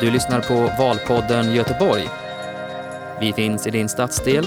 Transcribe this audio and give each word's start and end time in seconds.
Du 0.00 0.10
lyssnar 0.10 0.40
på 0.40 0.82
Valpodden 0.82 1.54
Göteborg. 1.54 2.08
Vi 3.20 3.32
finns 3.32 3.66
i 3.66 3.70
din 3.70 3.88
stadsdel 3.88 4.46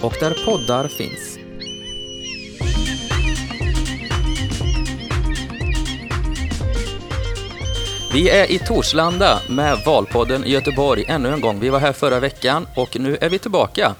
och 0.00 0.14
där 0.20 0.44
poddar 0.44 0.88
finns. 0.88 1.38
Vi 8.12 8.30
är 8.30 8.50
i 8.50 8.58
Torslanda 8.58 9.40
med 9.48 9.78
Valpodden 9.86 10.42
Göteborg 10.46 11.04
ännu 11.08 11.28
en 11.28 11.40
gång. 11.40 11.60
Vi 11.60 11.68
var 11.68 11.78
här 11.78 11.92
förra 11.92 12.20
veckan 12.20 12.66
och 12.76 13.00
nu 13.00 13.16
är 13.20 13.28
vi 13.28 13.38
tillbaka. 13.38 13.94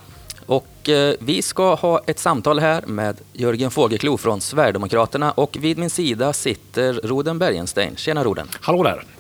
Och 0.46 0.88
eh, 0.88 1.14
vi 1.20 1.43
ska 1.43 1.75
ha 1.75 2.00
ett 2.07 2.18
samtal 2.18 2.59
här 2.59 2.82
med 2.86 3.20
Jörgen 3.32 3.70
Fågelklo 3.70 4.16
från 4.16 4.41
Sverigedemokraterna 4.41 5.32
och 5.32 5.57
vid 5.61 5.79
min 5.79 5.91
sida 5.91 6.32
sitter 6.32 6.93
Roden 6.93 7.38
Bergenstein. 7.38 7.96
Tjena 7.96 8.24
Roden! 8.24 8.48
Hallå 8.60 8.82
där! 8.82 9.20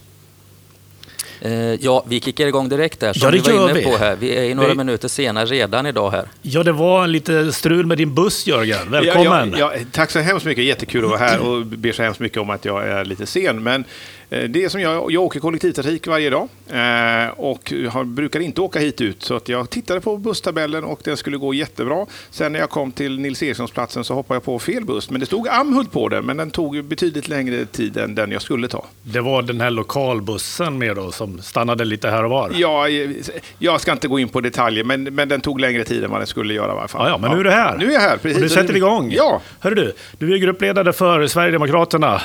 Eh, 1.42 1.52
ja, 1.74 2.04
vi 2.08 2.20
kickar 2.20 2.46
igång 2.46 2.68
direkt 2.68 3.02
här 3.02 3.12
som 3.12 3.22
Ja, 3.24 3.30
det 3.30 3.48
vi 3.50 3.56
var 3.56 3.64
inne 3.70 3.78
vi. 3.78 3.84
på 3.84 3.96
här. 3.96 4.16
Vi 4.20 4.36
är 4.36 4.42
i 4.42 4.54
några 4.54 4.68
Vi- 4.68 4.74
minuter 4.74 5.08
senare 5.08 5.44
redan 5.46 5.86
idag 5.86 6.10
här. 6.10 6.24
Ja, 6.42 6.62
det 6.62 6.72
var 6.72 7.06
lite 7.06 7.52
strul 7.52 7.86
med 7.86 7.98
din 7.98 8.14
buss, 8.14 8.46
Jörgen. 8.46 8.90
Välkommen! 8.90 9.50
Ja, 9.50 9.58
ja, 9.58 9.72
ja, 9.78 9.84
tack 9.92 10.10
så 10.10 10.18
hemskt 10.18 10.46
mycket. 10.46 10.64
Jättekul 10.64 11.04
att 11.04 11.10
vara 11.10 11.20
här 11.20 11.40
och 11.40 11.66
ber 11.66 11.92
så 11.92 12.02
hemskt 12.02 12.20
mycket 12.20 12.38
om 12.38 12.50
att 12.50 12.64
jag 12.64 12.88
är 12.88 13.04
lite 13.04 13.26
sen. 13.26 13.62
Men 13.62 13.84
det 14.30 14.64
är 14.64 14.68
som 14.68 14.80
jag, 14.80 15.12
jag 15.12 15.22
åker 15.22 15.40
kollektivtrafik 15.40 16.06
varje 16.06 16.30
dag 16.30 16.48
eh, 16.68 17.28
och 17.36 17.72
har, 17.90 18.04
brukar 18.04 18.40
inte 18.40 18.60
åka 18.60 18.78
hit 18.78 19.00
ut. 19.00 19.22
Så 19.22 19.34
att 19.36 19.48
jag 19.48 19.70
tittade 19.70 20.00
på 20.00 20.16
busstabellen 20.16 20.84
och 20.84 21.00
den 21.04 21.16
skulle 21.16 21.36
gå 21.36 21.54
jättebra. 21.54 22.06
Sen 22.30 22.52
när 22.52 22.60
jag 22.60 22.70
kom 22.70 22.92
till 22.92 23.18
Nils 23.18 23.42
Erikssonsplatsen 23.42 24.04
så 24.04 24.14
hoppade 24.14 24.36
jag 24.36 24.44
på 24.44 24.58
fel 24.58 24.84
buss. 24.84 25.10
Men 25.10 25.20
det 25.20 25.26
stod 25.26 25.48
Amhult 25.48 25.92
på 25.92 26.08
den, 26.08 26.24
men 26.24 26.36
den 26.36 26.50
tog 26.50 26.84
betydligt 26.84 27.28
längre 27.28 27.64
tid 27.64 27.96
än 27.96 28.14
den 28.14 28.30
jag 28.30 28.42
skulle 28.42 28.68
ta. 28.68 28.86
Det 29.02 29.20
var 29.20 29.42
den 29.42 29.60
här 29.60 29.70
lokalbussen 29.70 30.78
med 30.78 30.96
då, 30.96 31.12
som 31.12 31.42
stannade 31.42 31.84
lite 31.84 32.10
här 32.10 32.24
och 32.24 32.30
var. 32.30 32.52
Ja, 32.54 32.88
eh, 32.88 33.10
jag 33.58 33.80
ska 33.80 33.92
inte 33.92 34.08
gå 34.08 34.18
in 34.18 34.28
på 34.28 34.40
detaljer, 34.40 34.84
men, 34.84 35.02
men 35.02 35.28
den 35.28 35.40
tog 35.40 35.60
längre 35.60 35.84
tid 35.84 36.04
än 36.04 36.10
vad 36.10 36.20
den 36.20 36.26
skulle 36.26 36.54
göra 36.54 36.68
i 36.68 36.78
alla 36.78 36.88
fall. 36.88 37.06
Ja, 37.06 37.08
ja, 37.08 37.18
men 37.18 37.30
nu 37.30 37.40
är 37.40 37.44
du 37.44 37.50
här. 37.50 37.76
Nu 37.78 37.86
är 37.86 37.92
jag 37.92 38.00
här, 38.00 38.16
precis. 38.16 38.36
Och 38.36 38.42
nu 38.42 38.48
sätter 38.48 38.76
igång. 38.76 39.12
Ja. 39.12 39.40
Hör 39.60 39.70
du, 39.70 39.92
du 40.18 40.34
är 40.34 40.38
gruppledare 40.38 40.92
för 40.92 41.26
Sverigedemokraterna 41.26 42.22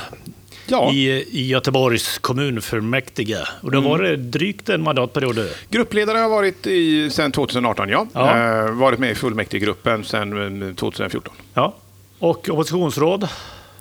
ja. 0.67 0.91
i, 0.94 1.09
i 1.31 1.47
Göteborgs 1.47 2.17
kommunfullmäktige. 2.17 3.38
Och 3.61 3.71
det 3.71 3.77
har 3.77 3.81
Mm. 3.85 3.91
varit 3.97 4.19
drygt 4.19 4.69
en 4.69 4.81
mandatperiod. 4.83 5.49
Gruppledare 5.69 6.16
har 6.16 6.21
jag 6.21 6.30
varit 6.30 6.67
i 6.67 7.09
sedan 7.09 7.31
2018, 7.31 7.89
ja. 7.89 8.08
Ja. 8.13 8.38
Eh, 8.66 8.71
varit 8.71 8.99
med 8.99 9.11
i 9.11 9.16
fullmäktigegruppen 9.16 10.03
sedan 10.03 10.61
eh, 10.69 10.75
2014. 10.75 11.33
Ja. 11.53 11.75
Och 12.19 12.49
oppositionsråd. 12.49 13.27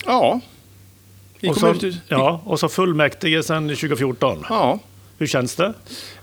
Ja. 0.07 0.41
Och 1.49 1.57
så, 1.57 1.75
ja, 2.09 2.41
och 2.45 2.61
så 2.61 2.69
fullmäktige 2.69 3.43
sedan 3.43 3.69
2014. 3.69 4.45
Ja. 4.49 4.79
Hur 5.19 5.27
känns 5.27 5.57
det? 5.57 5.65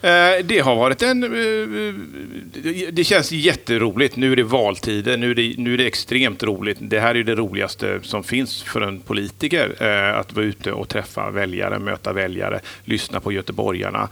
Eh, 0.02 0.46
det 0.46 0.60
har 0.60 0.76
varit 0.76 1.02
en... 1.02 1.24
Eh, 1.24 1.88
eh, 1.88 2.88
det- 2.92 3.04
känns 3.04 3.32
jätteroligt. 3.32 4.16
Nu 4.16 4.32
är 4.32 4.36
det 4.36 4.44
valtider, 4.44 5.18
nu 5.18 5.32
är 5.32 5.36
det, 5.36 5.54
nu 5.58 5.74
är 5.74 5.78
det 5.78 5.86
extremt 5.88 6.44
roligt. 6.44 6.78
Det 6.82 7.00
här 7.00 7.16
är 7.16 7.24
det 7.24 7.36
roligaste 7.36 8.00
som 8.04 8.24
finns 8.24 8.64
för 8.64 8.82
en 8.82 9.00
politiker. 9.00 9.84
Att 10.16 10.34
vara 10.34 10.46
ute 10.46 10.72
och 10.72 10.90
träffa 10.90 11.32
väljare, 11.32 11.80
möta 11.80 12.14
väljare, 12.14 12.60
lyssna 12.86 13.20
på 13.20 13.32
göteborgarna. 13.32 14.10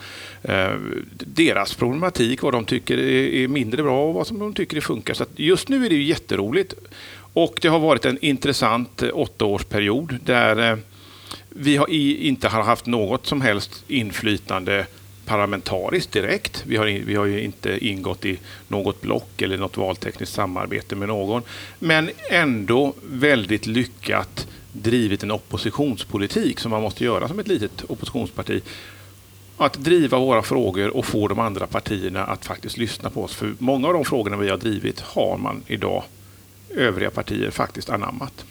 Deras 1.12 1.74
problematik, 1.74 2.42
vad 2.42 2.54
de 2.54 2.66
tycker 2.66 2.98
är 2.98 3.48
mindre 3.48 3.84
bra 3.84 4.04
och 4.08 4.14
vad 4.14 4.28
som 4.28 4.40
de 4.40 4.54
tycker 4.54 4.76
det 4.76 4.82
funkar. 4.82 5.14
Så 5.14 5.26
just 5.36 5.70
nu 5.70 5.86
är 5.86 5.90
det 5.90 5.96
jätteroligt. 5.96 6.74
Och 7.34 7.60
det 7.62 7.68
har 7.68 7.80
varit 7.80 8.06
en 8.06 8.18
intressant 8.22 9.04
åttaårsperiod 9.14 10.18
där 10.26 10.78
vi 11.62 11.78
har 11.78 11.90
i, 11.90 12.28
inte 12.28 12.48
har 12.48 12.64
haft 12.64 12.86
något 12.86 13.26
som 13.26 13.42
helst 13.42 13.84
inflytande 13.88 14.86
parlamentariskt 15.26 16.12
direkt. 16.12 16.64
Vi 16.68 16.78
har, 16.78 16.86
in- 16.88 17.04
vi 17.06 17.16
har 17.16 17.26
ju 17.26 17.42
inte 17.42 17.88
ingått 17.88 18.26
i 18.26 18.40
något 18.68 19.02
block 19.02 19.42
eller 19.42 19.58
något 19.58 19.78
valtekniskt 19.78 20.36
samarbete 20.36 20.96
med 20.96 21.08
någon. 21.08 21.42
Men 21.80 22.10
ändå 22.30 22.94
väldigt 23.12 23.68
lyckat 23.68 24.48
drivit 24.74 25.24
en 25.24 25.32
oppositionspolitik 25.32 26.60
som 26.60 26.72
man 26.72 26.82
måste 26.82 27.04
göra 27.04 27.28
som 27.28 27.40
ett 27.40 27.48
litet 27.48 27.84
oppositionsparti. 27.88 28.62
Att 29.58 29.74
driva 29.74 30.20
våra 30.20 30.42
frågor 30.42 30.98
och 30.98 31.06
få 31.06 31.28
de 31.28 31.40
andra 31.40 31.68
partierna 31.68 32.24
att 32.26 32.46
faktiskt 32.46 32.78
lyssna 32.78 33.10
på 33.10 33.24
oss. 33.24 33.36
För 33.36 33.54
många 33.60 33.88
av 33.88 33.94
de 33.94 34.06
frågorna 34.06 34.38
vi 34.38 34.50
har 34.50 34.58
drivit 34.58 35.00
har 35.00 35.38
man 35.38 35.64
idag 35.68 36.04
övriga 36.76 37.10
partier 37.12 37.52
faktiskt 37.52 37.90
anammat. 37.90 38.46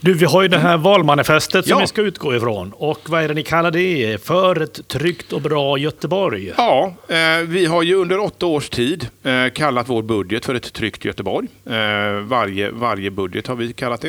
Du, 0.00 0.14
vi 0.14 0.24
har 0.24 0.42
ju 0.42 0.48
det 0.48 0.58
här 0.58 0.76
valmanifestet 0.76 1.64
som 1.66 1.70
Ja. 1.70 1.80
vi 1.80 1.86
ska 1.86 2.02
utgå 2.02 2.34
ifrån. 2.36 2.72
Och 2.76 3.00
vad 3.10 3.22
är 3.22 3.28
det 3.28 3.34
ni 3.34 3.42
kallar 3.42 3.70
det? 3.70 4.24
För 4.24 4.60
ett 4.60 4.88
tryggt 4.88 5.32
och 5.32 5.40
bra 5.42 5.78
Göteborg. 5.78 6.52
Ja, 6.56 6.94
eh, 7.08 7.16
vi 7.46 7.66
har 7.66 7.82
ju 7.82 7.94
under 7.94 8.18
åtta 8.20 8.46
års 8.46 8.68
tid 8.68 9.08
eh, 9.22 9.48
kallat 9.54 9.88
vår 9.88 10.02
budget 10.02 10.44
för 10.44 10.54
ett 10.54 10.72
tryggt 10.72 11.04
Göteborg. 11.04 11.48
Eh, 11.66 12.20
varje, 12.22 12.70
varje 12.70 13.10
budget 13.10 13.46
har 13.46 13.54
vi 13.56 13.72
kallat 13.72 14.00
det. 14.00 14.08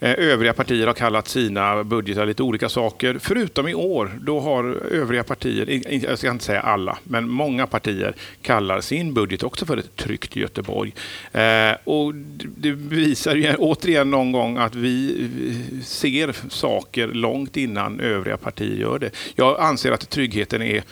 Eh, 0.00 0.14
övriga 0.18 0.52
partier 0.52 0.86
har 0.86 0.94
kallat 0.94 1.28
sina 1.28 1.84
budgetar 1.84 2.26
lite 2.26 2.42
olika 2.42 2.68
saker. 2.68 3.16
Förutom 3.20 3.68
i 3.68 3.74
år, 3.74 4.10
då 4.20 4.40
har 4.40 4.64
övriga 4.92 5.24
partier, 5.24 5.80
jag 6.04 6.18
ska 6.18 6.30
inte 6.30 6.44
säga 6.44 6.60
alla, 6.60 6.98
men 7.04 7.28
många 7.28 7.66
partier 7.66 8.14
kallar 8.42 8.80
sin 8.80 9.14
budget 9.14 9.42
också 9.42 9.66
för 9.66 9.76
ett 9.76 9.96
tryggt 9.96 10.36
Göteborg. 10.36 10.94
Eh, 11.32 11.42
och 11.84 12.14
det- 12.14 12.46
det 12.56 12.70
visar 12.70 13.34
ju 13.34 13.54
återigen 13.54 14.10
någon 14.10 14.32
gång 14.32 14.45
att 14.58 14.74
vi 14.74 15.28
ser 15.84 16.36
saker 16.48 17.08
långt 17.08 17.56
innan 17.56 18.00
övriga 18.00 18.36
partier 18.36 18.76
gör 18.76 18.98
det. 18.98 19.10
Jag 19.34 19.60
anser 19.60 19.92
att 19.92 20.10
tryggheten 20.10 20.62
är 20.62 20.84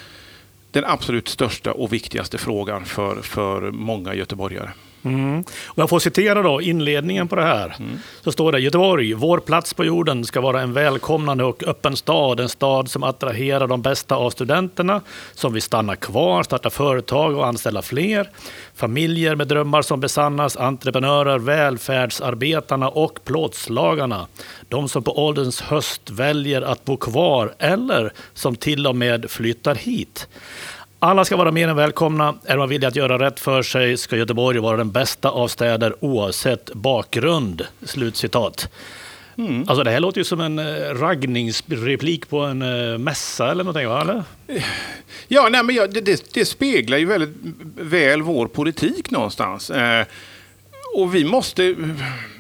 den 0.71 0.85
absolut 0.85 1.29
största 1.29 1.73
och 1.73 1.93
viktigaste 1.93 2.39
frågan 2.39 2.85
för, 2.85 3.23
för 3.23 3.71
många 3.71 4.15
göteborgare. 4.15 4.71
Mm. 5.05 5.45
Och 5.67 5.79
jag 5.79 5.91
får 5.91 5.99
citera 5.99 6.43
då 6.43 6.63
inledningen 6.63 7.29
på 7.29 7.37
det 7.37 7.43
här. 7.43 7.77
Så 8.21 8.33
står 8.33 8.53
det 8.53 8.59
Göteborg, 8.59 9.15
vår 9.15 9.39
plats 9.39 9.75
på 9.75 9.85
jorden 9.85 10.25
ska 10.25 10.41
vara 10.41 10.61
en 10.61 10.73
välkomnande 10.73 11.45
och 11.45 11.63
öppen 11.67 11.97
stad. 11.97 12.41
En 12.41 12.49
stad 12.49 12.91
som 12.91 13.03
attraherar 13.03 13.67
de 13.67 13.83
bästa 13.83 14.17
av 14.17 14.31
studenterna, 14.31 15.01
som 15.35 15.53
vill 15.53 15.63
stanna 15.63 15.97
kvar, 15.97 16.43
starta 16.43 16.71
företag 16.71 17.37
och 17.37 17.47
anställa 17.47 17.83
fler. 17.83 18.31
Familjer 18.75 19.37
med 19.37 19.49
drömmar 19.49 19.83
som 19.83 20.01
besannas, 20.01 20.57
entreprenörer, 20.57 21.39
välfärdsarbetarna 21.39 22.89
och 22.89 23.25
plåtslagarna. 23.25 24.27
De 24.69 24.89
som 24.89 25.03
på 25.03 25.27
ålderns 25.27 25.61
höst 25.61 26.11
väljer 26.11 26.63
att 26.63 26.85
bo 26.85 26.97
kvar 26.97 27.55
eller 27.59 28.13
som 28.35 28.57
till 28.57 28.87
och 28.87 28.97
med 28.97 29.31
flyttar 29.31 29.75
hit. 29.75 30.29
Alla 31.05 31.25
ska 31.25 31.37
vara 31.37 31.51
mer 31.51 31.69
än 31.69 31.77
välkomna. 31.77 32.35
Är 32.45 32.57
man 32.57 32.69
villig 32.69 32.87
att 32.87 32.97
göra 32.97 33.19
rätt 33.19 33.41
för 33.41 33.63
sig 33.63 33.97
ska 33.97 34.17
Göteborg 34.17 34.59
vara 34.59 34.77
den 34.77 34.91
bästa 34.91 35.29
av 35.31 35.49
städer 35.49 36.05
oavsett 36.05 36.75
bakgrund. 36.75 37.63
Slutcitat. 37.83 38.69
Alltså 39.67 39.85
det 39.85 39.91
här 39.91 40.01
låter 40.01 40.19
ju 40.19 40.25
som 40.25 40.41
en 40.41 40.59
eh, 40.59 40.65
raggningsreplik 40.95 42.29
på 42.29 42.41
en 42.41 42.63
eh, 42.63 42.99
mässa 42.99 43.51
eller 43.51 43.65
någonting, 43.65 43.89
va? 43.89 44.01
Eller? 44.01 44.23
Ja, 45.29 45.49
nej, 45.51 45.63
men 45.63 45.75
ja, 45.75 45.87
det, 45.87 46.01
det, 46.01 46.35
det 46.35 46.45
speglar 46.45 46.99
ju 46.99 47.05
väldigt 47.05 47.37
väl 47.77 48.23
vår 48.23 48.47
politik 48.47 49.11
någonstans. 49.11 49.71
Eh, 49.71 50.07
och 50.97 51.15
vi 51.15 51.25
måste 51.25 51.75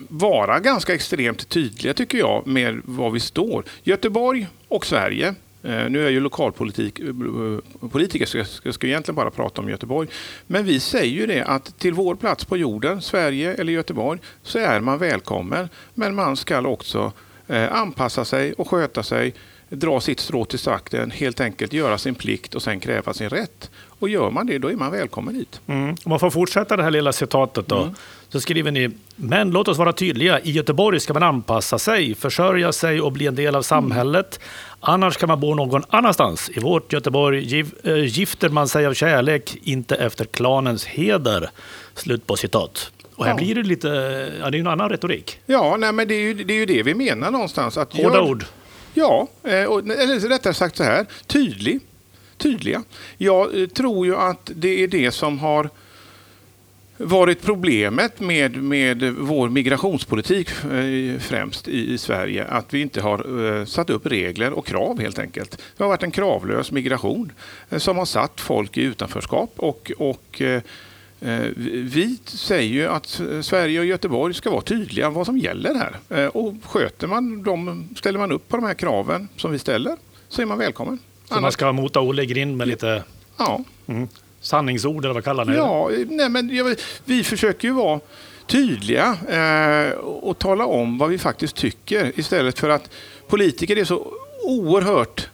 vara 0.08 0.60
ganska 0.60 0.94
extremt 0.94 1.48
tydliga, 1.48 1.94
tycker 1.94 2.18
jag, 2.18 2.46
med 2.46 2.80
var 2.84 3.10
vi 3.10 3.20
står. 3.20 3.64
Göteborg 3.82 4.46
och 4.68 4.86
Sverige. 4.86 5.34
Eh, 5.64 5.90
nu 5.90 5.98
är 5.98 6.02
jag 6.02 6.12
ju 6.12 6.20
lokalpolitiker, 6.20 8.22
eh, 8.22 8.26
så 8.26 8.38
jag 8.38 8.46
ska, 8.46 8.72
ska 8.72 8.86
egentligen 8.86 9.16
bara 9.16 9.30
prata 9.30 9.62
om 9.62 9.68
Göteborg. 9.68 10.08
Men 10.46 10.64
vi 10.64 10.80
säger 10.80 11.12
ju 11.12 11.26
det 11.26 11.44
att 11.44 11.78
till 11.78 11.94
vår 11.94 12.14
plats 12.14 12.44
på 12.44 12.56
jorden, 12.56 13.02
Sverige 13.02 13.54
eller 13.54 13.72
Göteborg, 13.72 14.20
så 14.42 14.58
är 14.58 14.80
man 14.80 14.98
välkommen. 14.98 15.68
Men 15.94 16.14
man 16.14 16.36
ska 16.36 16.68
också 16.68 17.12
eh, 17.46 17.72
anpassa 17.72 18.24
sig 18.24 18.52
och 18.52 18.68
sköta 18.68 19.02
sig, 19.02 19.34
dra 19.68 20.00
sitt 20.00 20.20
strå 20.20 20.44
till 20.44 20.58
stacken, 20.58 21.10
helt 21.10 21.40
enkelt 21.40 21.72
göra 21.72 21.98
sin 21.98 22.14
plikt 22.14 22.54
och 22.54 22.62
sen 22.62 22.80
kräva 22.80 23.14
sin 23.14 23.28
rätt. 23.28 23.70
Och 24.04 24.08
gör 24.10 24.30
man 24.30 24.46
det, 24.46 24.58
då 24.58 24.70
är 24.70 24.76
man 24.76 24.92
välkommen 24.92 25.34
hit. 25.34 25.60
Mm. 25.66 25.88
Om 25.90 25.96
man 26.10 26.20
får 26.20 26.30
fortsätta 26.30 26.76
det 26.76 26.82
här 26.82 26.90
lilla 26.90 27.12
citatet 27.12 27.68
då. 27.68 27.94
Så 28.28 28.40
skriver 28.40 28.70
ni, 28.70 28.90
men 29.16 29.50
låt 29.50 29.68
oss 29.68 29.78
vara 29.78 29.92
tydliga. 29.92 30.40
I 30.40 30.50
Göteborg 30.50 31.00
ska 31.00 31.12
man 31.12 31.22
anpassa 31.22 31.78
sig, 31.78 32.14
försörja 32.14 32.72
sig 32.72 33.00
och 33.00 33.12
bli 33.12 33.26
en 33.26 33.34
del 33.34 33.54
av 33.56 33.62
samhället. 33.62 34.40
Annars 34.80 35.16
kan 35.16 35.28
man 35.28 35.40
bo 35.40 35.54
någon 35.54 35.82
annanstans. 35.88 36.50
I 36.54 36.60
vårt 36.60 36.92
Göteborg 36.92 37.60
äh, 37.84 38.04
gifter 38.04 38.48
man 38.48 38.68
sig 38.68 38.86
av 38.86 38.94
kärlek, 38.94 39.56
inte 39.62 39.94
efter 39.96 40.24
klanens 40.24 40.84
heder. 40.84 41.50
Slut 41.94 42.26
på 42.26 42.36
citat. 42.36 42.90
Och 43.14 43.24
här 43.24 43.32
Ja. 43.32 43.36
blir 43.36 43.54
det 43.54 43.62
lite, 43.62 43.88
ja 44.40 44.50
det 44.50 44.56
är 44.58 44.60
en 44.60 44.66
annan 44.66 44.88
retorik. 44.90 45.38
Ja, 45.46 45.76
nej, 45.78 45.92
men 45.92 46.08
det 46.08 46.14
är, 46.14 46.20
ju, 46.20 46.34
det 46.34 46.52
är 46.54 46.58
ju 46.58 46.66
det 46.66 46.82
vi 46.82 46.94
menar 46.94 47.30
någonstans. 47.30 47.76
Att 47.78 47.92
Hårda 47.96 48.14
gör- 48.14 48.22
ord. 48.30 48.44
Ja, 48.94 49.28
eh, 49.42 49.64
och, 49.64 49.78
eller 49.78 50.28
rättare 50.28 50.54
sagt 50.54 50.76
så 50.76 50.84
här, 50.84 51.06
tydlig. 51.26 51.80
Tydliga. 52.36 52.82
Jag 53.16 53.60
eh, 53.60 53.66
tror 53.66 54.06
ju 54.06 54.16
att 54.16 54.50
det 54.54 54.82
är 54.82 54.88
det 54.88 55.10
som 55.10 55.38
har 55.38 55.70
varit 56.96 57.42
problemet 57.42 58.20
med, 58.20 58.62
med 58.62 59.14
vår 59.18 59.48
migrationspolitik 59.48 60.50
eh, 60.50 61.18
främst 61.18 61.68
i, 61.68 61.92
i 61.92 61.98
Sverige. 61.98 62.44
Att 62.44 62.74
vi 62.74 62.80
inte 62.80 63.00
har 63.00 63.46
eh, 63.58 63.64
satt 63.64 63.90
upp 63.90 64.06
regler 64.06 64.52
och 64.52 64.66
krav 64.66 65.00
helt 65.00 65.18
enkelt. 65.18 65.62
Det 65.76 65.84
har 65.84 65.88
varit 65.88 66.02
en 66.02 66.10
kravlös 66.10 66.72
migration 66.72 67.32
eh, 67.70 67.78
som 67.78 67.98
har 67.98 68.04
satt 68.04 68.40
folk 68.40 68.76
i 68.76 68.82
utanförskap. 68.82 69.52
Och, 69.56 69.92
och 69.98 70.42
eh, 70.42 70.62
eh 71.20 71.48
vi 71.56 72.18
säger 72.24 72.72
ju 72.74 72.86
att 72.86 73.20
Sverige 73.42 73.80
och 73.80 73.86
Göteborg 73.86 74.34
ska 74.34 74.50
vara 74.50 74.62
tydliga 74.62 75.10
vad 75.10 75.26
som 75.26 75.38
gäller 75.38 75.74
här. 75.74 76.36
Och 76.36 76.54
sköter 76.64 77.06
man 77.06 77.42
dem, 77.42 77.88
ställer 77.96 78.18
man 78.18 78.32
upp 78.32 78.48
på 78.48 78.56
de 78.56 78.66
här 78.66 78.74
kraven 78.74 79.28
som 79.36 79.52
vi 79.52 79.58
ställer 79.58 79.96
så 80.28 80.42
är 80.42 80.46
man 80.46 80.58
välkommen. 80.58 80.98
Så 81.28 81.40
man 81.40 81.52
ska 81.52 81.72
mota 81.72 82.00
Olle 82.00 82.22
i 82.22 82.26
grind 82.26 82.56
med 82.56 82.68
lite 82.68 83.02
Ja. 83.36 83.60
mm, 83.86 84.08
sanningsord 84.40 85.04
eller 85.04 85.14
vad 85.14 85.24
kallar 85.24 85.44
ni 85.44 85.52
det? 85.52 85.58
Ja, 85.58 85.90
nej, 86.08 86.28
men 86.28 86.56
jag, 86.56 86.76
vi 87.04 87.24
försöker 87.24 87.68
ju 87.68 87.74
vara 87.74 88.00
tydliga 88.46 89.16
eh, 89.28 89.90
och 89.98 90.38
tala 90.38 90.66
om 90.66 90.98
vad 90.98 91.08
vi 91.10 91.18
faktiskt 91.18 91.56
tycker 91.56 92.12
istället 92.20 92.58
för 92.58 92.68
att 92.68 92.90
politiker 93.28 93.78
är 93.78 93.84
så 93.84 94.12
oerhört 94.42 95.28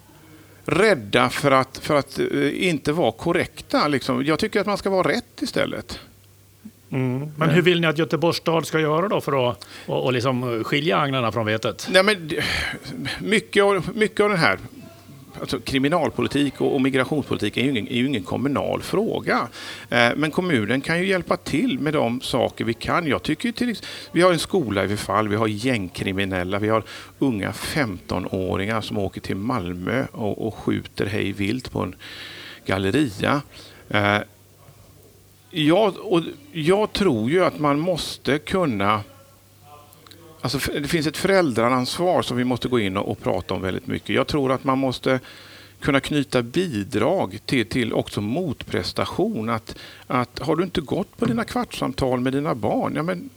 rädda 0.65 1.29
för 1.31 1.51
att, 1.51 1.79
för 1.79 1.95
att 1.95 2.19
eh, 2.19 2.69
inte 2.69 2.93
vara 2.93 3.13
korrekta. 3.13 3.89
Liksom. 3.89 4.25
Jag 4.25 4.39
tycker 4.39 4.61
att 4.61 4.67
man 4.67 4.79
ska 4.79 4.91
vara 4.91 5.09
rätt 5.09 5.43
istället. 5.43 5.99
Mm. 6.93 7.31
Men 7.37 7.51
hur 7.51 7.63
vill 7.63 7.81
ni 7.81 7.87
att 7.87 7.99
Göteborgs 7.99 8.37
stad 8.37 8.67
ska 8.67 8.81
göra 8.81 9.09
då 9.09 9.21
för 9.21 9.51
att 9.51 9.67
och, 9.87 10.05
och 10.05 10.13
liksom 10.13 10.65
skilja 10.65 10.99
agnarna 10.99 11.33
från 11.33 11.47
vetet? 11.47 11.89
Nej, 11.91 12.03
men, 12.03 12.29
det- 12.29 12.45
mycket, 13.21 13.63
av, 13.65 13.89
mycket 13.95 14.21
av 14.21 14.29
den 14.31 14.39
här 14.39 14.59
Alltså, 15.41 15.61
kriminalpolitik 15.61 16.61
och, 16.61 16.75
och 16.75 16.81
migrationspolitik 16.81 17.57
är 17.57 17.63
ju, 17.63 17.71
ingen, 17.71 17.89
är 17.89 17.95
ju 17.95 18.07
ingen 18.07 18.23
kommunal 18.23 18.83
fråga. 18.83 19.49
Eh, 19.89 20.11
men 20.17 20.31
kommunen 20.31 20.81
kan 20.81 20.99
ju 20.99 21.07
hjälpa 21.07 21.37
till 21.37 21.79
med 21.79 21.93
de 21.93 22.21
saker 22.21 22.65
vi 22.65 22.75
kan. 22.75 23.07
Jag 23.07 23.23
tycker 23.23 23.49
ju 23.49 23.53
till, 23.53 23.77
vi 24.13 24.23
har 24.23 24.33
en 24.33 24.39
skola 24.39 24.85
i 24.85 24.89
förfall, 24.89 25.29
vi 25.29 25.37
har 25.37 25.47
gängkriminella, 25.47 26.59
vi 26.59 26.69
har 26.69 26.83
unga 27.19 27.51
15-åringar 27.51 28.81
som 28.81 28.99
åker 28.99 29.21
till 29.21 29.37
Malmö 29.37 30.05
och, 30.13 30.47
och 30.47 30.55
skjuter 30.55 31.07
hej 31.07 31.33
vilt 31.33 31.73
på 31.73 31.81
en 31.81 31.95
galleria. 32.67 33.43
Eh, 33.89 34.19
jag, 35.51 35.95
och 35.99 36.23
jag 36.53 36.93
tror 36.93 37.31
ju 37.31 37.45
att 37.45 37.59
man 37.59 37.79
måste 37.79 38.39
kunna 38.39 39.03
Alltså, 40.41 40.73
det 40.73 40.89
finns 40.89 41.07
ett 41.07 41.17
föräldraransvar 41.17 42.23
som 42.23 42.37
vi 42.37 42.45
måste 42.45 42.69
gå 42.69 42.81
in 42.81 42.97
och, 42.97 43.11
och 43.11 43.23
prata 43.23 43.55
om 43.55 43.63
väldigt 43.63 43.87
mycket. 43.87 44.17
Jag 44.17 44.27
tror 44.27 44.53
att 44.53 44.65
man 44.65 44.79
måste 44.79 45.21
kunna 45.81 46.01
knyta 46.01 46.43
bidrag 46.43 47.39
till, 47.47 47.67
till 47.67 47.93
också 47.93 48.21
motprestation. 48.21 49.49
Att, 49.49 49.77
att 50.07 50.39
har 50.39 50.57
du 50.57 50.65
inte 50.65 50.81
gått 50.81 51.17
på 51.17 51.25
dina 51.25 51.45
kvartssamtal 51.45 52.21
med 52.21 52.33
dina 52.33 52.55
barn, 52.55 52.93
ja, 52.97 53.03
men 53.03 53.31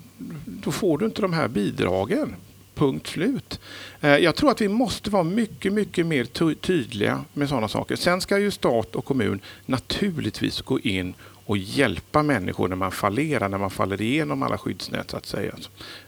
då 0.45 0.71
får 0.71 0.97
du 0.97 1.05
inte 1.05 1.21
de 1.21 1.33
här 1.33 1.47
bidragen. 1.47 2.35
Punkt 2.75 3.07
slut. 3.07 3.59
Eh, 4.01 4.17
jag 4.17 4.35
tror 4.35 4.51
att 4.51 4.61
vi 4.61 4.67
måste 4.67 5.09
vara 5.09 5.23
mycket, 5.23 5.73
mycket 5.73 6.05
mer 6.05 6.25
tydliga 6.55 7.25
med 7.33 7.49
sådana 7.49 7.67
saker. 7.67 7.95
Sen 7.95 8.21
ska 8.21 8.39
ju 8.39 8.51
stat 8.51 8.95
och 8.95 9.05
kommun 9.05 9.39
naturligtvis 9.65 10.61
gå 10.61 10.79
in 10.79 11.13
och 11.45 11.57
hjälpa 11.57 12.23
människor 12.23 12.67
när 12.67 12.75
man 12.75 12.91
fallerar, 12.91 13.49
när 13.49 13.57
man 13.57 13.69
faller 13.69 14.01
igenom 14.01 14.43
alla 14.43 14.57
skyddsnät 14.57 15.11
så 15.11 15.17
att 15.17 15.25
säga. 15.25 15.53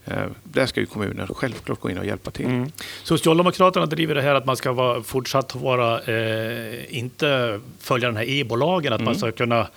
Eh, 0.06 0.24
Där 0.44 0.66
ska 0.66 0.80
ju 0.80 0.86
kommunen 0.86 1.28
självklart 1.28 1.80
gå 1.80 1.90
in 1.90 1.98
och 1.98 2.06
hjälpa 2.06 2.32
till. 2.32 2.46
Mm. 2.46 2.72
Socialdemokraterna 3.04 3.86
driver 3.86 4.16
det 4.16 4.22
här 4.22 4.36
att 4.36 4.46
man 4.46 4.58
ska 4.58 4.72
vara, 4.74 5.04
fortsatt 5.04 5.56
vara, 5.56 6.02
eh, 6.02 6.98
inte 6.98 7.60
följa 7.80 8.08
den 8.08 8.18
här 8.18 8.30
EBO-lagen, 8.30 8.94
att 8.94 9.02
man 9.02 9.16
ska 9.16 9.32
kunna 9.32 9.68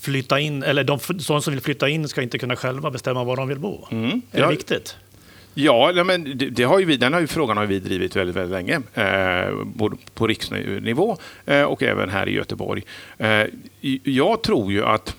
flytta 0.00 0.40
in, 0.40 0.62
eller 0.62 0.84
de, 0.84 0.98
de 1.28 1.42
som 1.42 1.52
vill 1.52 1.60
flytta 1.60 1.88
in 1.88 2.08
ska 2.08 2.22
inte 2.22 2.38
kunna 2.38 2.56
själva 2.56 2.90
bestämma 2.90 3.24
var 3.24 3.36
de 3.36 3.48
vill 3.48 3.58
bo. 3.58 3.86
Mm. 3.90 4.10
Är 4.32 4.38
Ja, 4.40 4.46
det 4.46 4.52
viktigt? 4.52 4.96
Ja, 5.58 6.04
men 6.04 6.38
det, 6.38 6.50
det 6.50 6.62
har 6.62 6.78
ju 6.78 6.84
vi, 6.84 6.96
den 6.96 7.12
har 7.12 7.20
ju 7.20 7.26
frågan 7.26 7.56
har 7.56 7.66
vi 7.66 7.78
drivit 7.78 8.16
väldigt, 8.16 8.36
väldigt 8.36 8.52
länge. 8.52 8.82
Eh, 8.94 9.64
både 9.64 9.96
på 10.14 10.26
riksnivå 10.26 11.16
eh, 11.46 11.62
och 11.62 11.82
även 11.82 12.10
här 12.10 12.28
i 12.28 12.32
Göteborg. 12.32 12.82
Eh, 13.18 13.44
jag 14.02 14.42
tror 14.42 14.72
ju 14.72 14.84
att 14.84 15.16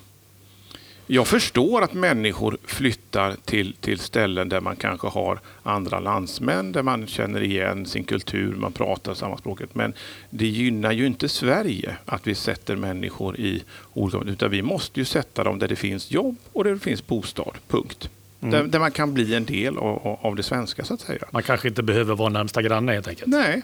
jag 1.07 1.27
förstår 1.27 1.81
att 1.81 1.93
människor 1.93 2.57
flyttar 2.65 3.35
till, 3.45 3.73
till 3.73 3.99
ställen 3.99 4.49
där 4.49 4.61
man 4.61 4.75
kanske 4.75 5.07
har 5.07 5.39
andra 5.63 5.99
landsmän, 5.99 6.71
där 6.71 6.83
man 6.83 7.07
känner 7.07 7.43
igen 7.43 7.85
sin 7.85 8.03
kultur, 8.03 8.55
man 8.55 8.71
pratar 8.71 9.13
samma 9.13 9.37
språket. 9.37 9.75
Men 9.75 9.93
det 10.29 10.47
gynnar 10.47 10.91
ju 10.91 11.05
inte 11.05 11.29
Sverige 11.29 11.95
att 12.05 12.27
vi 12.27 12.35
sätter 12.35 12.75
människor 12.75 13.39
i 13.39 13.63
olika... 13.93 14.17
Utan 14.25 14.51
vi 14.51 14.61
måste 14.61 14.99
ju 14.99 15.05
sätta 15.05 15.43
dem 15.43 15.59
där 15.59 15.67
det 15.67 15.75
finns 15.75 16.11
jobb 16.11 16.35
och 16.53 16.63
där 16.63 16.71
det 16.71 16.79
finns 16.79 17.07
bostad. 17.07 17.53
Punkt. 17.67 18.09
Där, 18.39 18.63
där 18.63 18.79
man 18.79 18.91
kan 18.91 19.13
bli 19.13 19.35
en 19.35 19.45
del 19.45 19.77
av, 19.77 20.17
av- 20.21 20.35
det 20.35 20.43
svenska 20.43 20.83
så 20.83 20.93
att 20.93 21.01
säga. 21.01 21.25
Man 21.31 21.43
kanske 21.43 21.67
inte 21.67 21.83
behöver 21.83 22.15
vara 22.15 22.29
närmsta 22.29 22.61
granne 22.61 22.91
helt 22.93 23.07
enkelt. 23.07 23.27
Nej. 23.27 23.61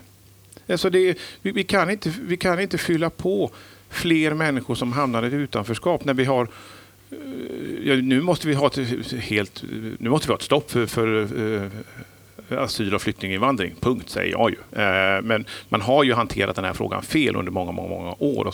Alltså 0.69 0.89
det, 0.89 1.17
vi, 1.41 1.51
vi, 1.51 1.63
kan 1.63 1.89
inte, 1.89 2.13
vi 2.21 2.37
kan 2.37 2.59
inte 2.59 2.77
fylla 2.77 3.09
på 3.09 3.51
fler 3.89 4.33
människor 4.33 4.75
som 4.75 4.93
hamnar 4.93 5.23
i 5.23 5.27
ett 5.27 5.33
utanförskap 5.33 6.05
när 6.05 6.13
vi 6.13 6.25
har 6.25 6.47
eh, 7.11 7.17
ja, 7.83 7.95
nu 7.95 8.21
måste 8.21 8.47
vi 8.47 8.53
ha 8.53 8.67
ett 8.67 9.11
helt 9.13 9.63
nu 9.97 10.09
måste 10.09 10.27
vi 10.27 10.31
ha 10.31 10.37
ett 10.37 10.41
stopp 10.43 10.71
för, 10.71 10.85
för 10.85 11.27
eh, 12.49 12.61
asyl 12.63 12.95
och 12.95 13.01
flyktinginvandring. 13.01 13.75
Punkt, 13.79 14.09
säger 14.09 14.31
jag 14.31 14.49
ju. 14.49 14.81
Eh, 14.81 15.21
men 15.21 15.45
man 15.69 15.81
har 15.81 16.03
ju 16.03 16.13
hanterat 16.13 16.55
den 16.55 16.65
här 16.65 16.73
frågan 16.73 17.01
fel 17.03 17.35
under 17.35 17.51
många, 17.51 17.71
många, 17.71 17.89
många 17.89 18.15
år. 18.19 18.53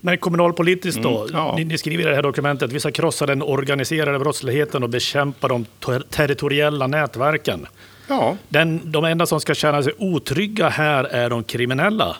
Men 0.00 0.18
kommunalpolitiskt 0.18 1.02
då, 1.02 1.18
Mm, 1.22 1.30
ja. 1.32 1.54
ni, 1.56 1.64
ni 1.64 1.78
skriver 1.78 2.04
i 2.04 2.06
det 2.08 2.14
här 2.14 2.22
dokumentet, 2.22 2.72
vi 2.72 2.80
ska 2.80 2.90
krossa 2.92 3.26
den 3.26 3.42
organiserade 3.42 4.18
brottsligheten 4.18 4.82
och 4.82 4.88
bekämpa 4.90 5.48
de 5.48 5.64
ter- 5.80 6.02
territoriella 6.10 6.86
nätverken. 6.86 7.66
Ja, 8.08 8.36
Den, 8.48 8.92
de 8.92 9.04
enda 9.04 9.26
som 9.26 9.40
ska 9.40 9.54
känna 9.54 9.82
sig 9.82 9.92
otrygga 9.98 10.68
här 10.68 11.04
är 11.04 11.30
de 11.30 11.44
kriminella. 11.44 12.16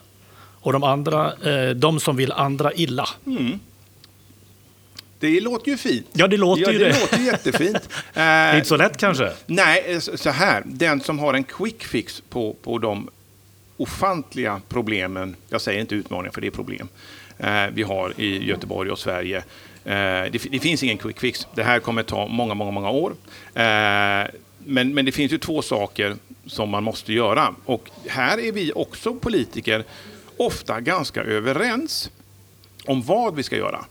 Och 0.60 0.72
de 0.72 0.82
andra, 0.84 1.32
eh, 1.44 1.70
de 1.70 2.00
som 2.00 2.16
vill 2.16 2.32
andra 2.32 2.72
illa. 2.74 3.08
det 5.20 5.40
låter 5.40 5.70
ju 5.70 5.76
fint. 5.76 6.06
Ja, 6.12 6.26
det 6.28 6.36
låter 6.36 6.62
ja, 6.62 6.70
ju 6.72 6.78
det. 6.78 6.84
det. 6.88 7.00
låter 7.00 7.18
jättefint. 7.18 7.88
Det 8.14 8.20
är 8.20 8.52
Eh, 8.52 8.56
inte 8.56 8.68
så 8.68 8.76
lätt 8.76 8.96
kanske. 8.96 9.32
Nej, 9.46 9.84
eh, 9.86 9.98
så 9.98 10.16
så 10.16 10.30
här. 10.30 10.62
Den 10.66 11.00
som 11.00 11.18
har 11.18 11.34
en 11.34 11.44
quick 11.44 11.84
fix 11.84 12.22
på, 12.30 12.56
på 12.62 12.78
de 12.78 13.08
ofantliga 13.76 14.60
problemen, 14.68 15.36
jag 15.48 15.60
säger 15.60 15.80
inte 15.80 15.94
utmaningar 15.94 16.32
för 16.32 16.40
det 16.40 16.46
är 16.46 16.50
problem, 16.50 16.88
eh, 17.38 17.66
vi 17.72 17.82
har 17.82 18.20
i 18.20 18.44
Göteborg 18.44 18.90
och 18.90 18.98
Sverige. 18.98 19.36
Eh, 19.84 20.24
det, 20.32 20.62
finns 20.62 20.82
ingen 20.82 20.98
quick 20.98 21.20
fix. 21.20 21.46
Det 21.54 21.62
här 21.62 21.80
kommer 21.80 22.02
ta 22.02 22.26
många, 22.28 22.54
många, 22.54 22.70
många 22.70 22.90
år. 22.90 23.10
Eh, 23.54 24.26
men, 24.68 24.94
men 24.94 25.04
det 25.04 25.12
finns 25.12 25.32
ju 25.32 25.38
två 25.38 25.62
saker 25.62 26.16
som 26.46 26.68
man 26.68 26.84
måste 26.84 27.12
göra. 27.12 27.54
Och 27.64 27.90
här 28.08 28.38
är 28.38 28.52
vi 28.52 28.72
också 28.74 29.14
politiker 29.14 29.84
ofta 30.36 30.80
ganska 30.80 31.22
överens 31.22 32.10
om 32.84 33.02
vad 33.02 33.34
vi 33.34 33.42
ska 33.42 33.56
göra. 33.56 33.84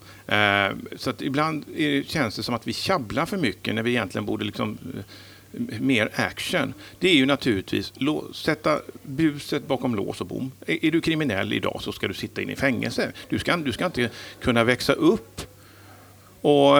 Så 0.95 1.09
att 1.09 1.21
ibland 1.21 1.65
känns 2.07 2.35
det 2.35 2.43
som 2.43 2.55
att 2.55 2.67
vi 2.67 2.73
tjabblar 2.73 3.25
för 3.25 3.37
mycket 3.37 3.75
när 3.75 3.83
vi 3.83 3.89
egentligen 3.89 4.25
borde 4.25 4.45
liksom, 4.45 4.77
mer 5.79 6.09
action. 6.15 6.73
Det 6.99 7.09
är 7.09 7.15
ju 7.15 7.25
naturligtvis 7.25 7.93
sätta 8.33 8.79
buset 9.03 9.67
bakom 9.67 9.95
lås 9.95 10.21
och 10.21 10.27
bom. 10.27 10.51
Är, 10.67 10.85
är 10.85 10.91
du 10.91 11.01
kriminell 11.01 11.53
idag 11.53 11.79
så 11.81 11.91
ska 11.91 12.07
du 12.07 12.13
sitta 12.13 12.41
in 12.41 12.49
i 12.49 12.55
fängelse. 12.55 13.11
Du 13.29 13.39
ska, 13.39 13.57
du 13.57 13.71
ska 13.71 13.85
inte 13.85 14.09
kunna 14.41 14.63
växa 14.63 14.93
upp 14.93 15.41
och 16.41 16.77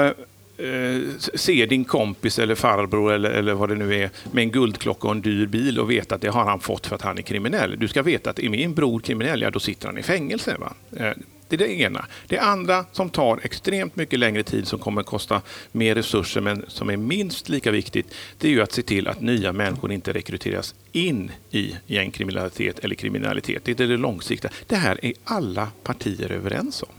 eh, 0.58 1.02
se 1.18 1.66
din 1.66 1.86
kompis 1.86 2.40
eller 2.40 2.56
farbror 2.56 3.14
eller, 3.14 3.32
eller 3.32 3.54
vad 3.54 3.70
det 3.70 3.76
nu 3.76 3.96
är 3.96 4.10
med 4.32 4.42
en 4.42 4.52
guldklocka 4.52 5.08
och 5.08 5.16
en 5.16 5.22
dyr 5.22 5.46
bil 5.46 5.80
och 5.80 5.92
veta 5.92 6.16
att 6.16 6.22
det 6.22 6.30
har 6.30 6.46
han 6.46 6.60
fått 6.60 6.88
för 6.88 6.96
att 6.96 7.02
han 7.02 7.18
är 7.18 7.22
kriminell. 7.22 7.76
Du 7.80 7.88
ska 7.88 8.02
veta 8.02 8.30
att 8.30 8.40
är 8.40 8.50
min 8.50 8.74
bror 8.74 9.00
kriminell, 9.00 9.42
ja 9.42 9.52
då 9.52 9.60
sitter 9.60 9.88
han 9.88 9.98
i 9.98 10.04
fängelse. 10.04 10.58
Va? 10.60 10.74
Eh, 10.98 11.12
det 11.48 11.56
är 11.56 11.58
det 11.58 11.74
ena. 11.74 12.06
Det 12.28 12.40
andra 12.40 12.86
som 12.92 13.10
tar 13.10 13.40
extremt 13.44 13.96
mycket 13.96 14.20
längre 14.20 14.44
tid, 14.44 14.68
som 14.68 14.80
kommer 14.80 15.02
att 15.02 15.08
kosta 15.08 15.42
mer 15.72 15.96
resurser 15.96 16.42
men 16.42 16.66
som 16.68 16.90
är 16.90 16.98
minst 16.98 17.50
lika 17.50 17.72
viktigt, 17.72 18.14
det 18.38 18.48
är 18.48 18.52
ju 18.52 18.62
att 18.62 18.72
se 18.72 18.82
till 18.82 19.08
att 19.08 19.22
nya 19.22 19.54
människor 19.54 19.92
inte 19.92 20.14
rekryteras 20.14 20.76
in 20.92 21.32
i 21.52 21.76
gängkriminalitet 21.86 22.80
eller 22.80 22.96
kriminalitet. 22.96 23.66
Det 23.66 23.80
är 23.80 23.88
det 23.88 23.98
långsiktiga. 23.98 24.52
Det 24.68 24.76
här 24.76 25.06
är 25.06 25.14
alla 25.24 25.68
partier 25.84 26.32
överens 26.32 26.84
om. 26.84 26.90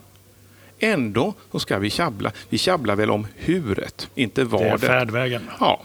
Ändå 0.78 1.34
så 1.52 1.58
ska 1.58 1.78
vi 1.78 1.90
tjabbla. 1.90 2.32
Vi 2.48 2.58
tjabblar 2.58 2.96
väl 2.96 3.10
om 3.10 3.26
huret, 3.36 4.08
inte 4.14 4.44
Det 4.44 4.56
är 4.56 4.78
färdvägen. 4.78 5.50
Ja. 5.60 5.82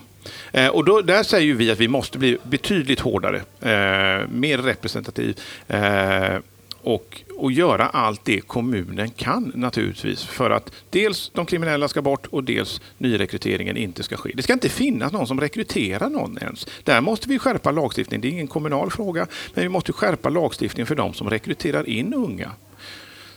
Eh, 0.52 0.68
och 0.68 0.86
då, 0.86 1.02
där 1.02 1.24
säger 1.24 1.54
vi 1.54 1.72
att 1.72 1.80
vi 1.80 1.88
måste 1.88 2.18
bli 2.18 2.38
betydligt 2.44 3.00
hårdare, 3.00 3.38
eh, 3.38 4.28
mer 4.30 4.58
representativ 4.58 5.40
eh, 5.68 6.38
och, 6.84 7.22
och 7.38 7.52
göra 7.52 7.88
allt 7.88 8.26
det 8.26 8.42
kommunen 8.42 9.10
kan 9.12 9.52
naturligtvis 9.56 10.24
för 10.24 10.50
att 10.50 10.72
dels 10.90 11.32
de 11.34 11.46
kriminella 11.46 11.88
ska 11.88 12.02
bort 12.02 12.28
och 12.28 12.44
dels 12.44 12.82
nyrekryteringen 12.98 13.78
inte 13.78 14.04
ska 14.04 14.18
ske. 14.18 14.32
Det 14.36 14.44
ska 14.44 14.54
inte 14.54 14.70
finnas 14.70 15.12
någon 15.12 15.28
som 15.28 15.40
rekryterar 15.40 16.10
någon 16.10 16.38
ens. 16.38 16.68
Där 16.84 17.02
måste 17.02 17.30
vi 17.30 17.40
skärpa 17.40 17.72
lagstiftningen. 17.72 18.22
Det 18.22 18.28
är 18.28 18.32
ingen 18.32 18.48
kommunal 18.48 18.92
fråga, 18.92 19.28
men 19.54 19.64
vi 19.64 19.70
måste 19.70 19.94
skärpa 19.94 20.30
lagstiftningen 20.30 20.88
för 20.88 20.96
de 20.96 21.14
som 21.14 21.30
rekryterar 21.30 21.90
in 21.90 22.14
unga. 22.14 22.52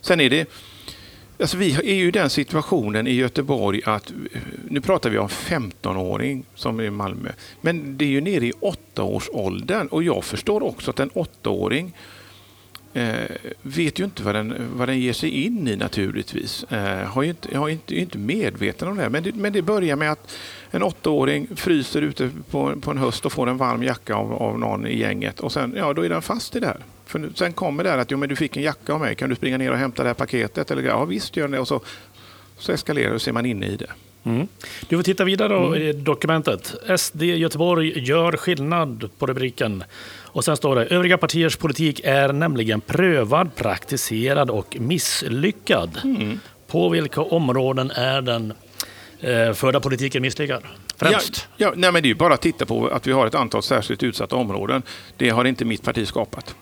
Sen 0.01 0.21
är 0.21 0.31
det 0.31 0.49
Alltså 1.39 1.57
vi 1.57 1.75
är 1.75 1.95
ju 1.95 2.09
i 2.09 2.11
den 2.11 2.31
situationen 2.31 3.07
i 3.07 3.13
Göteborg 3.13 3.81
att 3.85 4.13
nu 4.69 4.81
pratar 4.81 5.11
vi 5.11 5.19
om 5.19 5.29
15-åring 5.29 6.45
som 6.55 6.81
är 6.81 6.85
i 6.85 6.91
Malmö. 6.91 7.29
Men 7.61 7.99
det 7.99 8.05
är 8.05 8.09
ju 8.09 8.21
nere 8.21 8.47
i 8.47 8.53
8-årsåldern 8.53 9.87
och 9.87 10.03
jag 10.03 10.25
förstår 10.25 10.63
också 10.63 10.91
att 10.91 11.01
en 11.01 11.11
8-åring 11.11 11.93
vet 13.63 14.01
ju 14.01 14.05
inte 14.05 14.23
vad 14.23 14.35
den, 14.35 14.55
vad 14.75 14.89
den 14.89 15.01
ger 15.01 15.13
sig 15.13 15.31
in 15.31 15.69
i 15.69 15.77
naturligtvis. 15.77 16.65
Eh, 16.65 17.07
har 17.07 17.23
ju 17.23 17.29
inte, 17.29 17.55
är 17.55 17.69
inte, 17.69 17.95
är 17.95 17.99
inte 17.99 18.19
medveten 18.19 18.89
om 18.89 18.97
det. 18.97 19.09
Men, 19.11 19.23
det. 19.23 19.35
men 19.35 19.53
det 19.53 19.63
börjar 19.63 19.97
med 19.97 20.13
att 20.13 20.37
en 20.71 20.83
8-åring 20.83 21.49
fryser 21.57 22.03
ute 22.03 22.31
på, 22.51 22.81
på 22.81 22.91
en 22.91 22.99
höst 22.99 23.27
och 23.27 23.33
får 23.33 23.49
en 23.49 23.57
varm 23.57 23.83
jacka 23.83 24.15
av, 24.15 24.33
av 24.33 24.59
någon 24.59 24.87
i 24.87 24.99
gänget 24.99 25.41
och 25.41 25.53
sen 25.53 25.75
ja, 25.77 25.93
då 25.93 26.03
är 26.03 26.09
den 26.09 26.23
fast 26.23 26.57
i 26.57 26.61
det 26.61 26.67
här. 26.67 26.79
För 27.07 27.31
sen 27.35 27.53
kommer 27.53 27.85
det 27.85 27.91
här 27.91 27.99
att 27.99 28.11
jo, 28.11 28.19
men 28.19 28.29
du 28.29 28.37
fick 28.37 28.57
en 28.57 28.63
jacka 28.63 28.93
av 28.93 29.01
mig, 29.01 29.15
kan 29.15 29.29
du 29.29 29.37
springa 29.37 29.59
ner 29.59 29.71
och 29.71 29.79
hämta 29.79 30.03
det 30.03 30.09
här 30.09 30.15
paketet? 30.15 30.71
Eller, 30.71 30.83
ja 30.83 31.05
visst 31.05 31.37
gör 31.37 31.49
det. 31.49 31.59
Och 31.59 31.69
så, 31.69 31.81
så 32.59 32.73
eskalerar 32.73 33.09
det 33.09 33.15
och 33.15 33.23
så 33.23 33.31
är 33.31 33.35
man 33.35 33.47
inne 33.47 33.67
i 33.67 33.77
det. 33.77 33.91
Mm. 34.25 34.49
Du 34.89 34.97
får 34.97 35.03
titta 35.03 35.25
vidare 35.25 35.57
mm. 35.57 35.83
i 35.83 35.93
dokumentet. 35.93 36.75
SD 36.97 37.23
Göteborg 37.23 37.99
gör 37.99 38.33
skillnad 38.33 39.11
på 39.19 39.27
rubriken. 39.27 39.85
Och 40.35 40.45
sen 40.45 40.57
står 40.57 40.77
det 40.77 40.85
övriga 40.85 41.19
partiers 41.19 41.57
politik 41.57 42.01
är 42.05 42.33
nämligen 42.33 42.81
prövad, 42.81 43.55
praktiserad 43.55 44.51
och 44.51 44.77
misslyckad. 44.81 46.01
Mm. 46.05 46.41
På 46.67 46.89
vilka 46.89 47.21
områden 47.21 47.91
är 47.91 48.23
den 48.23 48.53
eh, 49.21 49.53
förda 49.53 49.81
politiken 49.81 50.23
misslyckad? 50.23 50.63
Främst? 50.97 51.49
Ja, 51.57 51.67
ja, 51.67 51.73
nej, 51.77 51.93
men 51.93 52.03
det 52.03 52.07
är 52.07 52.11
ju 52.11 52.15
bara 52.15 52.35
att 52.35 52.41
titta 52.41 52.67
på 52.67 52.89
att 52.89 53.07
vi 53.07 53.13
har 53.13 53.27
ett 53.27 53.35
antal 53.35 53.63
särskilt 53.63 54.03
utsatta 54.03 54.37
områden. 54.37 54.83
Det 55.17 55.31
har 55.31 55.45
inte 55.45 55.65
mitt 55.65 55.83
parti 55.83 56.09
skapat. 56.09 56.55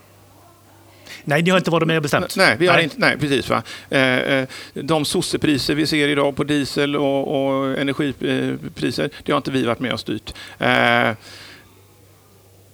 Nej, 1.25 1.43
ni 1.43 1.51
har 1.51 1.59
inte 1.59 1.71
varit 1.71 1.87
med 1.87 1.97
och 1.97 2.03
bestämt? 2.03 2.37
Nej, 2.37 2.57
vi 2.59 2.67
har 2.67 2.75
nej. 2.75 2.85
Inte, 2.85 2.97
nej 2.99 3.19
precis. 3.19 3.49
Va? 3.49 3.63
Eh, 3.91 4.19
eh, 4.19 4.49
de 4.75 5.05
sossepriser 5.05 5.75
vi 5.75 5.87
ser 5.87 6.09
idag 6.09 6.37
på 6.37 6.45
diesel 6.45 6.97
och, 6.97 7.47
och 7.47 7.79
energipriser, 7.79 9.11
det 9.23 9.33
har 9.33 9.37
inte 9.37 9.51
vi 9.51 9.65
varit 9.65 9.81
med 9.81 9.93
och 9.93 10.01
styrt. 10.01 10.35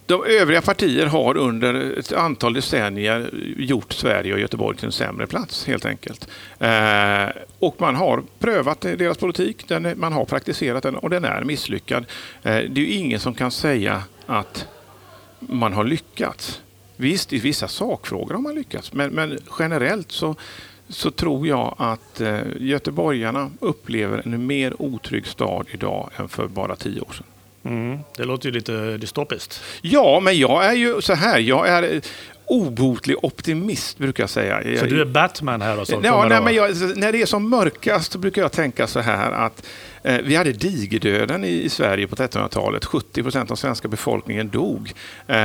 De 0.09 0.25
övriga 0.25 0.63
partier 0.63 1.07
har 1.07 1.37
under 1.37 1.99
ett 1.99 2.13
antal 2.13 2.53
decennier 2.55 3.31
gjort 3.57 3.93
Sverige 3.93 4.33
och 4.33 4.41
Göteborg 4.41 4.77
till 4.77 4.87
en 4.87 4.93
sämre 4.93 5.27
plats 5.27 5.67
helt 5.67 5.85
enkelt. 5.85 6.29
Eh, 6.59 7.29
och 7.59 7.81
man 7.81 7.95
har 7.95 8.23
prövat 8.39 8.81
deras 8.81 9.19
politik, 9.19 9.69
den, 9.69 10.01
man 10.01 10.13
har 10.13 10.25
praktiserat 10.25 10.83
den 10.83 10.97
och 10.97 11.11
den 11.11 11.25
är 11.25 11.45
misslyckad. 11.45 12.07
Eh, 12.43 12.57
det 12.57 12.81
är 12.81 12.85
ju 12.85 12.91
ingen 12.91 13.21
som 13.21 13.35
kan 13.35 13.51
säga 13.51 14.03
att 14.27 14.69
man 15.41 15.73
har 15.73 15.85
lyckats. 15.85 16.61
Visst, 16.97 17.33
i 17.33 17.39
vissa 17.39 17.69
sakfrågor 17.69 18.35
har 18.35 18.43
man 18.43 18.55
lyckats, 18.55 18.93
men, 18.93 19.11
men 19.11 19.39
generellt 19.59 20.13
så, 20.13 20.35
så 20.89 21.11
tror 21.11 21.47
jag 21.47 21.75
att 21.79 22.21
eh, 22.21 22.41
göteborgarna 22.59 23.51
upplever 23.61 24.23
en 24.25 24.47
mer 24.47 24.83
otrygg 24.83 25.27
stad 25.27 25.67
idag 25.71 26.11
än 26.17 26.29
för 26.29 26.47
bara 26.47 26.77
tio 26.77 27.01
år 27.01 27.13
sedan. 27.13 27.27
Mm, 27.65 27.99
det 28.17 28.25
låter 28.25 28.47
ju 28.47 28.53
lite 28.53 28.97
dystopiskt. 28.97 29.61
Ja, 29.83 30.21
men 30.21 30.39
jag 30.39 30.65
är 30.65 30.73
ju 30.73 31.01
så 31.01 31.15
här. 31.15 31.39
Jag 31.39 31.69
är 31.69 32.01
obotlig 32.49 33.17
optimist 33.25 33.99
brukar 33.99 34.23
jag 34.23 34.31
säga. 34.31 34.79
Så 34.79 34.85
du 34.87 35.01
är 35.01 35.05
Batman 35.05 35.63
här? 35.63 35.81
Och 35.81 35.87
så 35.87 36.01
ja, 36.03 36.27
nej, 36.29 36.43
men 36.43 36.55
jag, 36.55 36.97
när 36.97 37.13
det 37.13 37.23
är 37.23 37.27
som 37.27 37.51
mörkast 37.51 38.17
brukar 38.17 38.43
jag 38.43 38.53
tänka 38.53 38.87
så 38.87 39.01
här 39.01 39.33
att 39.33 39.67
eh, 40.03 40.17
vi 40.25 40.37
hade 40.37 40.53
digerdöden 40.53 41.45
i, 41.45 41.49
i 41.49 41.69
Sverige 41.69 42.07
på 42.07 42.17
1300-talet. 42.17 42.85
70 42.85 43.23
procent 43.23 43.51
av 43.51 43.57
svenska 43.57 43.89
befolkningen 43.89 44.49
dog. 44.49 44.93
Eh, 45.27 45.37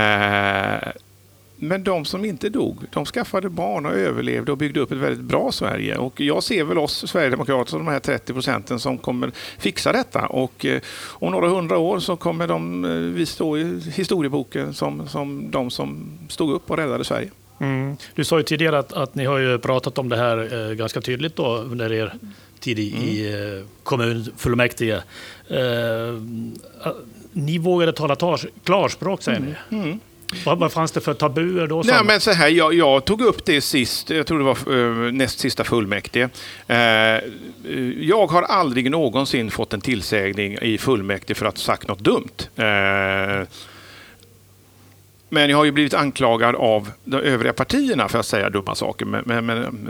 men 1.64 1.84
de 1.84 2.06
som 2.06 2.26
inte 2.26 2.50
dog, 2.50 2.78
de 2.92 3.06
skaffade 3.06 3.50
barn 3.50 3.86
och 3.86 3.94
överlevde 3.94 4.52
och 4.52 4.58
byggde 4.58 4.80
upp 4.80 4.92
ett 4.92 4.98
väldigt 4.98 5.26
bra 5.26 5.52
Sverige. 5.52 5.98
Och 5.98 6.22
jag 6.22 6.44
ser 6.44 6.64
väl 6.64 6.78
oss 6.78 7.10
Sverigedemokrater 7.10 7.70
som 7.70 7.86
de 7.86 7.92
här 7.92 8.00
30 8.00 8.34
procenten 8.34 8.80
som 8.80 8.98
kommer 8.98 9.32
fixa 9.58 9.92
detta. 9.92 10.28
Och 10.28 10.66
eh, 10.66 10.82
om 11.08 11.32
några 11.32 11.50
hundra 11.50 11.78
år 11.78 12.00
så 12.00 12.16
kommer 12.16 12.48
de, 12.48 12.86
eh, 12.86 12.92
vi 12.92 13.26
stå 13.26 13.58
i 13.58 13.80
historieboken 13.96 14.74
som, 14.74 15.08
som 15.08 15.52
de 15.52 15.72
som 15.72 16.18
stod 16.30 16.52
upp 16.52 16.72
och 16.72 16.78
räddade 16.78 17.04
Sverige. 17.04 17.30
Mm. 17.60 17.98
Du 18.16 18.24
sa 18.24 18.38
ju 18.38 18.44
tidigare 18.44 18.80
att, 18.80 18.94
att 18.94 19.16
ni 19.16 19.26
har 19.26 19.38
ju 19.38 19.60
pratat 19.60 19.98
om 19.98 20.10
det 20.10 20.18
här 20.18 20.70
eh, 20.70 20.74
ganska 20.74 21.02
tydligt 21.02 21.36
då 21.36 21.58
under 21.58 21.94
er 21.94 22.14
tid 22.60 22.80
i, 22.80 22.94
mm. 22.94 23.04
i 23.04 23.34
eh, 23.34 23.66
kommunfullmäktige. 23.84 25.04
Eh, 25.48 26.22
ni 27.32 27.58
vågade 27.58 27.94
tala 27.94 28.16
tar, 28.16 28.42
klarspråk 28.64 29.22
säger 29.22 29.56
mm. 29.70 29.90
ni. 29.90 30.00
Vad, 30.46 30.60
vad 30.60 30.72
fanns 30.72 30.92
det 30.92 31.02
för 31.02 31.14
tabuer 31.14 31.68
då? 31.68 31.82
Nej, 31.86 32.04
men 32.04 32.20
så 32.20 32.32
här, 32.32 32.48
jag, 32.48 32.74
jag, 32.74 33.06
tog 33.06 33.22
upp 33.22 33.46
det 33.46 33.62
sist, 33.62 34.10
jag 34.10 34.28
tror 34.28 34.38
det 34.38 34.46
var 34.46 34.70
uh, 34.70 35.12
näst 35.12 35.40
sista 35.40 35.64
fullmäktige. 35.64 36.30
Uh, 36.70 36.78
jag 38.00 38.28
har 38.28 38.42
aldrig 38.44 38.92
någonsin 38.92 39.52
fått 39.52 39.74
en 39.74 39.82
tillsägning 39.82 40.58
i 40.62 40.78
fullmäktige 40.78 41.36
för 41.38 41.46
att 41.46 41.58
ha 41.58 41.64
sagt 41.64 41.88
något 41.88 42.00
dumt. 42.00 42.48
Uh, 42.60 43.48
men 45.30 45.50
jag 45.50 45.58
har 45.58 45.66
ju 45.66 45.72
blivit 45.72 45.94
anklagad 45.94 46.56
av 46.56 46.92
de 47.04 47.18
övriga 47.18 47.54
partierna 47.54 48.10
för 48.10 48.20
att 48.20 48.26
säga 48.26 48.50
dumma 48.50 48.76
saker. 48.76 49.06
Men, 49.06 49.24
men, 49.26 49.46
men 49.46 49.90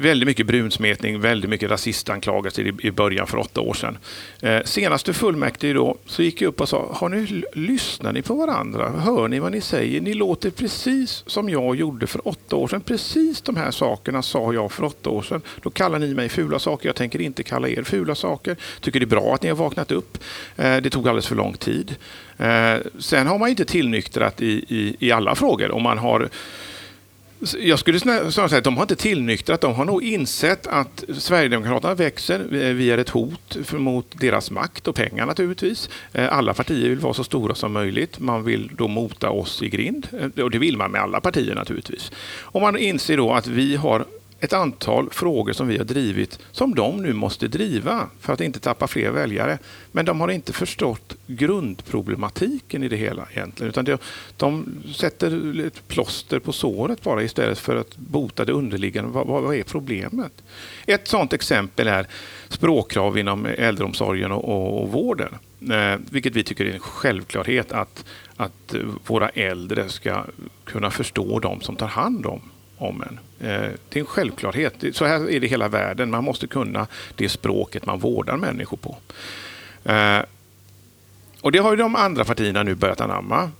väldigt 0.00 0.26
mycket 0.26 0.46
brunsmetning, 0.46 1.20
väldigt 1.20 1.50
mycket 1.50 1.70
rasistanklagelser 1.70 2.86
i 2.86 2.90
början 2.90 3.26
för 3.26 3.38
åtta 3.38 3.60
år 3.60 3.74
sedan. 3.74 3.98
Eh, 4.40 4.62
senaste 4.64 5.12
fullmäktige 5.12 5.72
då, 5.72 5.96
så 6.06 6.22
gick 6.22 6.42
jag 6.42 6.48
upp 6.48 6.60
och 6.60 6.68
sa, 6.68 6.92
har 6.92 7.08
ni, 7.08 7.42
lyssnar 7.52 8.12
ni 8.12 8.22
på 8.22 8.34
varandra? 8.34 8.88
Hör 8.88 9.28
ni 9.28 9.38
vad 9.38 9.52
ni 9.52 9.60
säger? 9.60 10.00
Ni 10.00 10.14
låter 10.14 10.50
precis 10.50 11.24
som 11.26 11.48
jag 11.48 11.76
gjorde 11.76 12.06
för 12.06 12.28
åtta 12.28 12.56
år 12.56 12.68
sedan. 12.68 12.80
Precis 12.80 13.40
de 13.40 13.56
här 13.56 13.70
sakerna 13.70 14.22
sa 14.22 14.52
jag 14.54 14.72
för 14.72 14.84
åtta 14.84 15.10
år 15.10 15.22
sedan. 15.22 15.42
Då 15.62 15.70
kallar 15.70 15.98
ni 15.98 16.14
mig 16.14 16.28
fula 16.28 16.58
saker. 16.58 16.88
Jag 16.88 16.96
tänker 16.96 17.20
inte 17.20 17.42
kalla 17.42 17.68
er 17.68 17.82
fula 17.82 18.14
saker. 18.14 18.56
Tycker 18.80 19.00
det 19.00 19.04
är 19.04 19.06
bra 19.06 19.34
att 19.34 19.42
ni 19.42 19.48
har 19.48 19.56
vaknat 19.56 19.92
upp. 19.92 20.18
Eh, 20.56 20.76
det 20.76 20.90
tog 20.90 21.08
alldeles 21.08 21.26
för 21.26 21.36
lång 21.36 21.54
tid. 21.54 21.96
Eh, 22.38 22.76
sen 22.98 23.26
har 23.26 23.38
man 23.38 23.48
inte 23.48 23.64
tillnyktrat 23.64 24.42
i, 24.42 24.64
i, 24.68 24.96
i 24.98 25.12
alla 25.12 25.34
frågor. 25.34 25.70
Om 25.70 25.82
man 25.82 25.98
har 25.98 26.28
jag 27.60 27.78
skulle 27.78 28.00
snarare 28.00 28.48
säga 28.48 28.58
att 28.58 28.64
de 28.64 28.76
har 28.76 28.82
inte 28.82 28.96
tillnyktrat. 28.96 29.60
De 29.60 29.74
har 29.74 29.84
nog 29.84 30.02
insett 30.02 30.66
att 30.66 31.04
Sverigedemokraterna 31.18 31.94
växer. 31.94 32.40
Eh, 32.40 32.74
vi 32.74 32.90
är 32.90 32.98
ett 32.98 33.08
hot 33.08 33.56
mot 33.72 34.06
deras 34.20 34.50
makt 34.50 34.88
och 34.88 34.94
pengar 34.94 35.26
naturligtvis. 35.26 35.88
Eh, 36.12 36.32
alla 36.32 36.54
partier 36.54 36.88
vill 36.88 36.98
vara 36.98 37.14
så 37.14 37.24
stora 37.24 37.54
som 37.54 37.72
möjligt. 37.72 38.18
Man 38.18 38.44
vill 38.44 38.70
då 38.76 38.88
mota 38.88 39.30
oss 39.30 39.62
i 39.62 39.68
grind. 39.68 40.08
Eh, 40.36 40.44
och 40.44 40.50
det 40.50 40.58
vill 40.58 40.76
man 40.76 40.90
med 40.90 41.00
alla 41.00 41.20
partier 41.20 41.54
naturligtvis. 41.54 42.12
Och 42.42 42.60
man 42.60 42.78
inser 42.78 43.16
då 43.16 43.32
att 43.32 43.46
vi 43.46 43.76
har 43.76 44.04
ett 44.40 44.52
antal 44.52 45.10
frågor 45.10 45.52
som 45.52 45.68
vi 45.68 45.78
har 45.78 45.84
drivit 45.84 46.38
som 46.52 46.74
de 46.74 47.02
nu 47.02 47.12
måste 47.12 47.48
driva 47.48 48.08
för 48.20 48.32
att 48.32 48.40
inte 48.40 48.60
tappa 48.60 48.86
fler 48.86 49.10
väljare. 49.10 49.58
Men 49.92 50.04
de 50.04 50.20
har 50.20 50.28
inte 50.28 50.52
förstått 50.52 51.16
grundproblematiken 51.26 52.82
i 52.82 52.88
det 52.88 52.96
hela 52.96 53.26
egentligen. 53.32 53.68
Utan 53.68 53.84
de, 53.84 53.98
de 54.36 54.82
sätter 54.94 55.60
ett 55.66 55.88
plåster 55.88 56.38
på 56.38 56.52
såret 56.52 57.02
bara 57.02 57.22
istället 57.22 57.58
för 57.58 57.76
att 57.76 57.96
bota 57.96 58.44
det 58.44 58.52
underliggande. 58.52 59.10
Vad, 59.10 59.26
vad 59.26 59.54
är 59.54 59.62
problemet? 59.62 60.32
Ett 60.86 61.08
sådant 61.08 61.32
exempel 61.32 61.88
är 61.88 62.06
språkkrav 62.48 63.18
inom 63.18 63.46
äldreomsorgen 63.46 64.32
och, 64.32 64.44
och, 64.44 64.82
och 64.82 64.92
vården. 64.92 65.34
Eh, 65.70 66.00
vilket 66.10 66.36
vi 66.36 66.44
tycker 66.44 66.64
är 66.64 66.72
en 66.72 66.80
självklarhet 66.80 67.72
att, 67.72 68.04
att 68.36 68.74
våra 69.06 69.28
äldre 69.28 69.88
ska 69.88 70.24
kunna 70.64 70.90
förstå 70.90 71.38
de 71.38 71.60
som 71.60 71.76
tar 71.76 71.86
hand 71.86 72.26
om 72.26 72.40
om 72.80 73.02
en. 73.02 73.18
Eh, 73.48 73.70
det 73.88 73.98
är 73.98 74.00
en 74.00 74.06
självklarhet. 74.06 74.74
Så 74.92 75.04
här 75.04 75.30
är 75.30 75.40
det 75.40 75.46
i 75.46 75.50
hela 75.50 75.68
världen. 75.68 76.10
Man 76.10 76.24
måste 76.24 76.46
kunna 76.46 76.86
det 77.14 77.28
språket 77.28 77.86
man 77.86 77.98
vårdar 77.98 78.36
människor 78.36 78.76
på. 78.76 78.96
Eh, 79.90 80.22
och 81.40 81.52
Det 81.52 81.58
har 81.58 81.70
ju 81.70 81.76
de 81.76 81.96
andra 81.96 82.24
partierna 82.24 82.62
nu 82.62 82.74
börjat 82.74 83.00
anamma. 83.00 83.50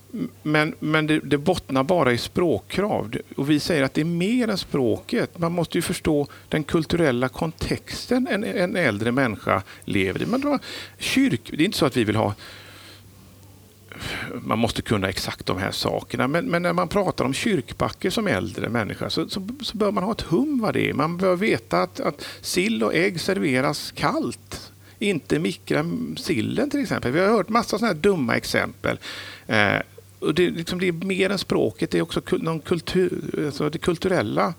Men, 0.42 0.74
men 0.78 1.06
det, 1.06 1.20
det 1.20 1.38
bottnar 1.38 1.82
bara 1.82 2.12
i 2.12 2.18
språkkrav. 2.18 3.14
Och 3.36 3.50
vi 3.50 3.60
säger 3.60 3.82
att 3.82 3.94
det 3.94 4.00
är 4.00 4.04
mer 4.04 4.48
än 4.48 4.58
språket. 4.58 5.38
Man 5.38 5.52
måste 5.52 5.78
ju 5.78 5.82
förstå 5.82 6.26
den 6.48 6.64
kulturella 6.64 7.28
kontexten 7.28 8.28
en, 8.30 8.44
en 8.44 8.76
äldre 8.76 9.12
människa 9.12 9.62
lever 9.84 10.22
i. 10.22 10.26
Men 10.26 10.40
då, 10.40 10.58
kyrk, 10.98 11.50
det 11.52 11.62
är 11.62 11.64
inte 11.64 11.78
så 11.78 11.86
att 11.86 11.96
vi 11.96 12.04
vill 12.04 12.16
ha 12.16 12.34
man 14.44 14.58
måste 14.58 14.82
kunna 14.82 15.08
exakt 15.08 15.46
de 15.46 15.58
här 15.58 15.70
sakerna. 15.70 16.28
Men, 16.28 16.46
men, 16.46 16.62
när 16.62 16.72
man 16.72 16.88
pratar 16.88 17.24
om 17.24 17.34
kyrkbacke 17.34 18.10
som 18.10 18.26
äldre 18.26 18.68
människa 18.68 19.10
så, 19.10 19.28
så, 19.28 19.48
så, 19.60 19.76
bör 19.76 19.92
man 19.92 20.04
ha 20.04 20.12
ett 20.12 20.20
hum 20.20 20.60
vad 20.60 20.74
det 20.74 20.90
är. 20.90 20.92
Man 20.92 21.16
bör 21.16 21.36
veta 21.36 21.82
att, 21.82 22.00
att 22.00 22.26
sill 22.40 22.84
och 22.84 22.94
ägg 22.94 23.20
serveras 23.20 23.92
kallt. 23.92 24.72
Inte 24.98 25.38
mikra 25.38 25.84
sillen 26.16 26.70
till 26.70 26.80
exempel. 26.80 27.12
Vi 27.12 27.20
har 27.20 27.28
hört 27.28 27.48
massa 27.48 27.78
sådana 27.78 27.94
här 27.94 28.00
dumma 28.00 28.36
exempel. 28.36 28.98
Eh, 29.46 29.76
och 30.18 30.34
det, 30.34 30.50
liksom, 30.50 30.78
det, 30.78 30.88
är 30.88 30.92
mer 30.92 31.30
än 31.30 31.38
språket, 31.38 31.90
det 31.90 31.98
är 31.98 32.02
också 32.02 32.22
någon 32.30 32.60
kultur, 32.60 33.44
alltså 33.46 33.70
det 33.70 33.78
kulturella 33.78 34.54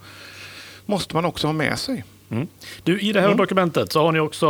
måste 0.85 1.15
man 1.15 1.25
också 1.25 1.47
ha 1.47 1.53
med 1.53 1.79
sig. 1.79 2.03
Mm. 2.31 2.47
Du, 2.83 2.99
I 2.99 3.11
det 3.11 3.19
här 3.19 3.27
mm. 3.27 3.37
dokumentet 3.37 3.91
så 3.91 4.03
har 4.03 4.11
ni 4.11 4.19
också 4.19 4.47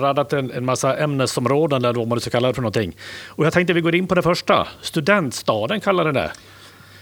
radat 0.00 0.32
en, 0.32 0.50
en 0.50 0.64
massa 0.64 0.96
ämnesområden, 0.96 1.84
eller 1.84 1.98
vad 1.98 2.08
man 2.08 2.20
ska 2.20 2.30
kalla 2.30 2.48
det 2.48 2.54
för 2.54 2.62
någonting. 2.62 2.96
Och 3.26 3.46
jag 3.46 3.52
tänkte 3.52 3.72
vi 3.72 3.80
går 3.80 3.94
in 3.94 4.06
på 4.06 4.14
det 4.14 4.22
första. 4.22 4.68
Studentstaden 4.80 5.80
kallar 5.80 6.04
den 6.04 6.14
det 6.14 6.32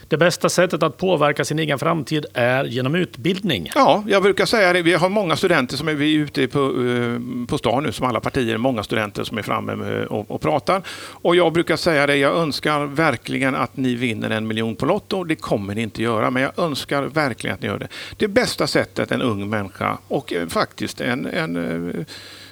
det 0.09 0.17
bästa 0.17 0.49
sättet 0.49 0.83
att 0.83 0.97
påverka 0.97 1.45
sin 1.45 1.59
egen 1.59 1.79
framtid 1.79 2.27
är 2.35 2.65
genom 2.65 2.95
utbildning. 2.95 3.71
Ja, 3.75 4.05
jag 4.07 4.23
brukar 4.23 4.47
säga 4.47 4.73
det. 4.73 4.83
Vi 4.83 4.95
har 4.95 5.09
många 5.09 5.37
studenter 5.37 5.77
som 5.77 5.89
är 5.89 5.95
vi 5.95 6.15
är 6.15 6.19
ute 6.19 6.49
på, 6.49 6.59
eh, 6.59 7.47
på 7.49 7.59
stan 7.59 7.83
nu, 7.83 7.93
som 7.93 8.07
alla 8.07 8.21
partier. 8.21 8.57
Många 8.57 8.83
studenter 8.83 9.25
som 9.25 9.39
är 9.39 9.43
framme 9.43 10.05
och, 10.05 10.31
och 10.31 10.41
pratar. 10.41 10.83
Och 11.11 11.37
jag 11.37 11.53
brukar 11.53 11.77
säga 11.77 12.07
det, 12.07 12.17
jag 12.17 12.37
önskar 12.37 12.87
verkligen 12.87 13.55
att 13.55 13.77
ni 13.77 13.95
vinner 13.95 14.31
en 14.31 14.47
miljon 14.47 14.77
på 14.77 14.87
Lotto. 14.87 15.25
Det 15.25 15.37
kommer 15.37 15.75
ni 15.75 15.83
inte 15.83 16.03
göra, 16.03 16.31
men 16.31 16.43
jag 16.43 16.59
önskar 16.59 17.03
verkligen 17.03 17.55
att 17.55 17.63
ni 17.63 17.69
gör 17.69 17.79
det. 17.79 17.89
Det 18.17 18.29
bästa 18.29 18.67
sättet 18.67 19.13
en 19.13 19.23
ung 19.23 19.51
människa 19.51 19.99
och 20.09 20.33
eh, 20.33 20.49
faktiskt 20.49 21.01
en, 21.01 21.27
en 21.27 21.57
eh, 21.91 22.05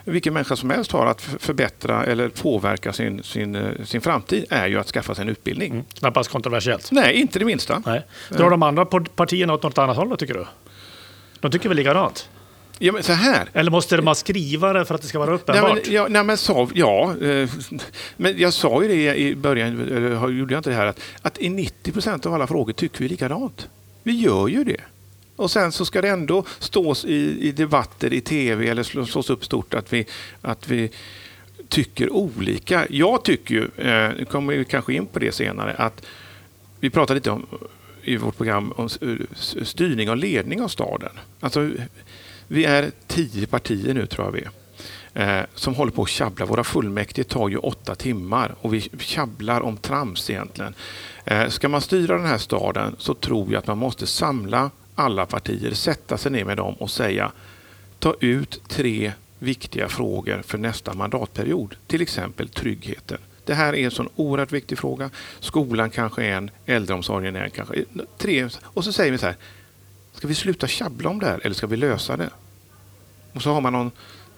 vilken 0.04 0.34
människa 0.34 0.56
som 0.56 0.70
helst 0.70 0.92
har 0.92 1.06
att 1.06 1.20
förbättra 1.20 2.04
eller 2.04 2.28
påverka 2.28 2.92
sin, 2.92 3.22
sin, 3.22 3.54
eh, 3.54 3.84
sin 3.84 4.00
framtid 4.00 4.44
är 4.50 4.66
ju 4.66 4.78
att 4.78 4.86
skaffa 4.86 5.14
sig 5.14 5.22
en 5.22 5.28
utbildning. 5.28 5.72
Mm. 5.72 5.84
Knappast 5.94 6.30
kontroversiellt. 6.30 6.90
Nej, 6.92 7.14
inte 7.14 7.38
det 7.38 7.44
minsta. 7.44 7.82
Nej. 7.86 8.06
Drar 8.30 8.50
de 8.50 8.62
andra 8.62 8.84
partierna 8.84 9.52
åt 9.52 9.62
något 9.62 9.78
annat 9.78 9.96
håll 9.96 10.08
då, 10.08 10.16
tycker 10.16 10.34
du? 10.34 10.46
De 11.40 11.50
tycker 11.50 11.68
väl 11.68 11.76
likadant? 11.76 12.28
Ja, 12.78 12.92
men 12.92 13.02
så 13.02 13.12
här. 13.12 13.48
Eller 13.52 13.70
måste 13.70 14.02
man 14.02 14.14
skriva 14.14 14.72
det 14.72 14.84
för 14.84 14.94
att 14.94 15.02
det 15.02 15.08
ska 15.08 15.18
vara 15.18 15.34
uppenbart? 15.34 15.74
Nej, 15.74 15.82
men, 15.84 15.94
ja, 15.94 16.06
nej, 16.08 16.24
men 16.24 16.36
så, 16.36 16.70
ja 16.74 17.16
eh, 17.22 17.50
men 18.16 18.38
jag 18.38 18.52
sa 18.52 18.82
ju 18.82 18.88
det 18.88 19.16
i 19.16 19.36
början, 19.36 19.80
eller 19.80 20.28
gjorde 20.28 20.54
jag 20.54 20.58
inte 20.58 20.70
det 20.70 20.76
här, 20.76 20.86
att, 20.86 21.00
att 21.22 21.38
i 21.38 21.48
90 21.48 21.92
procent 21.92 22.26
av 22.26 22.34
alla 22.34 22.46
frågor 22.46 22.72
tycker 22.72 22.98
vi 22.98 23.08
likadant. 23.08 23.68
Vi 24.02 24.12
gör 24.12 24.48
ju 24.48 24.64
det. 24.64 24.80
Och 25.36 25.50
sen 25.50 25.72
så 25.72 25.84
ska 25.84 26.02
det 26.02 26.08
ändå 26.08 26.44
stås 26.58 27.04
i, 27.04 27.38
i 27.40 27.52
debatter 27.52 28.12
i 28.12 28.20
tv 28.20 28.68
eller 28.68 28.82
slås 29.04 29.30
upp 29.30 29.44
stort 29.44 29.74
att 29.74 29.92
vi, 29.92 30.06
att 30.40 30.68
vi 30.68 30.90
tycker 31.68 32.12
olika. 32.12 32.86
Jag 32.90 33.24
tycker 33.24 33.54
ju, 33.54 33.62
eh, 33.62 34.12
nu 34.18 34.24
kommer 34.24 34.56
vi 34.56 34.64
kanske 34.64 34.94
in 34.94 35.06
på 35.06 35.18
det 35.18 35.32
senare, 35.32 35.74
att 35.74 36.06
vi 36.80 36.90
pratade 36.90 37.14
lite 37.14 37.30
om 37.30 37.46
i 38.02 38.16
vårt 38.16 38.36
program 38.36 38.72
om 38.76 38.88
eh, 39.00 39.16
styrning 39.64 40.10
och 40.10 40.16
ledning 40.16 40.62
av 40.62 40.68
staden. 40.68 41.18
Alltså, 41.40 41.70
vi 42.48 42.64
är 42.64 42.90
tio 43.06 43.46
partier 43.46 43.94
nu 43.94 44.06
tror 44.06 44.26
jag 44.26 44.32
vi 44.32 44.44
är, 45.14 45.38
eh, 45.38 45.44
som 45.54 45.74
håller 45.74 45.92
på 45.92 46.02
att 46.02 46.08
tjabbla. 46.08 46.46
Våra 46.46 46.64
fullmäktige 46.64 47.24
tar 47.28 47.48
ju 47.48 47.56
åtta 47.56 47.94
timmar 47.94 48.54
och 48.60 48.74
vi 48.74 48.80
tjabblar 48.98 49.60
om 49.60 49.76
trams 49.76 50.30
egentligen. 50.30 50.74
Eh, 51.24 51.48
ska 51.48 51.68
man 51.68 51.80
styra 51.80 52.16
den 52.16 52.26
här 52.26 52.38
staden 52.38 52.96
så 52.98 53.14
tror 53.14 53.52
jag 53.52 53.58
att 53.58 53.66
man 53.66 53.78
måste 53.78 54.06
samla 54.06 54.70
alla 54.94 55.26
partier 55.26 55.74
sätta 55.74 56.18
sig 56.18 56.32
ner 56.32 56.44
med 56.44 56.56
dem 56.56 56.74
och 56.74 56.90
säga 56.90 57.32
ta 57.98 58.14
ut 58.20 58.60
tre 58.68 59.12
viktiga 59.38 59.88
frågor 59.88 60.42
för 60.46 60.58
nästa 60.58 60.94
mandatperiod. 60.94 61.76
Till 61.86 62.02
exempel 62.02 62.48
tryggheten. 62.48 63.18
Det 63.44 63.54
här 63.54 63.74
är 63.74 63.84
en 63.84 63.90
sån 63.90 64.08
oerhört 64.16 64.52
viktig 64.52 64.78
fråga. 64.78 65.10
Skolan 65.40 65.90
kanske 65.90 66.24
är 66.24 66.36
en, 66.36 66.50
äldreomsorgen 66.66 67.36
är 67.36 67.44
en, 67.44 67.50
kanske 67.50 67.84
tre. 68.18 68.48
Och 68.62 68.84
så 68.84 68.92
säger 68.92 69.12
vi 69.12 69.18
så 69.18 69.26
här, 69.26 69.36
ska 70.12 70.28
vi 70.28 70.34
sluta 70.34 70.66
tjabbla 70.66 71.10
om 71.10 71.18
det 71.18 71.26
här 71.26 71.40
eller 71.44 71.54
ska 71.54 71.66
vi 71.66 71.76
lösa 71.76 72.16
det? 72.16 72.30
Och 73.32 73.42
så 73.42 73.52
har 73.52 73.60
man 73.60 73.72
någon 73.72 73.90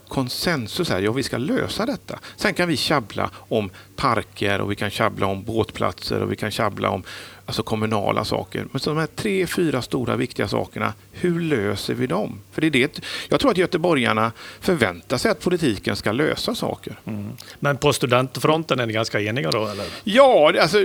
konsensus 0.08 0.90
här, 0.90 1.00
ja 1.00 1.12
vi 1.12 1.22
ska 1.22 1.38
lösa 1.38 1.86
detta. 1.86 2.18
Sen 2.36 2.54
kan 2.54 2.68
vi 2.68 2.76
tjabbla 2.76 3.30
om 3.34 3.70
parker 3.96 4.60
och 4.60 4.70
vi 4.70 4.76
kan 4.76 4.90
tjabbla 4.90 5.26
om 5.26 5.42
båtplatser 5.42 6.20
och 6.20 6.32
vi 6.32 6.36
kan 6.36 6.50
tjabbla 6.50 6.90
om 6.90 7.02
alltså 7.46 7.62
kommunala 7.62 8.24
saker. 8.24 8.66
Men 8.72 8.80
så 8.80 8.90
de 8.90 8.98
här 8.98 9.06
tre, 9.06 9.46
fyra 9.46 9.82
stora 9.82 10.16
viktiga 10.16 10.48
sakerna, 10.48 10.92
hur 11.12 11.40
löser 11.40 11.94
vi 11.94 12.06
dem? 12.06 12.40
För 12.52 12.60
det 12.60 12.66
är 12.66 12.70
det, 12.70 13.00
jag 13.28 13.40
tror 13.40 13.50
att 13.50 13.56
göteborgarna 13.56 14.32
förväntar 14.60 15.18
sig 15.18 15.30
att 15.30 15.40
politiken 15.40 15.96
ska 15.96 16.12
lösa 16.12 16.54
saker. 16.54 16.96
Mm. 17.04 17.30
Men 17.60 17.76
på 17.76 17.92
studentfronten 17.92 18.80
är 18.80 18.86
ni 18.86 18.92
ganska 18.92 19.20
eniga 19.20 19.50
då? 19.50 19.66
Eller, 19.66 19.86
ja, 20.04 20.52
alltså... 20.60 20.78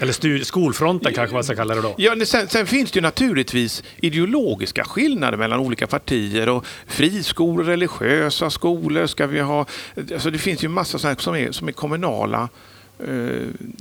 Eller 0.00 0.44
skolfronten 0.44 1.14
kanske 1.14 1.34
man 1.34 1.44
ska 1.44 1.56
kalla 1.56 1.74
det 1.74 1.82
då? 1.82 1.94
Ja, 1.98 2.14
sen, 2.24 2.48
sen, 2.48 2.66
finns 2.66 2.90
det 2.90 3.00
naturligtvis 3.00 3.82
ideologiska 3.96 4.84
skillnader 4.84 5.38
mellan 5.38 5.60
olika 5.60 5.86
partier 5.86 6.48
och 6.48 6.66
friskolor, 6.86 7.64
religiösa 7.64 8.50
skolor 8.50 9.06
ska 9.06 9.26
vi 9.26 9.40
ha. 9.40 9.66
Alltså 10.12 10.30
det 10.30 10.38
finns 10.38 10.64
ju 10.64 10.68
massa 10.68 11.16
som 11.16 11.34
är, 11.34 11.52
som 11.52 11.68
är 11.68 11.72
kommunala 11.72 12.48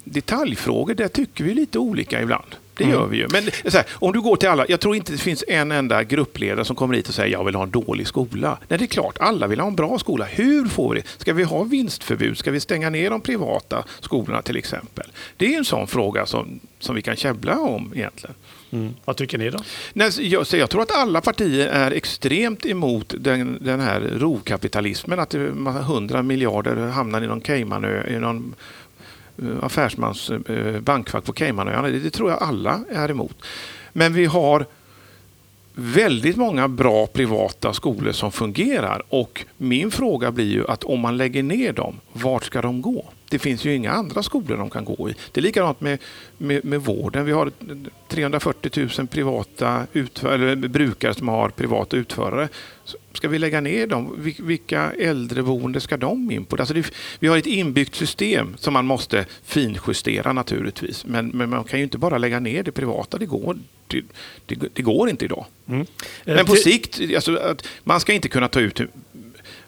detaljfrågor, 0.04 0.94
där 0.94 1.08
tycker 1.08 1.44
vi 1.44 1.54
lite 1.54 1.80
olika 1.80 2.22
ibland. 2.22 2.56
Det 2.80 2.90
gör 2.90 2.98
mm. 2.98 3.10
vi 3.10 3.18
ju. 3.18 3.28
Men 3.32 3.44
här, 3.74 3.86
om 3.92 4.12
du 4.12 4.22
går 4.22 4.36
till 4.36 4.50
alla, 4.50 4.66
jag 4.70 4.80
tror 4.80 4.96
inte 4.96 5.12
det 5.12 5.18
finns 5.18 5.44
en 5.48 5.72
enda 5.72 6.04
gruppledare 6.04 6.66
som 6.66 6.76
kommer 6.76 6.96
hit 6.96 7.08
och 7.08 7.14
säger 7.14 7.32
jag 7.32 7.44
vill 7.44 7.56
ha 7.56 7.64
en 7.64 7.72
dålig 7.72 8.08
skola. 8.08 8.58
Nej, 8.68 8.80
det 8.80 8.86
är 8.86 8.88
klart, 8.88 9.18
alla 9.20 9.48
vill 9.48 9.60
ha 9.60 9.68
en 9.68 9.76
bra 9.76 10.00
skola. 10.00 10.26
Hur 10.26 10.66
får 10.66 10.94
vi 10.94 11.02
det? 11.02 11.08
Ska 11.18 11.34
vi 11.34 11.44
ha 11.44 11.64
vinstförbud? 11.64 12.38
Ska 12.38 12.52
vi 12.52 12.60
stänga 12.60 12.90
ner 12.90 13.10
de 13.10 13.22
privata 13.22 13.84
skolorna 14.00 14.42
till 14.42 14.58
exempel? 14.58 15.12
Det 15.38 15.54
är 15.54 15.58
en 15.58 15.66
sån 15.66 15.88
fråga 15.88 16.26
som, 16.26 16.60
som 16.80 16.96
vi 16.96 17.02
kan 17.02 17.16
käbbla 17.16 17.60
om 17.60 17.94
egentligen. 17.96 18.36
Mm. 18.72 18.94
Vad 19.06 19.16
tycker 19.16 19.38
ni 19.38 19.50
då? 19.50 19.60
Nej, 19.94 20.12
jag, 20.20 20.46
jag 20.52 20.70
tror 20.70 20.82
att 20.82 20.92
alla 20.92 21.22
partier 21.22 21.68
är 21.68 21.92
extremt 21.92 22.66
emot 22.66 23.14
den, 23.18 23.58
den 23.62 23.80
här 23.80 24.00
rovkapitalismen, 24.02 25.20
att 25.20 25.34
100 25.34 26.24
miljarder 26.24 26.76
hamnar 26.76 27.22
i 27.22 27.28
någon 27.28 27.42
Caymanö, 27.42 28.08
i 28.08 28.20
någon 28.20 28.56
Eh, 28.56 28.79
Eh, 29.42 29.64
affärsmans 29.64 30.30
eh, 30.30 30.80
bankfack 30.80 31.26
på 31.26 31.34
Caymanöarna. 31.34 31.88
Det, 31.88 32.00
det 32.00 32.10
tror 32.10 32.30
jag 32.30 32.44
alla 32.44 32.80
är 32.90 33.12
emot. 33.12 33.36
Men 33.94 34.14
vi 34.14 34.26
har 34.26 34.66
väldigt 35.74 36.36
många 36.36 36.68
bra 36.68 37.08
privata 37.08 37.74
skolor 37.74 38.12
som 38.12 38.32
fungerar 38.32 39.02
och 39.10 39.46
min 39.58 39.92
fråga 39.92 40.32
blir 40.32 40.52
ju 40.52 40.68
att 40.68 40.84
om 40.84 41.00
man 41.00 41.18
lägger 41.18 41.44
ner 41.44 41.74
dem, 41.74 42.00
vart 42.14 42.44
ska 42.44 42.62
de 42.62 42.82
gå? 42.82 43.06
Det 43.30 43.40
finns 43.40 43.66
ju 43.66 43.76
inga 43.76 43.92
andra 43.92 44.24
skolor 44.24 44.58
de 44.58 44.70
kan 44.70 44.86
gå 44.86 45.10
i. 45.10 45.16
Det 45.32 45.40
är 45.40 45.42
likadant 45.42 45.82
med, 45.82 46.00
med, 46.38 46.66
med 46.66 46.82
vården. 46.82 47.26
Vi 47.26 47.32
har 47.32 47.52
340 48.08 48.90
000 48.98 49.08
privata 49.08 49.88
utför, 49.94 50.56
brukare 50.56 51.14
som 51.14 51.28
har 51.28 51.50
privata 51.50 51.98
utförare. 51.98 52.50
Ska 53.14 53.28
vi 53.28 53.40
lägga 53.40 53.62
ner 53.62 53.88
dem? 53.88 54.34
Vilka 54.40 54.92
äldreboende 55.00 55.80
ska 55.80 55.98
de 55.98 56.32
in 56.32 56.46
på? 56.46 56.56
Alltså 56.56 56.74
det, 56.74 56.92
vi 57.20 57.28
har 57.28 57.38
ett 57.38 57.46
inbyggt 57.46 57.96
system 57.96 58.56
som 58.58 58.74
man 58.74 58.86
måste 58.86 59.26
finjustera 59.44 60.34
naturligtvis. 60.34 61.06
Men, 61.06 61.28
men, 61.28 61.50
man 61.50 61.64
kan 61.64 61.80
ju 61.80 61.84
inte 61.84 61.98
bara 61.98 62.18
lägga 62.18 62.40
ner 62.40 62.64
det 62.64 62.72
privata. 62.72 63.18
Det 63.18 63.26
går, 63.26 63.58
det, 63.88 64.04
det, 64.46 64.56
det 64.74 64.82
går 64.82 65.10
inte 65.10 65.26
idag. 65.26 65.46
Mm. 65.68 65.86
Men 66.26 66.46
på 66.46 66.56
sikt, 66.56 67.00
alltså, 67.16 67.56
man 67.84 68.00
ska 68.00 68.14
inte 68.14 68.30
kunna 68.30 68.48
ta 68.48 68.60
ut 68.60 68.82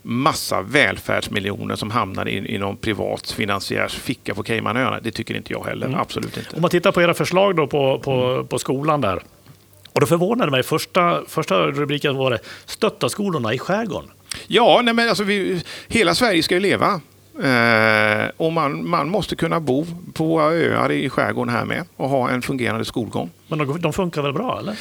massa 0.01 0.61
välfärdsmiljoner 0.61 1.75
som 1.75 1.91
hamnar 1.91 2.27
i, 2.27 2.55
i 2.55 2.57
någon 2.57 2.77
privat 2.77 3.31
finansiärs 3.31 3.95
ficka 3.95 4.33
på 4.33 4.43
Caymanöarna. 4.43 4.99
Det 4.99 5.11
tycker 5.11 5.35
inte 5.35 5.53
jag 5.53 5.65
heller. 5.65 5.87
Mm. 5.87 5.99
Absolut 5.99 6.37
inte. 6.37 6.55
Om 6.55 6.61
man 6.61 6.71
tittar 6.71 6.91
på 6.91 7.01
era 7.01 7.13
förslag 7.13 7.55
då 7.55 7.67
på, 7.67 7.99
på, 7.99 8.11
mm. 8.11 8.47
på 8.47 8.59
skolan 8.59 9.01
där. 9.01 9.23
Och 9.93 9.99
då 9.99 10.05
förvånade 10.05 10.51
mig, 10.51 10.63
första, 10.63 11.21
första 11.27 11.55
rubriken 11.55 12.15
var 12.15 12.31
det 12.31 12.39
Stötta 12.65 13.09
skolorna 13.09 13.53
i 13.53 13.59
skärgården. 13.59 14.11
Ja, 14.47 14.81
nej 14.83 14.93
men 14.93 15.09
alltså 15.09 15.23
vi, 15.23 15.63
hela 15.87 16.15
Sverige 16.15 16.43
ska 16.43 16.55
ju 16.55 16.61
leva. 16.61 17.01
Eh, 17.43 18.29
och 18.37 18.53
man, 18.53 18.89
man 18.89 19.09
måste 19.09 19.35
kunna 19.35 19.59
bo 19.59 19.85
på 20.13 20.25
våra 20.25 20.45
öar 20.45 20.91
i 20.91 21.09
skärgården 21.09 21.53
här 21.53 21.65
med 21.65 21.83
och 21.95 22.09
ha 22.09 22.29
en 22.29 22.41
fungerande 22.41 22.85
skolgång. 22.85 23.29
Men 23.47 23.81
de, 23.81 23.93
funkar 23.93 24.21
väl 24.21 24.33
bra 24.33 24.59
eller? 24.59 24.77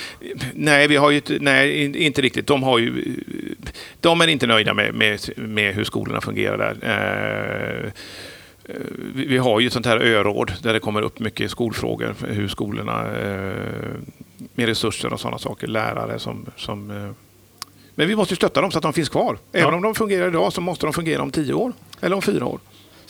Nej, 0.55 0.89
vi 0.89 0.97
har 0.97 1.11
ju, 1.11 1.23
nej, 1.41 2.05
inte 2.07 2.23
riktigt. 2.23 2.47
De, 2.47 2.63
har 2.63 2.79
ju, 2.79 3.17
de 4.01 4.21
är 4.21 4.29
inte 4.29 4.47
nöjda 4.47 4.75
med, 4.75 4.95
med, 4.95 5.21
med 5.37 5.75
hur 5.75 5.85
skolorna 5.85 6.21
fungerar 6.21 6.59
där. 6.81 7.85
Eh, 7.85 7.93
vi, 9.15 9.27
vi 9.27 9.39
har 9.39 9.61
ju 9.61 9.67
ett 9.67 9.73
sånt 9.73 9.87
här 9.87 9.99
öråd 9.99 10.53
där 10.63 10.73
det 10.73 10.81
kommer 10.81 11.03
upp 11.03 11.19
mycket 11.19 11.51
skolfrågor. 11.51 12.15
Hur 12.27 12.49
skolorna, 12.49 13.01
eh, 13.01 13.55
med 14.55 14.67
resurser 14.67 15.13
och 15.13 15.21
sådana 15.21 15.39
saker, 15.39 15.67
lärare 15.67 16.19
som, 16.19 16.47
som 16.57 16.91
eh, 16.91 17.11
men 17.95 18.09
vi 18.09 18.17
måste 18.17 18.37
stötta 18.37 18.61
dem 18.61 18.71
så 18.71 18.79
att 18.79 18.83
de 18.83 18.93
finns 18.93 19.09
kvar. 19.09 19.39
Även 19.53 19.69
ja. 19.69 19.75
om 19.75 19.83
de 19.83 19.95
fungerar 19.95 20.29
idag 20.29 20.53
så 20.53 20.61
måste 20.61 20.87
de 20.87 20.93
fungera 20.93 21.23
om 21.23 21.31
tio 21.31 21.55
år 21.55 21.73
eller 22.01 22.17
om 22.17 22.23
fyra 22.23 22.47
år. 22.47 22.61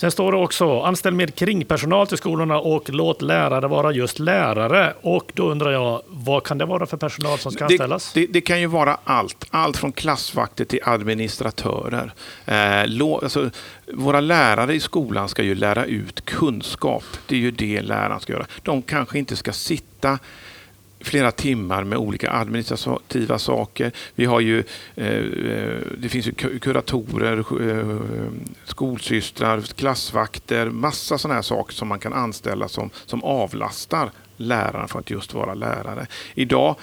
Sen 0.00 0.10
står 0.10 0.32
det 0.32 0.38
också 0.38 0.80
anställ 0.80 1.14
mer 1.14 1.26
kringpersonal 1.26 2.06
till 2.06 2.16
skolorna 2.16 2.58
och 2.60 2.90
låt 2.90 3.22
lärare 3.22 3.68
vara 3.68 3.92
just 3.92 4.18
lärare. 4.18 4.94
Och 5.02 5.32
då 5.34 5.50
undrar 5.50 5.70
jag, 5.70 6.02
vad 6.06 6.44
kan 6.44 6.58
det 6.58 6.64
vara 6.64 6.86
för 6.86 6.96
personal 6.96 7.38
som 7.38 7.52
ska 7.52 7.64
anställas? 7.64 8.12
Det, 8.12 8.20
det, 8.20 8.32
det 8.32 8.40
kan 8.40 8.60
ju 8.60 8.66
vara 8.66 8.98
allt. 9.04 9.46
Allt 9.50 9.76
från 9.76 9.92
klassvakter 9.92 10.64
till 10.64 10.80
administratörer. 10.82 12.12
Eh, 12.44 12.86
lo, 12.86 13.18
alltså, 13.22 13.50
våra 13.92 14.20
lärare 14.20 14.74
i 14.74 14.80
skolan 14.80 15.28
ska 15.28 15.42
ju 15.42 15.54
lära 15.54 15.84
ut 15.84 16.24
kunskap. 16.24 17.04
Det 17.26 17.34
är 17.34 17.40
ju 17.40 17.50
det 17.50 17.82
läraren 17.82 18.20
ska 18.20 18.32
göra. 18.32 18.46
De 18.62 18.82
kanske 18.82 19.18
inte 19.18 19.36
ska 19.36 19.52
sitta 19.52 20.18
flera 21.00 21.30
timmar 21.30 21.84
med 21.84 21.98
olika 21.98 22.30
administrativa 22.30 23.38
saker. 23.38 23.92
Vi 24.14 24.24
har 24.24 24.40
ju, 24.40 24.64
eh, 24.94 25.06
eh, 25.06 25.78
det 25.98 26.08
finns 26.08 26.26
ju 26.26 26.32
kuratorer, 26.58 27.38
eh, 27.38 28.00
skolsystrar, 28.64 29.60
klassvakter, 29.60 30.66
massa 30.66 31.18
sådana 31.18 31.34
här 31.34 31.42
saker 31.42 31.74
som 31.74 31.88
man 31.88 31.98
kan 31.98 32.12
anställa 32.12 32.68
som, 32.68 32.90
som 33.06 33.24
avlastar 33.24 34.10
läraren 34.36 34.88
för 34.88 34.98
att 34.98 35.10
just 35.10 35.34
vara 35.34 35.54
lärare. 35.54 36.06
Idag 36.34 36.76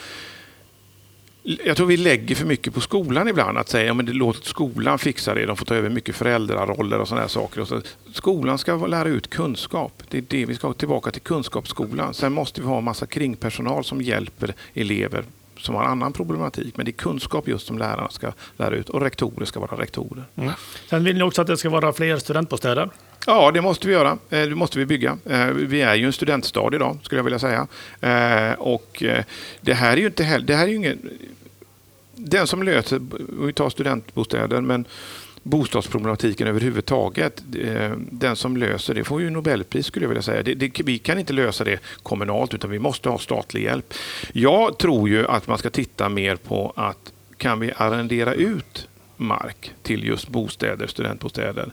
jag 1.65 1.77
tror 1.77 1.87
vi 1.87 1.97
lägger 1.97 2.35
för 2.35 2.45
mycket 2.45 2.73
på 2.73 2.81
skolan 2.81 3.27
ibland. 3.27 3.57
Att 3.57 3.69
säga 3.69 3.85
ja, 3.85 3.93
men 3.93 4.05
det 4.05 4.13
låt 4.13 4.45
skolan 4.45 4.99
fixa 4.99 5.33
det. 5.33 5.45
De 5.45 5.57
får 5.57 5.65
ta 5.65 5.75
över 5.75 5.89
mycket 5.89 6.15
föräldraroller 6.15 6.99
och 6.99 7.07
sådana 7.07 7.27
saker. 7.27 7.61
Och 7.61 7.67
så, 7.67 7.81
skolan 8.13 8.57
ska 8.57 8.87
lära 8.87 9.09
ut 9.09 9.29
kunskap. 9.29 10.03
Det 10.09 10.17
är 10.17 10.23
det 10.27 10.45
vi 10.45 10.55
ska 10.55 10.73
tillbaka 10.73 11.11
till 11.11 11.21
kunskapsskolan. 11.21 12.13
Sen 12.13 12.33
måste 12.33 12.61
vi 12.61 12.67
ha 12.67 12.77
en 12.77 12.83
massa 12.83 13.05
kringpersonal 13.05 13.83
som 13.83 14.01
hjälper 14.01 14.53
elever 14.73 15.23
som 15.59 15.75
har 15.75 15.83
annan 15.83 16.13
problematik. 16.13 16.77
Men 16.77 16.85
det 16.85 16.91
är 16.91 16.93
kunskap 16.93 17.47
just 17.47 17.67
som 17.67 17.77
lärarna 17.77 18.09
ska 18.09 18.31
lära 18.57 18.75
ut 18.75 18.89
och 18.89 19.01
rektorer 19.01 19.45
ska 19.45 19.59
vara 19.59 19.81
rektorer. 19.81 20.23
Mm. 20.35 20.51
Sen 20.89 21.03
vill 21.03 21.17
ni 21.17 21.23
också 21.23 21.41
att 21.41 21.47
det 21.47 21.57
ska 21.57 21.69
vara 21.69 21.93
fler 21.93 22.17
studentbostäder? 22.17 22.89
Ja, 23.25 23.51
det 23.51 23.61
måste 23.61 23.87
vi 23.87 23.93
göra. 23.93 24.17
Eh, 24.29 24.41
det 24.41 24.55
måste 24.55 24.79
vi 24.79 24.85
bygga. 24.85 25.17
Eh, 25.25 25.45
vi 25.45 25.81
är 25.81 25.95
ju 25.95 26.05
en 26.05 26.13
studentstad 26.13 26.75
idag, 26.75 26.97
skulle 27.03 27.19
jag 27.19 27.23
vilja 27.23 27.39
säga. 27.39 27.67
Eh, 28.01 28.53
och 28.53 29.03
det 29.61 29.73
här 29.73 29.93
är 29.93 29.97
ju 29.97 30.05
inte 30.05 30.23
heller... 30.23 30.45
Det 30.45 30.55
här 30.55 30.67
är 30.67 30.73
ingen, 30.73 31.09
den 32.17 32.47
som 32.47 32.63
löser, 32.63 33.01
vi 33.45 33.53
tar 33.53 33.69
studentbostäder, 33.69 34.61
men 34.61 34.85
bostadsproblematiken 35.43 36.47
överhuvudtaget. 36.47 37.43
Eh, 37.59 37.91
den 37.97 38.35
som 38.35 38.57
löser 38.57 38.93
det 38.93 39.03
får 39.03 39.21
ju 39.21 39.29
Nobelpris 39.29 39.85
skulle 39.85 40.03
jag 40.03 40.09
vilja 40.09 40.21
säga. 40.21 40.43
Det, 40.43 40.55
det, 40.55 40.81
vi 40.85 40.97
kan 40.97 41.19
inte 41.19 41.33
lösa 41.33 41.63
det 41.63 41.79
kommunalt 42.03 42.53
utan 42.53 42.69
vi 42.69 42.79
måste 42.79 43.09
ha 43.09 43.17
statlig 43.17 43.63
hjälp. 43.63 43.93
Jag 44.33 44.77
tror 44.77 45.09
ju 45.09 45.27
att 45.27 45.47
man 45.47 45.57
ska 45.57 45.69
titta 45.69 46.09
mer 46.09 46.35
på 46.35 46.73
att 46.75 47.13
kan 47.37 47.59
vi 47.59 47.71
arrendera 47.75 48.33
ut 48.33 48.87
mark 49.17 49.71
till 49.83 50.03
just 50.03 50.27
bostäder, 50.27 50.87
studentbostäder 50.87 51.71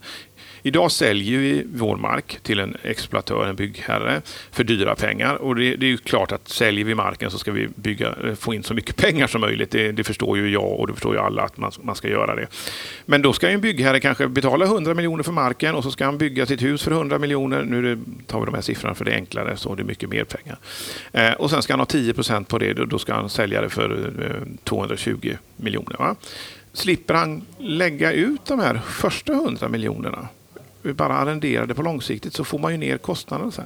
Idag 0.67 0.93
säljer 0.93 1.39
vi 1.39 1.67
vår 1.75 1.97
mark 1.97 2.39
till 2.43 2.61
en 2.61 2.77
exploatör, 2.83 3.47
en 3.47 3.57
byggherre, 3.57 4.23
för 4.51 4.65
dyra 4.65 4.95
pengar. 4.95 5.35
Och 5.35 5.57
det, 5.57 5.77
det 5.77 5.93
är 5.93 5.97
klart 5.97 6.33
att 6.33 6.49
säljer 6.49 6.85
vi 6.85 6.95
marken 6.95 7.31
så 7.31 7.39
ska 7.39 7.53
vi 7.53 7.69
bygga, 7.75 8.15
eh, 8.25 8.35
få 8.35 8.55
in 8.55 8.63
så 8.63 8.75
mycket 8.75 8.97
pengar 9.03 9.27
som 9.27 9.41
möjligt. 9.41 9.71
Det, 9.71 9.93
det 9.93 10.05
förstår 10.05 10.39
ju 10.39 10.51
jag 10.51 10.81
och 10.81 10.87
det 10.87 10.93
förstår 10.93 11.15
ju 11.15 11.21
alla 11.21 11.43
att 11.43 11.57
man, 11.57 11.73
man 11.83 11.95
ska 11.95 12.09
göra 12.09 12.37
det. 12.37 12.47
Men 13.07 13.23
då 13.23 13.33
ska 13.33 13.49
en 13.49 13.61
byggherre 13.61 14.01
kanske 14.01 14.29
betala 14.29 14.65
100 14.65 14.95
miljoner 14.95 15.23
för 15.23 15.33
marken 15.33 15.75
och 15.75 15.83
så 15.83 15.91
ska 15.91 16.05
han 16.05 16.19
bygga 16.19 16.47
sitt 16.47 16.63
hus 16.63 16.83
för 16.83 16.91
100 16.91 17.19
miljoner. 17.19 17.63
Nu 17.63 17.99
tar 18.27 18.41
vi 18.41 18.47
de 18.47 18.55
här 18.55 18.63
siffrorna 18.63 18.95
för 18.95 19.05
det 19.05 19.11
är 19.11 19.17
enklare, 19.17 19.57
så 19.57 19.75
det 19.75 19.83
är 19.83 19.85
mycket 19.85 20.09
mer 20.09 20.25
pengar. 20.25 20.59
Eh, 21.13 21.33
och 21.33 21.51
sen 21.51 21.63
ska 21.63 21.73
han 21.73 21.81
ha 21.81 21.87
10 21.87 22.15
procent 22.15 22.49
på 22.49 22.59
det, 22.59 22.73
då 22.73 22.99
ska 22.99 23.15
han 23.15 23.31
sälja 23.31 23.61
det 23.61 23.69
för 23.69 24.13
eh, 24.23 24.65
220 24.65 25.37
miljoner. 25.57 25.97
Va? 25.99 26.17
Slipper 26.73 27.15
han 27.15 27.43
lägga 27.59 28.13
ut 28.13 28.45
de 28.45 28.59
här 28.61 28.81
första 28.87 29.33
100 29.33 29.69
miljonerna 29.69 30.29
bara 30.93 31.15
arrenderar 31.15 31.67
det 31.67 31.75
på 31.75 31.83
långsiktigt 31.83 32.35
så 32.35 32.45
får 32.45 32.59
man 32.59 32.73
ju 32.73 32.79
ner 32.79 32.99
kostnaderna 32.99 33.51
sen. 33.51 33.65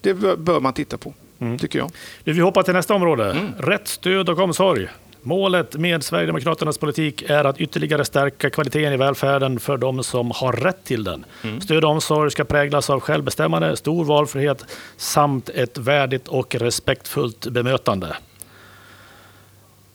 Det 0.00 0.14
bör 0.14 0.60
man 0.60 0.72
titta 0.72 0.98
på, 0.98 1.14
mm. 1.38 1.58
tycker 1.58 1.78
jag. 1.78 1.90
Nu, 2.24 2.32
vi 2.32 2.40
hoppar 2.40 2.62
till 2.62 2.74
nästa 2.74 2.94
område. 2.94 3.30
Mm. 3.30 3.52
Rätt 3.58 3.88
stöd 3.88 4.28
och 4.28 4.38
omsorg. 4.38 4.88
Målet 5.22 5.76
med 5.76 6.02
Sverigedemokraternas 6.02 6.78
politik 6.78 7.22
är 7.30 7.44
att 7.44 7.60
ytterligare 7.60 8.04
stärka 8.04 8.50
kvaliteten 8.50 8.92
i 8.92 8.96
välfärden 8.96 9.60
för 9.60 9.76
de 9.76 10.04
som 10.04 10.30
har 10.34 10.52
rätt 10.52 10.84
till 10.84 11.04
den. 11.04 11.24
Mm. 11.44 11.60
Stöd 11.60 11.84
och 11.84 11.90
omsorg 11.90 12.30
ska 12.30 12.44
präglas 12.44 12.90
av 12.90 13.00
självbestämmande, 13.00 13.76
stor 13.76 14.04
valfrihet 14.04 14.64
samt 14.96 15.48
ett 15.48 15.78
värdigt 15.78 16.28
och 16.28 16.54
respektfullt 16.54 17.46
bemötande. 17.46 18.16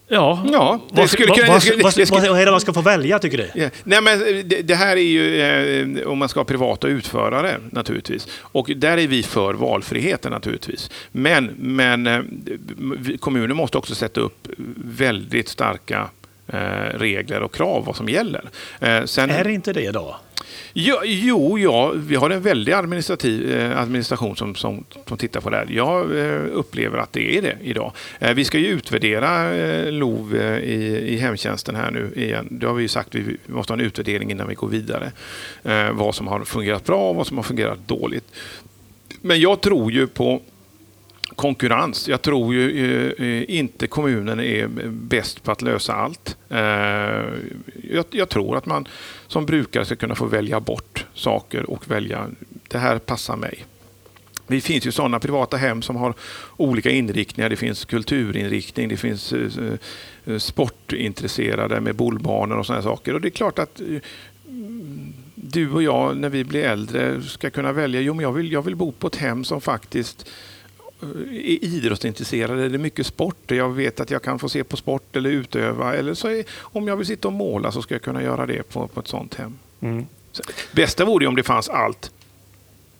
Ja, 0.08 0.44
ja 0.52 0.80
det 0.92 1.08
skulle 1.08 1.28
vad, 1.28 1.38
vad, 1.38 2.08
vad, 2.10 2.30
vad 2.30 2.40
är 2.40 2.44
det 2.44 2.50
man 2.50 2.60
ska 2.60 2.72
få 2.72 2.80
välja 2.80 3.18
tycker 3.18 3.38
du? 3.38 3.50
Ja. 3.54 3.70
Nej, 3.84 4.02
men 4.02 4.18
det, 4.48 4.62
det, 4.62 4.74
här 4.74 4.96
är 4.96 5.00
ju 5.00 5.40
eh, 5.40 6.08
om 6.08 6.18
man 6.18 6.28
ska 6.28 6.40
ha 6.40 6.44
privata 6.44 6.88
utförare 6.88 7.60
naturligtvis. 7.70 8.28
Och 8.40 8.70
där 8.76 8.98
är 8.98 9.06
vi 9.06 9.22
för 9.22 9.54
valfriheten 9.54 10.32
naturligtvis. 10.32 10.90
Men, 11.12 11.44
men 11.58 12.06
eh, 12.06 12.22
kommunen 13.20 13.56
måste 13.56 13.78
också 13.78 13.94
sätta 13.94 14.20
upp 14.20 14.48
väldigt 14.84 15.48
starka 15.48 16.10
eh, 16.46 16.58
regler 16.98 17.42
och 17.42 17.54
krav 17.54 17.84
vad 17.84 17.96
som 17.96 18.08
gäller. 18.08 18.50
Eh, 18.80 19.04
sen, 19.04 19.30
är 19.30 19.44
det 19.44 19.52
inte 19.52 19.72
det 19.72 19.84
idag? 19.84 20.14
Jo, 20.72 20.96
jo, 21.04 21.58
ja, 21.58 21.92
vi 21.96 22.16
har 22.16 22.30
en 22.30 22.42
väldig 22.42 22.72
administrativ, 22.72 23.52
eh, 23.52 23.78
administration 23.80 24.36
som, 24.36 24.54
som, 24.54 24.84
som 25.06 25.18
tittar 25.18 25.40
på 25.40 25.50
det 25.50 25.56
här. 25.56 25.66
Jag 25.70 26.18
eh, 26.18 26.42
upplever 26.52 26.98
att 26.98 27.12
det 27.12 27.36
är 27.36 27.42
det 27.42 27.56
idag. 27.62 27.92
Eh, 28.18 28.34
vi 28.34 28.44
ska 28.44 28.58
ju 28.58 28.66
utvärdera 28.66 29.54
eh, 29.54 29.92
LOV 29.92 30.36
eh, 30.36 30.58
i, 30.58 31.14
i 31.14 31.16
hemtjänsten 31.16 31.76
här 31.76 31.90
nu 31.90 32.12
igen. 32.16 32.48
Det 32.50 32.66
har 32.66 32.74
vi 32.74 32.82
ju 32.82 32.88
sagt, 32.88 33.14
vi 33.14 33.36
måste 33.46 33.72
ha 33.72 33.78
en 33.78 33.86
utvärdering 33.86 34.30
innan 34.30 34.48
vi 34.48 34.54
går 34.54 34.68
vidare. 34.68 35.12
Eh, 35.62 35.92
vad 35.92 36.14
som 36.14 36.26
har 36.26 36.44
fungerat 36.44 36.84
bra 36.84 37.10
och 37.10 37.16
vad 37.16 37.26
som 37.26 37.36
har 37.36 37.44
fungerat 37.44 37.88
dåligt. 37.88 38.24
Men 39.20 39.40
jag 39.40 39.60
tror 39.60 39.92
ju 39.92 40.06
på 40.06 40.40
konkurrens. 41.36 42.08
Jag 42.08 42.22
tror 42.22 42.54
ju 42.54 43.44
inte 43.48 43.86
kommunen 43.86 44.40
är 44.40 44.68
bäst 44.88 45.42
på 45.42 45.52
att 45.52 45.62
lösa 45.62 45.94
allt. 45.94 46.36
Jag, 48.10 48.28
tror 48.28 48.56
att 48.56 48.66
man 48.66 48.88
som 49.26 49.46
brukare 49.46 49.84
ska 49.84 49.96
kunna 49.96 50.14
få 50.14 50.26
välja 50.26 50.60
bort 50.60 51.06
saker 51.14 51.70
och 51.70 51.90
välja 51.90 52.30
det 52.68 52.78
här 52.78 52.98
passar 52.98 53.36
mig. 53.36 53.64
Det 54.46 54.60
finns 54.60 54.86
ju 54.86 54.92
sådana 54.92 55.20
privata 55.20 55.56
hem 55.56 55.82
som 55.82 55.96
har 55.96 56.14
olika 56.56 56.90
inriktningar. 56.90 57.50
Det 57.50 57.56
finns 57.56 57.84
kulturinriktning, 57.84 58.88
det 58.88 58.96
finns 58.96 59.32
eh, 59.32 59.72
eh, 60.24 60.38
sportintresserade 60.38 61.80
med 61.80 61.94
bollbanor 61.94 62.56
och 62.56 62.66
sådana 62.66 62.82
saker. 62.82 63.14
Och 63.14 63.20
det 63.20 63.28
är 63.28 63.30
klart 63.30 63.58
att 63.58 63.80
eh, 63.80 63.86
du 65.34 65.70
och 65.70 65.82
jag 65.82 66.16
när 66.16 66.28
vi 66.28 66.44
blir 66.44 66.64
äldre 66.64 67.22
ska 67.22 67.50
kunna 67.50 67.72
välja. 67.72 68.00
Jo, 68.00 68.14
men 68.14 68.22
jag 68.22 68.32
vill, 68.32 68.52
jag 68.52 68.62
vill 68.62 68.76
bo 68.76 68.92
på 68.92 69.06
ett 69.06 69.16
hem 69.16 69.44
som 69.44 69.60
faktiskt 69.60 70.30
är 71.02 71.64
idrottsintresserad, 71.64 72.60
är 72.60 72.68
det 72.68 72.78
mycket 72.78 73.06
sport, 73.06 73.50
jag 73.50 73.68
vet 73.68 74.00
att 74.00 74.10
jag 74.10 74.22
kan 74.22 74.38
få 74.38 74.48
se 74.48 74.64
på 74.64 74.76
sport 74.76 75.16
eller 75.16 75.30
utöva. 75.30 75.94
Eller 75.94 76.14
så 76.14 76.28
är, 76.28 76.44
om 76.60 76.88
jag 76.88 76.96
vill 76.96 77.06
sitta 77.06 77.28
och 77.28 77.34
måla 77.34 77.72
så 77.72 77.82
ska 77.82 77.94
jag 77.94 78.02
kunna 78.02 78.22
göra 78.22 78.46
det 78.46 78.68
på, 78.68 78.88
på 78.88 79.00
ett 79.00 79.08
sånt 79.08 79.34
hem. 79.34 79.58
Mm. 79.80 80.06
Så, 80.32 80.42
bästa 80.72 81.04
vore 81.04 81.26
om 81.26 81.36
det 81.36 81.42
fanns 81.42 81.68
allt 81.68 82.10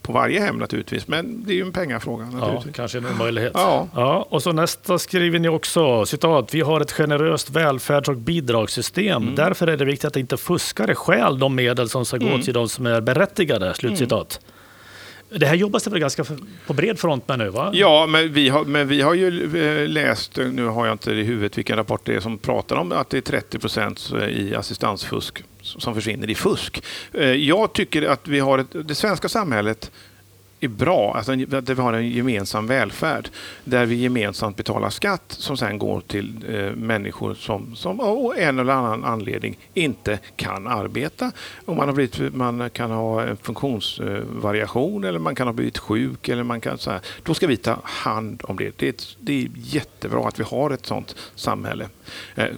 på 0.04 0.12
varje 0.12 0.40
hem 0.40 0.57
naturligtvis, 0.57 1.09
men 1.09 1.44
det 1.44 1.52
är 1.52 1.54
ju 1.54 1.62
en 1.62 1.72
pengafråga. 1.72 2.28
Ja, 2.40 2.64
kanske 2.74 2.98
en 2.98 3.07
omöjlighet. 3.07 3.52
Ja. 3.54 3.88
Ja, 3.94 4.26
och 4.28 4.42
så 4.42 4.52
nästa 4.52 4.98
skriver 4.98 5.38
ni 5.38 5.48
också, 5.48 6.07
citat, 6.07 6.54
vi 6.54 6.61
har 6.61 6.80
ett 6.80 6.92
generöst 6.92 7.50
välfärds 7.50 8.09
och 8.09 8.16
bidragssystem. 8.16 9.22
Mm. 9.22 9.35
Därför 9.35 9.66
är 9.66 9.76
det 9.76 9.85
viktigt 9.85 10.04
att 10.04 10.16
inte 10.16 10.37
fuskare 10.37 10.94
stjäl 10.94 11.38
de 11.38 11.54
medel 11.54 11.88
som 11.88 12.04
ska 12.04 12.16
gå 12.16 12.26
mm. 12.26 12.42
till 12.42 12.54
de 12.54 12.68
som 12.68 12.87
är 12.87 13.00
berättigade. 13.00 13.74
Slutcitat. 13.74 14.40
Mm. 14.42 14.53
Det 15.36 15.46
här 15.46 15.54
jobbas 15.54 15.84
det 15.84 15.90
väl 15.90 16.00
ganska 16.00 16.24
på 16.66 16.72
bred 16.72 16.98
front 16.98 17.28
med 17.28 17.38
nu? 17.38 17.48
Va? 17.48 17.70
Ja, 17.72 18.06
men 18.06 18.32
vi, 18.32 18.48
har, 18.48 18.64
men 18.64 18.88
vi 18.88 19.00
har 19.00 19.14
ju 19.14 19.56
eh, 19.56 19.88
läst, 19.88 20.38
eh, 20.38 20.46
nu 20.46 20.64
har 20.64 20.86
jag 20.86 20.94
inte 20.94 21.10
i 21.12 21.22
huvudet 21.22 21.58
vilken 21.58 21.76
rapport 21.76 22.00
det 22.04 22.14
är 22.14 22.20
som 22.20 22.38
pratar 22.38 22.76
om 22.76 22.92
att 22.92 23.10
det 23.10 23.16
är 23.16 23.20
30 23.20 23.58
procent 23.58 24.12
eh, 24.20 24.28
i 24.28 24.54
assistansfusk 24.54 25.44
som 25.62 25.94
försvinner 25.94 26.30
i 26.30 26.34
fusk. 26.34 26.82
Jag 27.36 27.72
tycker 27.72 28.02
att 28.02 28.28
vi 28.28 28.40
har 28.40 28.58
ett, 28.58 28.88
det 28.88 28.94
svenska 28.94 29.28
samhället 29.28 29.90
är 30.64 30.68
bra, 30.68 31.14
alltså 31.14 31.33
att 31.33 31.68
vi 31.68 31.83
har 31.83 31.92
en 31.92 32.09
gemensam 32.09 32.66
välfärd 32.66 33.29
där 33.64 33.87
vi 33.87 33.94
gemensamt 33.94 34.57
betalar 34.57 34.90
skatt 34.90 35.24
som 35.29 35.57
sen 35.57 35.79
går 35.79 36.00
till 36.00 36.44
eh, 36.48 36.77
människor 36.77 37.35
som, 37.35 37.77
som 37.77 38.00
av 38.00 38.35
en 38.37 38.59
eller 38.59 38.72
annan 38.72 39.05
anledning 39.05 39.59
inte 39.74 40.18
kan 40.37 40.66
arbeta. 40.66 41.33
Och 41.64 41.77
man, 41.77 41.88
har 41.88 41.94
blivit, 41.94 42.35
man 42.35 42.70
kan 42.70 42.90
ha 42.90 43.22
en 43.22 43.37
funktionsvariation 43.37 45.05
eller 45.05 45.18
man 45.18 45.35
kan 45.35 45.46
ha 45.46 45.53
blivit 45.53 45.79
sjuk. 45.79 46.29
Eller 46.29 46.42
man 46.42 46.61
kan, 46.61 46.79
så 46.79 46.90
här. 46.90 47.00
Då 47.22 47.35
ska 47.35 47.46
vi 47.46 47.57
ta 47.57 47.81
hand 47.83 48.42
om 48.44 48.57
det. 48.57 48.79
Det 48.79 48.88
är, 48.88 48.94
det 49.20 49.42
är 49.42 49.48
jättebra 49.55 50.29
att 50.29 50.40
vi 50.40 50.44
har 50.44 50.70
ett 50.70 50.87
sånt 50.87 51.16
samhälle. 51.35 51.88
Eh, 52.35 52.48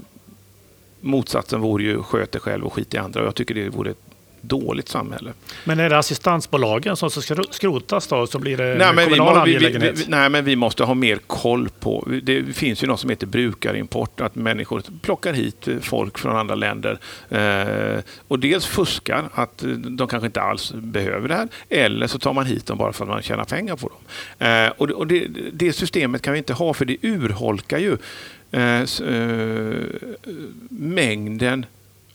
motsatsen 1.00 1.60
vore 1.60 1.84
ju 1.84 2.02
sköt 2.02 2.36
själv 2.36 2.64
och 2.64 2.72
skit 2.72 2.94
i 2.94 2.98
andra. 2.98 3.24
Jag 3.24 3.34
tycker 3.34 3.54
det 3.54 3.68
vore 3.68 3.90
ett 3.90 4.05
dåligt 4.48 4.88
samhälle. 4.88 5.32
Men 5.64 5.80
är 5.80 5.90
det 5.90 5.98
assistansbolagen 5.98 6.96
som 6.96 7.10
ska 7.10 7.36
skrotas 7.50 8.06
då, 8.06 8.26
så 8.26 8.38
blir 8.38 8.56
det 8.56 8.74
nej, 8.78 8.94
men 8.94 9.04
kommunal 9.04 9.34
vi, 9.34 9.40
angelägenhet? 9.40 9.98
Vi, 9.98 10.02
vi, 10.02 10.10
nej, 10.10 10.28
men 10.28 10.44
vi 10.44 10.56
måste 10.56 10.84
ha 10.84 10.94
mer 10.94 11.16
koll 11.26 11.68
på... 11.80 12.08
Det 12.22 12.56
finns 12.56 12.82
ju 12.82 12.86
något 12.86 13.00
som 13.00 13.10
heter 13.10 13.26
brukarimport, 13.26 14.20
att 14.20 14.34
människor 14.34 14.82
plockar 15.02 15.32
hit 15.32 15.68
folk 15.80 16.18
från 16.18 16.36
andra 16.36 16.54
länder 16.54 16.98
eh, 17.28 18.02
och 18.28 18.38
dels 18.38 18.66
fuskar, 18.66 19.28
att 19.34 19.64
de 19.76 20.08
kanske 20.08 20.26
inte 20.26 20.40
alls 20.40 20.72
behöver 20.72 21.28
det 21.28 21.34
här, 21.34 21.48
eller 21.68 22.06
så 22.06 22.18
tar 22.18 22.32
man 22.32 22.46
hit 22.46 22.66
dem 22.66 22.78
bara 22.78 22.92
för 22.92 23.04
att 23.04 23.10
man 23.10 23.22
tjänar 23.22 23.44
pengar 23.44 23.76
på 23.76 23.88
dem. 23.88 24.48
Eh, 24.48 24.68
och, 24.68 24.90
och 24.90 25.06
det, 25.06 25.26
det, 25.52 25.72
systemet 25.72 26.22
kan 26.22 26.32
vi 26.32 26.38
inte 26.38 26.52
ha, 26.52 26.74
för 26.74 26.84
det 26.84 26.96
urholkar 27.02 27.78
ju 27.78 27.96
eh, 28.50 28.80
eh 28.82 29.86
mängden 30.70 31.66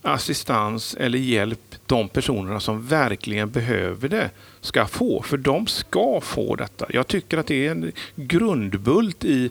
assistans 0.01 0.95
eller 0.99 1.19
hjälp 1.19 1.75
de 1.85 2.09
personerna 2.09 2.59
som 2.59 2.87
verkligen 2.87 3.49
behöver 3.49 4.09
det 4.09 4.29
ska 4.61 4.85
få. 4.85 5.21
För 5.21 5.37
de 5.37 5.67
ska 5.67 6.21
få 6.21 6.55
detta. 6.55 6.85
Jag 6.89 7.07
tycker 7.07 7.37
att 7.37 7.47
det 7.47 7.67
är 7.67 7.71
en 7.71 7.91
grundbult 8.15 9.23
i, 9.25 9.49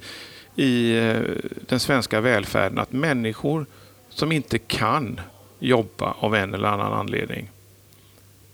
i 0.56 0.98
eh, 0.98 1.20
den 1.68 1.80
svenska 1.80 2.20
välfärden 2.20 2.78
att 2.78 2.92
människor 2.92 3.66
som 4.08 4.32
inte 4.32 4.58
kan 4.58 5.20
jobba 5.58 6.14
av 6.18 6.34
en 6.34 6.54
eller 6.54 6.68
annan 6.68 6.92
anledning 6.92 7.50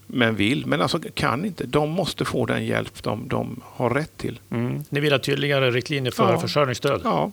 men 0.06 0.36
vill, 0.36 0.66
men 0.66 0.82
alltså 0.82 1.00
kan 1.14 1.44
inte. 1.44 1.66
De 1.66 1.90
måste 1.90 2.24
få 2.24 2.46
den 2.46 2.66
hjälp 2.66 3.02
de, 3.02 3.28
de 3.28 3.60
har 3.64 3.90
rätt 3.90 4.16
till. 4.16 4.40
Mm. 4.50 4.84
Ni 4.88 5.00
vill 5.00 5.12
ha 5.12 5.18
tydligare 5.18 5.70
riktlinjer 5.70 6.12
för 6.12 6.32
ja. 6.32 6.40
försörjningsstöd? 6.40 7.00
Ja. 7.04 7.30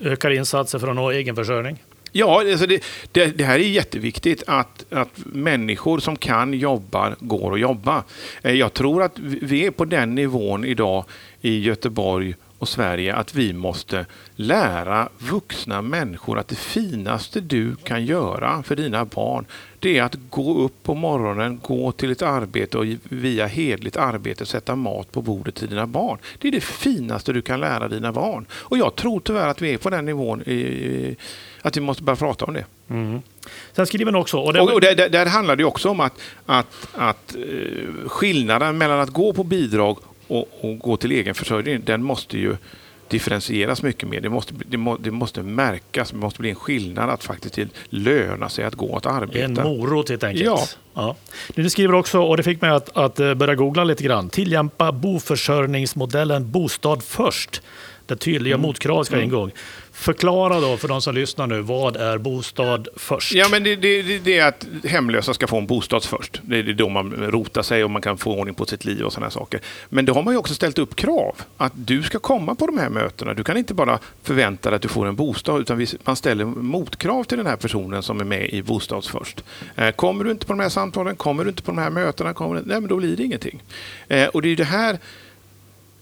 ökar 0.00 0.30
insatser 0.30 0.78
för 0.78 0.88
att 0.88 0.96
nå 0.96 1.10
egenförsörjning? 1.10 1.82
Ja, 2.12 2.40
alltså 2.50 2.66
det, 2.66 2.84
det, 3.12 3.26
det, 3.26 3.44
här 3.44 3.54
är 3.54 3.64
jätteviktigt 3.64 4.42
att, 4.46 4.92
att 4.92 5.10
människor 5.24 5.98
som 5.98 6.16
kan 6.16 6.54
jobba 6.54 7.16
går 7.20 7.50
och 7.50 7.58
jobba. 7.58 8.04
Eh, 8.42 8.54
jag 8.54 8.74
tror 8.74 9.02
att 9.02 9.18
vi 9.18 9.66
är 9.66 9.70
på 9.70 9.84
den 9.84 10.14
nivån 10.14 10.64
idag 10.64 11.04
i 11.40 11.60
Göteborg 11.60 12.34
och 12.58 12.68
Sverige 12.68 13.14
att 13.14 13.34
vi 13.34 13.52
måste 13.52 14.06
lära 14.36 15.08
vuxna 15.18 15.82
människor 15.82 16.38
att 16.38 16.48
det 16.48 16.58
finaste 16.58 17.40
du 17.40 17.76
kan 17.76 18.04
göra 18.04 18.62
för 18.62 18.76
dina 18.76 19.04
barn 19.04 19.46
det 19.80 19.98
är 19.98 20.02
att 20.02 20.16
gå 20.30 20.58
upp 20.58 20.82
på 20.82 20.94
morgonen, 20.94 21.60
gå 21.62 21.92
till 21.92 22.10
ett 22.10 22.22
arbete 22.22 22.78
och 22.78 22.84
via 23.02 23.46
hedligt 23.46 23.96
arbete 23.96 24.46
sätta 24.46 24.76
mat 24.76 25.12
på 25.12 25.22
bordet 25.22 25.54
till 25.54 25.68
dina 25.68 25.86
barn. 25.86 26.18
Det 26.38 26.48
är 26.48 26.52
det 26.52 26.64
finaste 26.64 27.32
du 27.32 27.42
kan 27.42 27.60
lära 27.60 27.88
dina 27.88 28.12
barn. 28.12 28.46
Och 28.52 28.78
jag 28.78 28.96
tror 28.96 29.20
tyvärr 29.20 29.48
att 29.48 29.62
vi 29.62 29.74
är 29.74 29.78
på 29.78 29.90
den 29.90 30.04
nivån 30.04 30.42
i, 30.42 31.16
att 31.62 31.76
vi 31.76 31.80
måste 31.80 32.02
börja 32.02 32.16
prata 32.16 32.44
om 32.44 32.54
det. 32.54 32.64
Mm. 32.90 33.22
Sen 33.72 33.86
skriver 33.86 34.16
också... 34.16 34.38
Och, 34.38 34.52
det... 34.52 34.60
och, 34.60 34.80
där, 34.80 35.08
där, 35.08 35.26
handlar 35.26 35.56
det 35.56 35.64
också 35.64 35.88
om 35.88 36.00
att, 36.00 36.20
att, 36.46 36.66
att 36.92 37.36
uh, 37.36 38.08
skillnaden 38.08 38.78
mellan 38.78 39.00
att 39.00 39.10
gå 39.10 39.32
på 39.32 39.44
bidrag 39.44 39.98
och, 40.26 40.48
och 40.60 40.78
gå 40.78 40.96
till 40.96 41.12
egenförsörjning, 41.12 41.82
den 41.84 42.02
måste 42.02 42.38
ju 42.38 42.56
differentieras 43.08 43.82
mycket 43.82 44.08
mer. 44.08 44.20
Det 44.20 44.28
måste, 44.28 44.54
det, 44.66 44.76
må, 44.76 44.96
det 44.96 45.10
måste 45.10 45.42
märkas, 45.42 46.10
det 46.10 46.16
måste 46.16 46.40
bli 46.40 46.50
en 46.50 46.56
skillnad 46.56 47.10
att 47.10 47.24
faktiskt 47.24 47.58
löna 47.88 48.48
sig 48.48 48.64
att 48.64 48.74
gå 48.74 48.86
och 48.86 49.06
arbeta. 49.06 49.44
En 49.44 49.54
morot 49.54 50.08
helt 50.08 50.24
enkelt. 50.24 50.44
Ja. 50.44 50.66
ja. 50.94 51.16
Du 51.54 51.70
skriver 51.70 51.94
också, 51.94 52.20
och 52.20 52.36
det 52.36 52.42
fick 52.42 52.60
mig 52.60 52.70
att, 52.70 52.96
att 52.96 53.16
börja 53.16 53.54
googla 53.54 53.84
lite 53.84 54.04
grann, 54.04 54.28
tillämpa 54.28 54.92
boförsörjningsmodellen 54.92 56.50
bostad 56.50 57.02
först 57.02 57.62
där 58.10 58.16
tydliga 58.16 58.54
mm. 58.54 58.66
motkrav 58.66 59.04
ska 59.04 59.14
mm. 59.14 59.24
ingå. 59.24 59.50
Förklara 59.92 60.60
då 60.60 60.76
för 60.76 60.88
de 60.88 61.02
som 61.02 61.14
lyssnar 61.14 61.46
nu, 61.46 61.60
vad 61.60 61.96
är 61.96 62.18
bostad 62.18 62.88
först? 62.96 63.34
Ja, 63.34 63.48
men 63.50 63.64
det, 63.64 63.76
det, 63.76 64.18
det 64.18 64.38
är 64.38 64.48
att 64.48 64.66
hemlösa 64.84 65.34
ska 65.34 65.46
få 65.46 65.58
en 65.58 65.66
bostad 65.66 66.04
först. 66.04 66.40
Det 66.42 66.58
är 66.58 66.62
då 66.62 66.88
man 66.88 67.12
rotar 67.12 67.62
sig 67.62 67.84
och 67.84 67.90
man 67.90 68.02
kan 68.02 68.18
få 68.18 68.38
ordning 68.38 68.54
på 68.54 68.66
sitt 68.66 68.84
liv 68.84 69.02
och 69.02 69.12
sådana 69.12 69.30
saker. 69.30 69.60
Men 69.88 70.04
då 70.04 70.14
har 70.14 70.22
man 70.22 70.34
ju 70.34 70.38
också 70.38 70.54
ställt 70.54 70.78
upp 70.78 70.96
krav. 70.96 71.36
Att 71.56 71.72
du 71.74 72.02
ska 72.02 72.18
komma 72.18 72.54
på 72.54 72.66
de 72.66 72.78
här 72.78 72.88
mötena. 72.88 73.34
Du 73.34 73.44
kan 73.44 73.56
inte 73.56 73.74
bara 73.74 73.98
förvänta 74.22 74.70
dig 74.70 74.76
att 74.76 74.82
du 74.82 74.88
får 74.88 75.06
en 75.06 75.16
bostad, 75.16 75.60
utan 75.60 75.86
man 76.04 76.16
ställer 76.16 76.44
motkrav 76.44 77.24
till 77.24 77.38
den 77.38 77.46
här 77.46 77.56
personen 77.56 78.02
som 78.02 78.20
är 78.20 78.24
med 78.24 78.48
i 78.50 78.62
Bostads 78.62 79.08
först. 79.08 79.44
Eh, 79.76 79.90
kommer 79.90 80.24
du 80.24 80.30
inte 80.30 80.46
på 80.46 80.52
de 80.52 80.60
här 80.60 80.68
samtalen, 80.68 81.16
kommer 81.16 81.44
du 81.44 81.50
inte 81.50 81.62
på 81.62 81.70
de 81.70 81.78
här 81.78 81.90
mötena, 81.90 82.34
kommer, 82.34 82.54
nej, 82.54 82.80
men 82.80 82.88
då 82.88 82.96
blir 82.96 83.16
det 83.16 83.22
ingenting. 83.22 83.62
Eh, 84.08 84.28
och 84.28 84.42
det 84.42 84.48
är 84.48 84.56
det 84.56 84.64
här, 84.64 84.98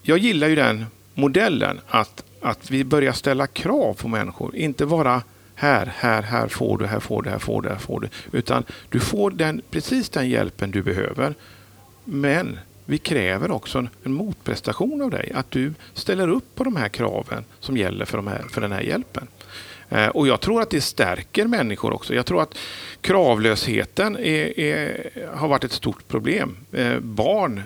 jag 0.03 0.19
gillar 0.19 0.49
ju 0.49 0.57
den 0.57 0.87
modellen 1.19 1.81
att, 1.89 2.25
att 2.41 2.71
vi 2.71 2.85
börjar 2.85 3.13
ställa 3.13 3.47
krav 3.47 3.95
på 3.95 4.09
människor. 4.09 4.57
Inte 4.57 4.87
bara 4.87 5.23
här, 5.55 5.93
här, 5.97 6.23
här 6.23 6.49
får 6.49 6.79
du, 6.79 6.87
här 6.87 7.01
får 7.01 7.23
du, 7.23 7.31
här 7.31 7.39
får 7.39 7.63
du, 7.63 7.69
här 7.69 7.77
får 7.77 8.01
du. 8.01 8.09
Utan 8.39 8.65
du 8.89 9.01
får 9.01 9.31
den, 9.31 9.63
precis 9.71 10.09
den 10.09 10.29
hjälpen 10.29 10.71
du 10.71 10.83
behöver. 10.83 11.35
Men 12.05 12.59
vi 12.85 12.99
kräver 12.99 13.51
också 13.51 13.79
en, 13.79 13.89
en 14.05 14.13
motprestation 14.13 15.03
av 15.03 15.11
dig. 15.11 15.33
Att 15.35 15.51
du 15.51 15.75
ställer 15.95 16.29
upp 16.29 16.55
på 16.55 16.65
de 16.65 16.77
här 16.77 16.89
kraven 16.89 17.45
som 17.61 17.77
gäller 17.77 18.05
för, 18.05 18.19
de 18.19 18.27
här, 18.27 18.45
för 18.51 18.61
den 18.61 18.73
här 18.73 18.81
hjälpen. 18.81 19.27
Eh, 19.89 20.09
och 20.09 20.29
jag 20.29 20.41
tror 20.41 20.63
att 20.63 20.71
det 20.71 20.81
stärker 20.81 21.47
människor 21.47 21.93
också. 21.93 22.15
Jag 22.15 22.27
tror 22.27 22.43
att 22.43 22.59
kravlösheten 23.01 24.17
är, 24.17 24.61
är, 24.61 25.11
har 25.35 25.49
varit 25.49 25.65
ett 25.65 25.73
stort 25.73 26.09
problem. 26.09 26.57
Eh, 26.73 26.99
barn 26.99 27.63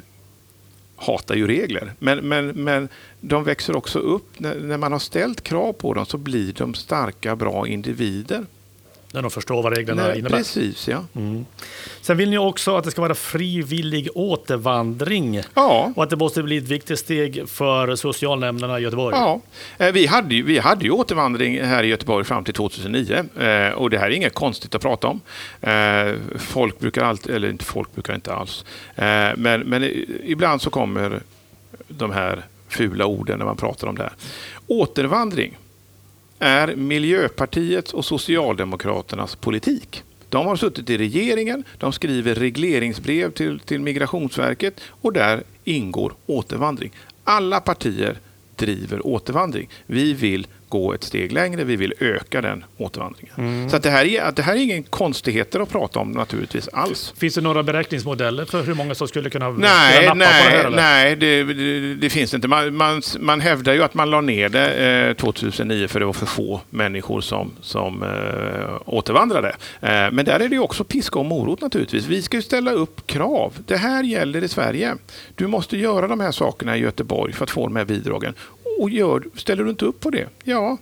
hatar 1.02 1.34
ju 1.34 1.46
regler. 1.46 1.92
Men, 1.98 2.28
men, 2.28 2.46
men 2.48 2.88
de 3.20 3.44
växer 3.44 3.76
också 3.76 3.98
upp. 3.98 4.40
När, 4.40 4.54
när 4.54 4.78
man 4.78 4.92
har 4.92 4.98
ställt 4.98 5.40
krav 5.40 5.72
på 5.72 5.94
dem 5.94 6.06
så 6.06 6.18
blir 6.18 6.52
de 6.52 6.74
starka, 6.74 7.36
bra 7.36 7.66
individer. 7.66 8.46
När 9.12 9.22
de 9.22 9.30
förstår 9.30 9.62
vad 9.62 9.76
reglerna 9.76 10.02
Nej, 10.06 10.18
innebär. 10.18 10.36
Precis, 10.36 10.88
ja. 10.88 11.04
Mm. 11.16 11.46
Sen 12.00 12.16
vill 12.16 12.30
ni 12.30 12.38
också 12.38 12.76
att 12.76 12.84
det 12.84 12.90
ska 12.90 13.02
vara 13.02 13.14
frivillig 13.14 14.08
återvandring. 14.14 15.40
Ja. 15.54 15.92
Och 15.96 16.02
att 16.02 16.10
det 16.10 16.16
måste 16.16 16.42
bli 16.42 16.56
ett 16.56 16.68
viktigt 16.68 16.98
steg 16.98 17.48
för 17.48 17.96
socialnämnderna 17.96 18.78
i 18.78 18.82
Göteborg. 18.82 19.16
Ja. 19.16 19.40
Eh, 19.78 19.92
vi 19.92 20.06
hade, 20.06 20.34
ju, 20.34 20.42
vi 20.42 20.58
hade 20.58 20.84
ju 20.84 20.90
återvandring 20.90 21.64
här 21.64 21.82
i 21.82 21.86
Göteborg 21.86 22.24
fram 22.24 22.44
till 22.44 22.54
2009. 22.54 23.24
Eh, 23.40 23.72
och 23.72 23.90
det 23.90 23.98
här 23.98 24.06
är 24.06 24.10
inget 24.10 24.34
konstigt 24.34 24.74
att 24.74 24.82
prata 24.82 25.08
om. 25.08 25.20
Eh, 25.60 26.14
folk 26.38 26.78
brukar 26.78 27.04
alltid, 27.04 27.34
eller 27.34 27.50
inte 27.50 27.64
folk 27.64 27.94
brukar 27.94 28.14
inte 28.14 28.34
alls. 28.34 28.64
Men, 29.36 29.60
men 29.60 29.90
ibland 30.24 30.62
så 30.62 30.70
kommer 30.70 31.22
de 31.88 32.10
här 32.10 32.42
fula 32.68 33.06
orden 33.06 33.38
när 33.38 33.46
man 33.46 33.56
pratar 33.56 33.86
om 33.86 33.94
det 33.94 34.02
här. 34.02 34.12
Återvandring 34.66 35.58
är 36.42 36.76
Miljöpartiets 36.76 37.94
och 37.94 38.04
Socialdemokraternas 38.04 39.36
politik. 39.36 40.02
De 40.28 40.46
har 40.46 40.56
suttit 40.56 40.90
i 40.90 40.98
regeringen, 40.98 41.64
de 41.78 41.92
skriver 41.92 42.34
regleringsbrev 42.34 43.30
till, 43.30 43.60
till 43.60 43.80
Migrationsverket 43.80 44.80
och 44.88 45.12
där 45.12 45.42
ingår 45.64 46.12
återvandring. 46.26 46.92
Alla 47.24 47.60
partier 47.60 48.18
driver 48.56 49.06
återvandring. 49.06 49.68
Vi 49.86 50.12
vill 50.12 50.46
gå 50.72 50.94
ett 50.94 51.04
steg 51.04 51.32
längre. 51.32 51.64
Vi 51.64 51.76
vill 51.76 51.94
öka 52.00 52.40
den 52.40 52.64
återvandringen. 52.76 53.34
Mm. 53.38 53.70
Så 53.70 53.76
att 53.76 53.82
det, 53.82 53.90
här 53.90 54.04
är, 54.04 54.32
det 54.32 54.42
här 54.42 54.54
är 54.54 54.58
ingen 54.58 54.82
konstigheter 54.82 55.60
att 55.60 55.68
prata 55.68 56.00
om 56.00 56.12
naturligtvis 56.12 56.68
alls. 56.68 57.14
Finns 57.16 57.34
det 57.34 57.40
några 57.40 57.62
beräkningsmodeller 57.62 58.44
för 58.44 58.62
hur 58.62 58.74
många 58.74 58.94
som 58.94 59.08
skulle 59.08 59.30
kunna 59.30 59.50
nej, 59.50 60.04
nappa 60.06 60.14
nej, 60.14 60.44
på 60.44 60.50
det 60.50 60.56
här? 60.56 60.64
Eller? 60.64 60.76
Nej, 60.76 61.16
det, 61.16 61.44
det, 61.44 61.94
det 61.94 62.10
finns 62.10 62.34
inte. 62.34 62.48
Man, 62.48 62.76
man, 62.76 63.02
man 63.20 63.40
hävdar 63.40 63.72
ju 63.72 63.82
att 63.82 63.94
man 63.94 64.10
la 64.10 64.20
ner 64.20 64.48
det 64.48 65.08
eh, 65.08 65.14
2009 65.14 65.88
för 65.88 66.00
det 66.00 66.06
var 66.06 66.12
för 66.12 66.26
få 66.26 66.60
människor 66.70 67.20
som, 67.20 67.52
som 67.60 68.02
eh, 68.02 68.80
återvandrade. 68.84 69.48
Eh, 69.80 70.10
men 70.12 70.24
där 70.24 70.40
är 70.40 70.48
det 70.48 70.58
också 70.58 70.84
piska 70.84 71.18
och 71.18 71.24
morot 71.24 71.60
naturligtvis. 71.60 72.06
Vi 72.06 72.22
ska 72.22 72.36
ju 72.36 72.42
ställa 72.42 72.70
upp 72.70 73.06
krav. 73.06 73.52
Det 73.66 73.76
här 73.76 74.02
gäller 74.02 74.44
i 74.44 74.48
Sverige. 74.48 74.96
Du 75.34 75.46
måste 75.46 75.76
göra 75.76 76.08
de 76.08 76.20
här 76.20 76.32
sakerna 76.32 76.76
i 76.76 76.80
Göteborg 76.80 77.32
för 77.32 77.44
att 77.44 77.50
få 77.50 77.66
de 77.66 77.76
här 77.76 77.84
bidragen. 77.84 78.34
Och 78.82 78.90
gör, 78.90 79.24
ställer 79.34 79.64
du 79.64 79.70
inte 79.70 79.84
upp 79.84 80.00
på 80.00 80.10
det, 80.10 80.28
ja, 80.44 80.78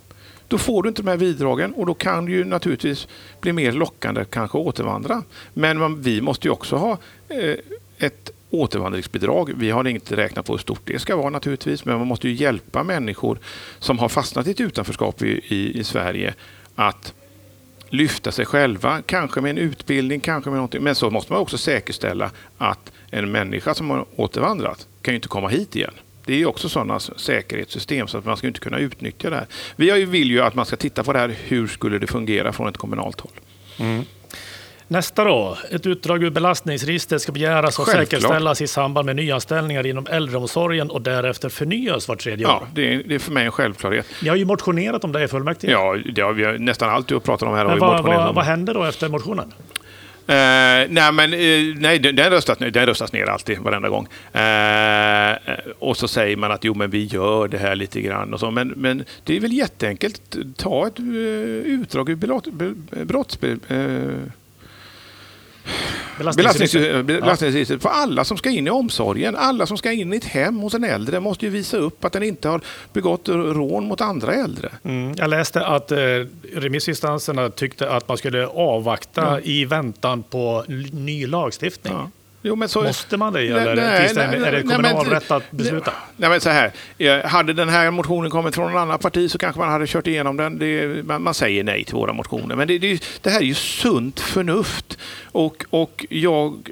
då 0.48 0.58
får 0.58 0.82
du 0.82 0.88
inte 0.88 1.02
de 1.02 1.08
här 1.08 1.16
bidragen 1.16 1.72
och 1.72 1.86
då 1.86 1.94
kan 1.94 2.24
det 2.24 2.32
ju 2.32 2.44
naturligtvis 2.44 3.08
bli 3.40 3.52
mer 3.52 3.72
lockande 3.72 4.20
att 4.20 4.30
kanske 4.30 4.58
återvandra. 4.58 5.22
Men 5.54 5.78
man, 5.78 6.02
vi 6.02 6.20
måste 6.20 6.48
ju 6.48 6.52
också 6.52 6.76
ha 6.76 6.98
eh, 7.28 7.54
ett 7.98 8.30
återvandringsbidrag. 8.50 9.52
Vi 9.56 9.70
har 9.70 9.88
inte 9.88 10.16
räknat 10.16 10.46
på 10.46 10.52
hur 10.52 10.58
stort 10.58 10.80
det 10.84 10.98
ska 10.98 11.16
vara 11.16 11.30
naturligtvis, 11.30 11.84
men 11.84 11.98
man 11.98 12.06
måste 12.06 12.28
ju 12.28 12.34
hjälpa 12.34 12.84
människor 12.84 13.38
som 13.78 13.98
har 13.98 14.08
fastnat 14.08 14.46
i 14.46 14.50
ett 14.50 14.60
utanförskap 14.60 15.22
i, 15.22 15.40
i, 15.48 15.78
i 15.80 15.84
Sverige 15.84 16.34
att 16.74 17.14
lyfta 17.88 18.32
sig 18.32 18.46
själva, 18.46 19.02
kanske 19.06 19.40
med 19.40 19.50
en 19.50 19.58
utbildning, 19.58 20.20
kanske 20.20 20.50
med 20.50 20.56
någonting. 20.56 20.82
Men 20.82 20.94
så 20.94 21.10
måste 21.10 21.32
man 21.32 21.42
också 21.42 21.58
säkerställa 21.58 22.30
att 22.58 22.92
en 23.10 23.32
människa 23.32 23.74
som 23.74 23.90
har 23.90 24.04
återvandrat 24.16 24.86
kan 25.02 25.14
ju 25.14 25.16
inte 25.16 25.28
komma 25.28 25.48
hit 25.48 25.76
igen. 25.76 25.94
Det 26.24 26.32
är 26.32 26.38
ju 26.38 26.46
också 26.46 26.68
sådana 26.68 27.00
säkerhetssystem 27.00 28.08
så 28.08 28.18
att 28.18 28.24
man 28.24 28.36
ska 28.36 28.46
inte 28.46 28.60
kunna 28.60 28.78
utnyttja 28.78 29.30
det 29.30 29.36
här. 29.36 29.46
Vi 29.76 30.04
vill 30.04 30.30
ju 30.30 30.40
att 30.40 30.54
man 30.54 30.66
ska 30.66 30.76
titta 30.76 31.04
på 31.04 31.12
det 31.12 31.18
här. 31.18 31.34
Hur 31.44 31.66
skulle 31.66 31.98
det 31.98 32.06
fungera 32.06 32.52
från 32.52 32.68
ett 32.68 32.76
kommunalt 32.76 33.20
håll? 33.20 33.32
Mm. 33.78 34.04
Nästa 34.88 35.24
då. 35.24 35.58
Ett 35.70 35.86
utdrag 35.86 36.22
ur 36.22 36.30
belastningsregistret 36.30 37.22
ska 37.22 37.32
begäras 37.32 37.78
och 37.78 37.86
Självklart. 37.86 38.20
säkerställas 38.22 38.60
i 38.60 38.66
samband 38.66 39.06
med 39.06 39.16
nyanställningar 39.16 39.86
inom 39.86 40.06
äldreomsorgen 40.06 40.90
och 40.90 41.02
därefter 41.02 41.48
förnyas 41.48 42.08
vart 42.08 42.20
tredje 42.20 42.46
år. 42.46 42.52
Ja, 42.52 42.66
det 42.74 42.94
är, 42.94 43.02
det 43.06 43.14
är 43.14 43.18
för 43.18 43.32
mig 43.32 43.44
en 43.44 43.52
självklärhet. 43.52 44.06
Ni 44.22 44.28
har 44.28 44.36
ju 44.36 44.44
motionerat 44.44 45.04
om 45.04 45.12
det 45.12 45.24
i 45.24 45.28
fullmäktige. 45.28 45.72
Ja, 45.72 45.96
det 46.14 46.20
har 46.22 46.32
vi 46.32 46.58
nästan 46.58 46.90
allt 46.90 47.08
du 47.08 47.20
pratat 47.20 47.48
om 47.48 47.54
här. 47.54 47.64
Men 47.64 47.78
vad, 47.78 48.04
vad, 48.04 48.34
vad 48.34 48.44
händer 48.44 48.74
då 48.74 48.84
efter 48.84 49.08
motionen? 49.08 49.52
Uh, 50.30 50.86
nej, 50.88 51.12
men 51.12 51.34
uh, 51.34 51.76
nej, 51.78 51.98
den, 51.98 52.30
röstas, 52.30 52.58
den 52.58 52.86
röstas 52.86 53.12
ner 53.12 53.30
alltid, 53.30 53.58
varenda 53.58 53.88
gång. 53.88 54.08
Uh, 54.34 55.54
och 55.78 55.96
så 55.96 56.08
säger 56.08 56.36
man 56.36 56.52
att 56.52 56.64
jo, 56.64 56.74
men 56.74 56.90
vi 56.90 57.04
gör 57.04 57.48
det 57.48 57.58
här 57.58 57.76
lite 57.76 58.00
grann. 58.00 58.34
Och 58.34 58.40
så. 58.40 58.50
Men, 58.50 58.68
men 58.68 59.04
det 59.24 59.36
är 59.36 59.40
väl 59.40 59.52
jätteenkelt. 59.52 60.36
Ta 60.56 60.86
ett 60.86 60.98
utdrag 61.64 62.10
ur 62.10 62.16
brotts... 63.04 63.38
Belastningsregistret. 66.18 67.06
Belastningsregistret. 67.06 67.82
För 67.82 67.88
alla 67.88 68.24
som 68.24 68.36
ska 68.36 68.50
in 68.50 68.66
i 68.66 68.70
omsorgen, 68.70 69.36
alla 69.36 69.66
som 69.66 69.78
ska 69.78 69.92
in 69.92 70.12
i 70.12 70.16
ett 70.16 70.24
hem 70.24 70.58
hos 70.58 70.74
en 70.74 70.84
äldre 70.84 71.20
måste 71.20 71.44
ju 71.44 71.50
visa 71.50 71.76
upp 71.76 72.04
att 72.04 72.12
den 72.12 72.22
inte 72.22 72.48
har 72.48 72.60
begått 72.92 73.28
rån 73.28 73.84
mot 73.84 74.00
andra 74.00 74.34
äldre. 74.34 74.68
Mm. 74.84 75.14
Jag 75.16 75.30
läste 75.30 75.66
att 75.66 75.92
eh, 75.92 75.98
remissinstanserna 76.54 77.50
tyckte 77.50 77.90
att 77.90 78.08
man 78.08 78.16
skulle 78.16 78.46
avvakta 78.46 79.22
ja. 79.22 79.40
i 79.40 79.64
väntan 79.64 80.22
på 80.22 80.64
ny 80.92 81.26
lagstiftning. 81.26 81.94
Ja. 81.94 82.10
Jo, 82.42 82.56
men 82.56 82.68
så, 82.68 82.82
Måste 82.82 83.16
man 83.16 83.32
det? 83.32 83.40
Eller 83.40 83.76
nej, 83.76 84.10
det, 84.14 84.26
nej, 84.26 84.48
är 84.48 84.52
det 84.52 84.62
kommunal 84.62 85.06
nej, 85.06 85.14
rätt 85.14 85.30
att 85.30 85.50
besluta? 85.50 85.92
Nej, 86.16 86.30
men 86.30 86.40
så 86.40 86.50
här. 86.50 87.26
Hade 87.26 87.52
den 87.52 87.68
här 87.68 87.90
motionen 87.90 88.30
kommit 88.30 88.54
från 88.54 88.72
något 88.72 88.80
annat 88.80 89.00
parti 89.00 89.30
så 89.30 89.38
kanske 89.38 89.60
man 89.60 89.68
hade 89.68 89.86
kört 89.86 90.06
igenom 90.06 90.36
den. 90.36 90.58
Det, 90.58 91.06
man, 91.06 91.22
man, 91.22 91.34
säger 91.34 91.64
nej 91.64 91.84
till 91.84 91.94
våra 91.94 92.12
motioner. 92.12 92.56
Men 92.56 92.68
det, 92.68 92.78
det, 92.78 93.02
det, 93.22 93.30
här 93.30 93.40
är 93.40 93.44
ju 93.44 93.54
sunt 93.54 94.20
förnuft. 94.20 94.98
Och, 95.32 95.64
och 95.70 96.06
jag, 96.10 96.70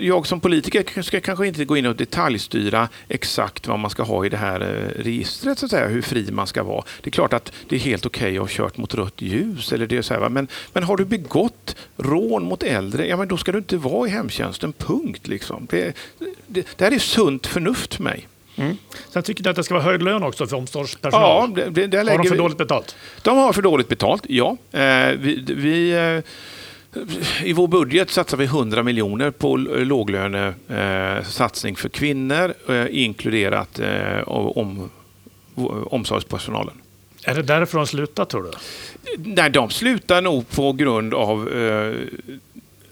jag 0.00 0.26
som 0.26 0.40
politiker 0.40 1.02
ska 1.02 1.20
kanske 1.20 1.46
inte 1.46 1.64
gå 1.64 1.76
in 1.76 1.86
och 1.86 1.96
detaljstyra 1.96 2.88
exakt 3.08 3.66
vad 3.66 3.78
man 3.78 3.90
ska 3.90 4.02
ha 4.02 4.26
i 4.26 4.28
det 4.28 4.36
här 4.36 4.60
eh, 4.60 5.02
registret, 5.02 5.58
så 5.58 5.66
att 5.66 5.70
säga, 5.70 5.88
hur 5.88 6.02
fri 6.02 6.30
man 6.30 6.46
ska 6.46 6.62
vara. 6.62 6.84
Det 7.02 7.08
är 7.08 7.12
klart 7.12 7.32
att 7.32 7.52
det 7.68 7.76
är 7.76 7.80
helt 7.80 8.06
okej 8.06 8.26
okay 8.26 8.36
att 8.36 8.42
ha 8.42 8.48
kört 8.48 8.76
mot 8.76 8.94
rött 8.94 9.22
ljus. 9.22 9.72
Eller 9.72 9.86
det 9.86 10.02
så 10.02 10.14
här, 10.14 10.28
men, 10.28 10.48
men 10.72 10.82
har 10.82 10.96
du 10.96 11.04
begått 11.04 11.76
rån 11.96 12.44
mot 12.44 12.62
äldre, 12.62 13.06
ja, 13.06 13.16
men 13.16 13.28
då 13.28 13.36
ska 13.36 13.52
du 13.52 13.58
inte 13.58 13.76
vara 13.76 14.08
i 14.08 14.10
hemtjänsten, 14.10 14.72
punkt. 14.72 15.28
Liksom. 15.28 15.66
Det, 15.70 15.96
det, 16.46 16.66
det 16.76 16.84
här 16.84 16.92
är 16.92 16.98
sunt 16.98 17.46
förnuft 17.46 17.94
för 17.94 18.02
mig. 18.02 18.28
Mm. 18.56 18.76
Sen 19.08 19.22
tycker 19.22 19.44
du 19.44 19.50
att 19.50 19.56
det 19.56 19.64
ska 19.64 19.74
vara 19.74 19.84
hög 19.84 20.02
lön 20.02 20.22
också 20.22 20.46
för 20.46 20.56
omsorgspersonal? 20.56 21.52
Ja, 21.56 21.64
det, 21.70 21.86
det 21.86 21.98
har 21.98 22.18
de 22.18 22.28
för 22.28 22.36
dåligt 22.36 22.58
betalt? 22.58 22.96
De 23.22 23.38
har 23.38 23.52
för 23.52 23.62
dåligt 23.62 23.88
betalt, 23.88 24.22
ja. 24.28 24.56
Eh, 24.72 25.10
vi, 25.18 25.44
vi 25.46 25.90
eh, 25.90 26.32
i 27.42 27.52
vår 27.52 27.68
budget 27.68 28.10
satsar 28.10 28.36
vi 28.36 28.44
100 28.44 28.82
miljoner 28.82 29.30
på 29.30 29.56
låglönesatsning 29.56 31.76
för 31.76 31.88
kvinnor, 31.88 32.54
eh, 32.68 32.86
inkluderat 32.90 33.78
eh, 33.78 34.28
om, 34.28 34.90
omsorgspersonalen. 35.86 36.74
Är 37.24 37.34
det 37.34 37.42
därför 37.42 37.78
de 37.78 37.86
slutar 37.86 38.24
tror 38.24 38.42
du? 38.42 38.50
Nej, 39.18 39.50
de 39.50 39.70
slutar 39.70 40.22
nog 40.22 40.48
på 40.48 40.72
grund 40.72 41.14
av 41.14 41.48
eh, 41.48 41.94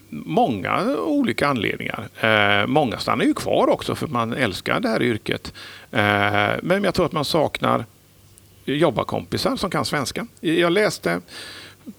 många 0.09 0.97
olika 0.97 1.49
anledningar. 1.49 2.09
Eh, 2.21 2.67
många 2.67 2.99
stannar 2.99 3.25
ju 3.25 3.35
kvar 3.35 3.69
också 3.69 3.95
för 3.95 4.07
man 4.07 4.33
älskar 4.33 4.81
det 4.81 4.89
här 4.89 5.03
yrket. 5.03 5.53
Eh, 5.91 6.51
men 6.63 6.85
jag 6.85 6.95
tror 6.95 7.07
att 7.07 7.13
man 7.13 7.25
saknar 7.25 7.85
jobbarkompisar 8.65 9.57
som 9.57 9.71
kan 9.71 9.85
svenska. 9.85 10.27
Jag 10.41 10.73
läste 10.73 11.21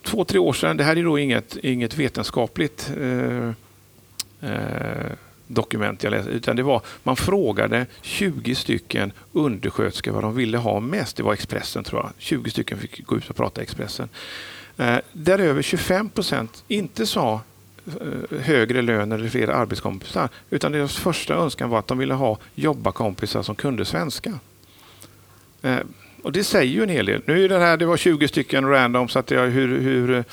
två, 0.04 0.24
tre 0.24 0.40
år 0.40 0.54
sedan, 0.54 0.78
det 0.78 0.84
här 0.84 0.96
är 0.96 1.04
då 1.04 1.20
inget, 1.20 1.56
inget 1.56 1.98
vetenskapligt 1.98 2.92
eh, 2.98 3.50
eh 4.42 5.12
dokument 5.48 6.04
jag 6.04 6.12
läste, 6.12 6.30
utan 6.32 6.56
det 6.56 6.64
var 6.64 6.82
man 7.04 7.16
frågade 7.16 7.86
20 8.02 8.56
stycken 8.56 9.12
undersköterskor 9.32 10.12
vad 10.12 10.24
de 10.24 10.36
ville 10.36 10.58
ha 10.58 10.80
mest. 10.80 11.18
Det 11.18 11.24
var 11.24 11.34
Expressen 11.34 11.84
tror 11.84 12.02
jag. 12.02 12.12
20 12.18 12.50
stycken 12.50 12.78
fick 12.78 13.06
gå 13.06 13.18
ut 13.18 13.30
och 13.30 13.36
prata 13.36 13.62
i 13.62 13.64
Expressen. 13.64 14.10
Eh, 14.78 14.98
där 15.14 15.40
över 15.40 15.62
25 15.62 16.10
procent 16.10 16.64
inte 16.68 17.06
sa 17.06 17.42
eh, 17.86 18.40
högre 18.40 18.82
lön 18.82 19.12
eller 19.12 19.30
fler 19.30 19.48
arbetskompisar, 19.48 20.30
utan 20.50 20.72
deras 20.72 20.98
första 20.98 21.34
önskan 21.34 21.70
var 21.70 21.80
att 21.80 21.88
de 21.88 21.98
ville 21.98 22.14
ha 22.14 22.38
jobbarkompisar 22.56 23.44
som 23.44 23.56
kunde 23.56 23.86
svenska. 23.86 24.40
Eh, 25.62 25.80
och 26.22 26.32
det 26.32 26.44
säger 26.44 26.74
ju 26.74 26.84
en 26.84 26.90
hel 26.90 27.06
del. 27.06 27.22
Nu 27.26 27.46
är 27.46 27.50
det 27.50 27.60
här, 27.60 27.78
det 27.78 27.86
var 27.86 27.98
20 27.98 28.28
stycken 28.28 28.70
random, 28.70 29.08
så 29.08 29.20
att 29.20 29.32
jag, 29.32 29.48
hur, 29.48 29.82
hur 29.82 30.24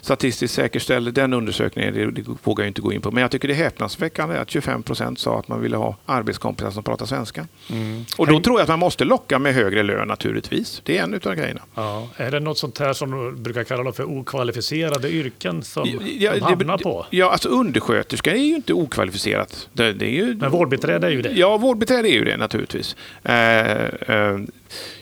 statistiskt 0.00 0.54
säkerställde 0.54 1.10
den 1.10 1.32
undersökningen, 1.32 1.94
det, 1.94 2.10
det 2.10 2.22
vågar 2.42 2.64
jag 2.64 2.70
inte 2.70 2.80
gå 2.80 2.92
in 2.92 3.00
på. 3.00 3.10
Men 3.10 3.22
jag 3.22 3.30
tycker 3.30 3.48
det 3.48 3.54
är 3.54 3.56
häpnadsväckande 3.64 4.38
att 4.38 4.50
25 4.50 4.82
procent 4.82 5.18
sa 5.18 5.38
att 5.38 5.48
man 5.48 5.60
ville 5.60 5.76
ha 5.76 5.96
arbetskompisar 6.06 6.70
som 6.70 6.82
pratar 6.82 7.06
svenska. 7.06 7.46
Mm. 7.70 8.04
Och 8.16 8.26
då 8.26 8.40
tror 8.40 8.58
jag 8.58 8.62
att 8.62 8.68
man 8.68 8.78
måste 8.78 9.04
locka 9.04 9.38
med 9.38 9.54
högre 9.54 9.82
lön 9.82 10.08
naturligtvis. 10.08 10.80
Det 10.84 10.98
är 10.98 11.02
en 11.02 11.14
av 11.14 11.34
grejerna. 11.34 11.60
Ja. 11.74 12.08
Är 12.16 12.30
det 12.30 12.40
något 12.40 12.58
sånt 12.58 12.78
här 12.78 12.92
som 12.92 13.10
du 13.10 13.42
brukar 13.42 13.64
kalla 13.64 13.92
för 13.92 14.04
okvalificerade 14.04 15.10
yrken 15.10 15.62
som 15.62 15.88
ja, 16.18 16.34
de 16.34 16.40
hamnar 16.40 16.78
det, 16.78 16.84
på? 16.84 17.06
Ja, 17.10 17.30
alltså 17.30 17.48
undersköterska 17.48 18.32
är 18.32 18.42
ju 18.42 18.54
inte 18.54 18.72
okvalificerat. 18.72 19.68
Det, 19.72 19.92
det 19.92 20.06
är 20.06 20.10
ju, 20.10 20.34
Men 20.34 20.50
vårdbiträde 20.50 21.06
är 21.06 21.10
ju 21.10 21.22
det. 21.22 21.32
Ja, 21.32 21.56
vårdbiträde 21.56 22.08
är 22.08 22.14
ju 22.14 22.24
det 22.24 22.36
naturligtvis. 22.36 22.96
Eh, 23.22 23.84
eh, 23.84 24.38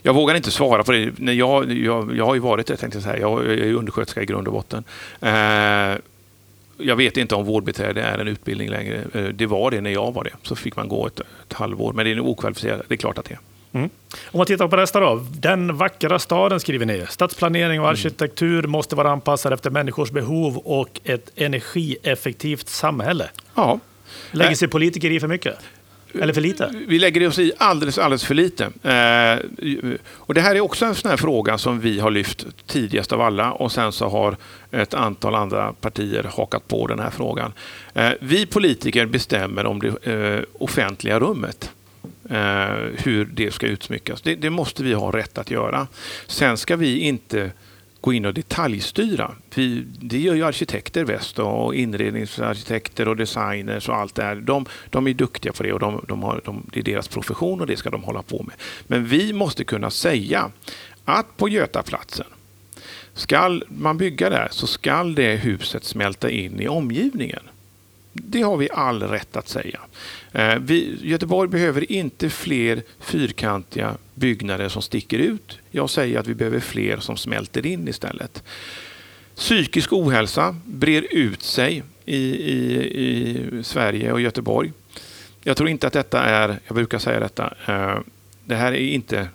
jag 0.02 0.14
vågar 0.14 0.34
inte 0.34 0.50
svara 0.50 0.84
på 0.84 0.92
det. 0.92 1.32
Jag, 1.32 1.72
jag, 1.72 2.16
jag 2.16 2.26
har 2.26 2.34
ju 2.34 2.40
varit 2.40 2.66
det, 2.66 2.76
tänkte 2.76 2.96
jag 2.96 3.02
säga. 3.02 3.18
Jag 3.18 3.46
är 3.46 3.74
undersköterska 3.74 4.22
i 4.22 4.26
grund 4.26 4.46
och 4.46 4.52
botten. 4.52 4.84
Eh, 5.20 5.98
jag 6.78 6.96
vet 6.96 7.16
inte 7.16 7.34
om 7.34 7.44
vårdbiträde 7.44 8.02
är 8.02 8.18
en 8.18 8.28
utbildning 8.28 8.70
längre. 8.70 9.04
Eh, 9.14 9.24
det 9.24 9.46
var 9.46 9.70
det 9.70 9.80
när 9.80 9.90
jag 9.90 10.14
var 10.14 10.24
det. 10.24 10.32
Så 10.42 10.56
fick 10.56 10.76
man 10.76 10.88
gå 10.88 11.06
ett, 11.06 11.20
ett 11.20 11.52
halvår. 11.52 11.92
Men 11.92 12.04
det 12.04 12.12
är 12.12 12.20
okvalificerat. 12.20 12.82
Det 12.88 12.94
är 12.94 12.96
klart 12.96 13.18
att 13.18 13.24
det 13.24 13.32
är. 13.32 13.38
Mm. 13.72 13.90
Om 14.30 14.38
man 14.38 14.46
tittar 14.46 14.68
på 14.68 14.76
nästa 14.76 15.00
då. 15.00 15.26
Den 15.30 15.76
vackra 15.76 16.18
staden 16.18 16.60
skriver 16.60 16.86
ni. 16.86 17.06
Stadsplanering 17.08 17.80
och 17.80 17.86
mm. 17.86 17.92
arkitektur 17.92 18.58
mm. 18.58 18.70
måste 18.70 18.96
vara 18.96 19.10
anpassad 19.10 19.52
efter 19.52 19.70
människors 19.70 20.10
behov 20.10 20.56
och 20.56 21.00
ett 21.04 21.30
energieffektivt 21.36 22.68
samhälle. 22.68 23.30
Ja. 23.54 23.80
Lägger 24.30 24.54
sig 24.54 24.68
politiker 24.68 25.10
i 25.10 25.20
för 25.20 25.28
mycket? 25.28 25.54
Eller 26.14 26.32
för 26.32 26.40
lite? 26.40 26.74
Vi 26.86 26.98
lägger 26.98 27.28
oss 27.28 27.38
i 27.38 27.52
alldeles, 27.58 27.98
alldeles 27.98 28.24
för 28.24 28.34
lite. 28.34 28.64
Eh, 28.64 29.38
och 30.10 30.34
det 30.34 30.40
här 30.40 30.54
är 30.54 30.60
också 30.60 30.84
en 30.84 30.94
sån 30.94 31.10
här 31.10 31.16
fråga 31.16 31.58
som 31.58 31.80
vi 31.80 32.00
har 32.00 32.10
lyft 32.10 32.46
tidigast 32.66 33.12
av 33.12 33.20
alla 33.20 33.52
och 33.52 33.72
sen 33.72 33.92
så 33.92 34.08
har 34.08 34.36
ett 34.70 34.94
antal 34.94 35.34
andra 35.34 35.72
partier 35.72 36.30
hakat 36.36 36.68
på 36.68 36.86
den 36.86 36.98
här 36.98 37.10
frågan. 37.10 37.52
Eh, 37.94 38.10
vi 38.20 38.46
politiker 38.46 39.06
bestämmer 39.06 39.66
om 39.66 39.80
det 39.80 40.12
eh, 40.12 40.42
offentliga 40.52 41.20
rummet. 41.20 41.70
Eh, 42.30 42.68
hur 43.04 43.24
det 43.24 43.54
ska 43.54 43.66
utsmyckas. 43.66 44.22
Det, 44.22 44.34
det 44.34 44.50
måste 44.50 44.82
vi 44.82 44.92
ha 44.92 45.10
rätt 45.10 45.38
att 45.38 45.50
göra. 45.50 45.86
Sen 46.26 46.56
ska 46.56 46.76
vi 46.76 46.98
inte 46.98 47.50
gå 48.08 48.12
in 48.12 48.26
och 48.26 48.34
detaljstyra. 48.34 49.34
Vi, 49.54 49.84
det 50.00 50.18
gör 50.18 50.34
ju 50.34 50.44
arkitekter 50.44 51.04
väst 51.04 51.38
och 51.38 51.74
inredningsarkitekter 51.74 53.08
och 53.08 53.16
designers 53.16 53.88
och 53.88 53.96
allt 53.96 54.14
det 54.14 54.22
här. 54.22 54.36
De, 54.36 54.66
de 54.90 55.06
är 55.06 55.14
duktiga 55.14 55.52
på 55.52 55.62
det 55.62 55.72
och 55.72 55.80
de, 55.80 56.04
de 56.08 56.22
har, 56.22 56.40
de, 56.44 56.66
det 56.72 56.80
är 56.80 56.84
deras 56.84 57.08
profession 57.08 57.60
och 57.60 57.66
det 57.66 57.76
ska 57.76 57.90
de 57.90 58.02
hålla 58.02 58.22
på 58.22 58.42
med. 58.42 58.54
Men 58.86 59.04
vi 59.04 59.32
måste 59.32 59.64
kunna 59.64 59.90
säga 59.90 60.50
att 61.04 61.36
på 61.36 61.48
Götaplatsen 61.48 62.26
Ska 63.14 63.60
man 63.68 63.98
bygga 63.98 64.30
där 64.30 64.48
så 64.50 64.66
ska 64.66 65.04
det 65.04 65.36
huset 65.36 65.84
smälta 65.84 66.30
in 66.30 66.60
i 66.60 66.68
omgivningen. 66.68 67.42
Det 68.12 68.42
har 68.42 68.56
vi 68.56 68.68
all 68.72 69.02
rätt 69.02 69.36
att 69.36 69.48
säga. 69.48 69.80
Eh, 70.32 70.54
vi, 70.58 70.98
Göteborg 71.02 71.48
behöver 71.48 71.92
inte 71.92 72.30
fler 72.30 72.82
fyrkantiga 73.00 73.96
byggnader 74.14 74.68
som 74.68 74.82
sticker 74.82 75.18
ut. 75.18 75.58
Jag 75.70 75.90
säger 75.90 76.18
att 76.18 76.26
vi 76.26 76.34
behöver 76.34 76.60
fler 76.60 76.96
som 76.96 77.16
smälter 77.16 77.66
in 77.66 77.88
istället. 77.88 78.42
Psykisk 79.34 79.92
ohälsa 79.92 80.56
brer 80.64 81.06
ut 81.10 81.42
sig 81.42 81.82
i, 82.04 82.16
i, 82.16 82.78
i 82.96 83.62
Sverige 83.64 84.12
och 84.12 84.20
Göteborg. 84.20 84.72
Jag 85.42 85.56
tror 85.56 85.68
inte 85.68 85.86
att 85.86 85.92
detta 85.92 86.22
är, 86.22 86.58
jag 86.66 86.74
brukar 86.74 86.98
säga 86.98 87.20
detta, 87.20 87.54
eh, 87.66 87.98
det 88.44 88.54
här 88.54 88.72
är 88.72 88.76
inte 88.76 89.28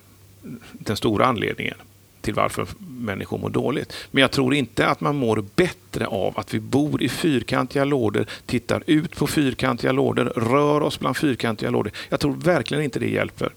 den 0.71 0.97
stora 0.97 1.25
anledningen 1.25 1.77
till 2.23 2.33
varför 2.33 2.67
människor 2.99 3.37
mår 3.37 3.49
dåligt. 3.49 3.93
Men 4.11 4.21
jag 4.21 4.31
tror 4.31 4.53
inte 4.53 4.87
att 4.87 5.01
man 5.01 5.15
mår 5.15 5.45
bättre 5.55 6.07
av 6.07 6.39
att 6.39 6.53
vi 6.53 6.59
bor 6.59 7.03
i 7.03 7.09
fyrkantiga 7.09 7.85
lådor, 7.85 8.25
tittar 8.45 8.83
ut 8.87 9.15
på 9.15 9.27
fyrkantiga 9.27 9.91
lådor, 9.91 10.25
rör 10.25 10.81
oss 10.81 10.99
bland 10.99 11.17
fyrkantiga 11.17 11.69
lådor. 11.69 11.91
Jag 12.09 12.19
tror 12.19 12.35
verkligen 12.35 12.83
inte 12.83 12.99
det 12.99 13.09
hjälper 13.09 13.53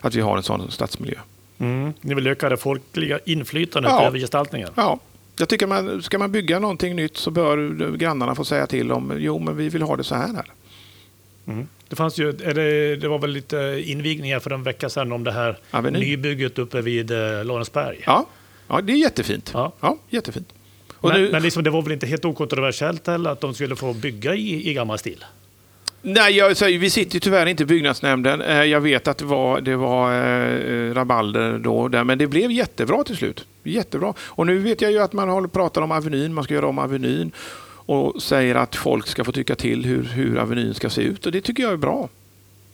att 0.00 0.14
vi 0.14 0.20
har 0.20 0.36
en 0.36 0.42
sån 0.42 0.70
stadsmiljö. 0.70 1.18
Mm. 1.58 1.92
Ni 2.00 2.14
vill 2.14 2.26
öka 2.26 2.48
det 2.48 2.56
folkliga 2.56 3.18
inflytandet 3.24 3.92
ja. 3.92 4.06
över 4.06 4.18
gestaltningen? 4.18 4.68
Ja, 4.74 4.98
jag 5.38 5.48
tycker 5.48 5.66
man, 5.66 6.02
ska 6.02 6.18
man 6.18 6.32
bygga 6.32 6.58
någonting 6.58 6.96
nytt 6.96 7.16
så 7.16 7.30
bör 7.30 7.96
grannarna 7.96 8.34
få 8.34 8.44
säga 8.44 8.66
till 8.66 8.92
om 8.92 9.12
jo, 9.18 9.38
men 9.38 9.56
vi 9.56 9.68
vill 9.68 9.82
ha 9.82 9.96
det 9.96 10.04
så 10.04 10.14
här. 10.14 10.34
här. 10.34 10.52
Mm. 11.46 11.68
Det, 11.88 11.96
fanns 11.96 12.18
ju, 12.18 12.32
det, 12.32 12.96
det 12.96 13.08
var 13.08 13.18
väl 13.18 13.30
lite 13.30 13.82
invigningar 13.84 14.40
för 14.40 14.50
en 14.50 14.62
vecka 14.62 14.88
sedan 14.88 15.12
om 15.12 15.24
det 15.24 15.32
här 15.32 15.58
Avenue. 15.70 16.00
nybygget 16.00 16.58
uppe 16.58 16.80
vid 16.80 17.10
eh, 17.10 17.44
Lorensberg. 17.44 18.02
Ja. 18.06 18.26
ja, 18.68 18.80
det 18.80 18.92
är 18.92 18.96
jättefint. 18.96 19.50
Ja. 19.54 19.72
Ja, 19.80 19.98
jättefint. 20.10 20.52
men 21.00 21.12
nu, 21.12 21.28
men 21.32 21.42
liksom, 21.42 21.64
det 21.64 21.70
var 21.70 21.82
väl 21.82 21.92
inte 21.92 22.06
helt 22.06 22.24
okontroversiellt 22.24 23.06
heller 23.06 23.30
att 23.30 23.40
de 23.40 23.54
skulle 23.54 23.76
få 23.76 23.92
bygga 23.92 24.34
i, 24.34 24.70
i 24.70 24.74
gammal 24.74 24.98
stil? 24.98 25.24
Nej, 26.02 26.36
jag, 26.36 26.56
så, 26.56 26.64
vi 26.64 26.90
sitter 26.90 27.18
tyvärr 27.18 27.46
inte 27.46 27.62
i 27.62 27.66
byggnadsnämnden. 27.66 28.40
Eh, 28.42 28.64
jag 28.64 28.80
vet 28.80 29.08
att 29.08 29.18
det 29.18 29.24
var, 29.24 29.60
det 29.60 29.76
var 29.76 30.12
eh, 30.12 30.94
rabalder 30.94 31.58
då, 31.58 31.88
där, 31.88 32.04
men 32.04 32.18
det 32.18 32.26
blev 32.26 32.52
jättebra 32.52 33.04
till 33.04 33.16
slut. 33.16 33.44
Jättebra. 33.62 34.14
Och 34.20 34.46
nu 34.46 34.58
vet 34.58 34.80
jag 34.80 34.92
ju 34.92 34.98
att 34.98 35.12
man 35.12 35.28
håller 35.28 35.48
pratar 35.48 35.82
om 35.82 35.92
Avenyn, 35.92 36.34
man 36.34 36.44
ska 36.44 36.54
göra 36.54 36.66
om 36.66 36.78
Avenyn 36.78 37.32
och 37.86 38.22
säger 38.22 38.54
att 38.54 38.76
folk 38.76 39.06
ska 39.06 39.24
få 39.24 39.32
tycka 39.32 39.54
till 39.56 39.84
hur, 39.84 40.02
hur 40.02 40.38
Avenyn 40.38 40.74
ska 40.74 40.90
se 40.90 41.02
ut 41.02 41.26
och 41.26 41.32
det 41.32 41.40
tycker 41.40 41.62
jag 41.62 41.72
är 41.72 41.76
bra. 41.76 42.08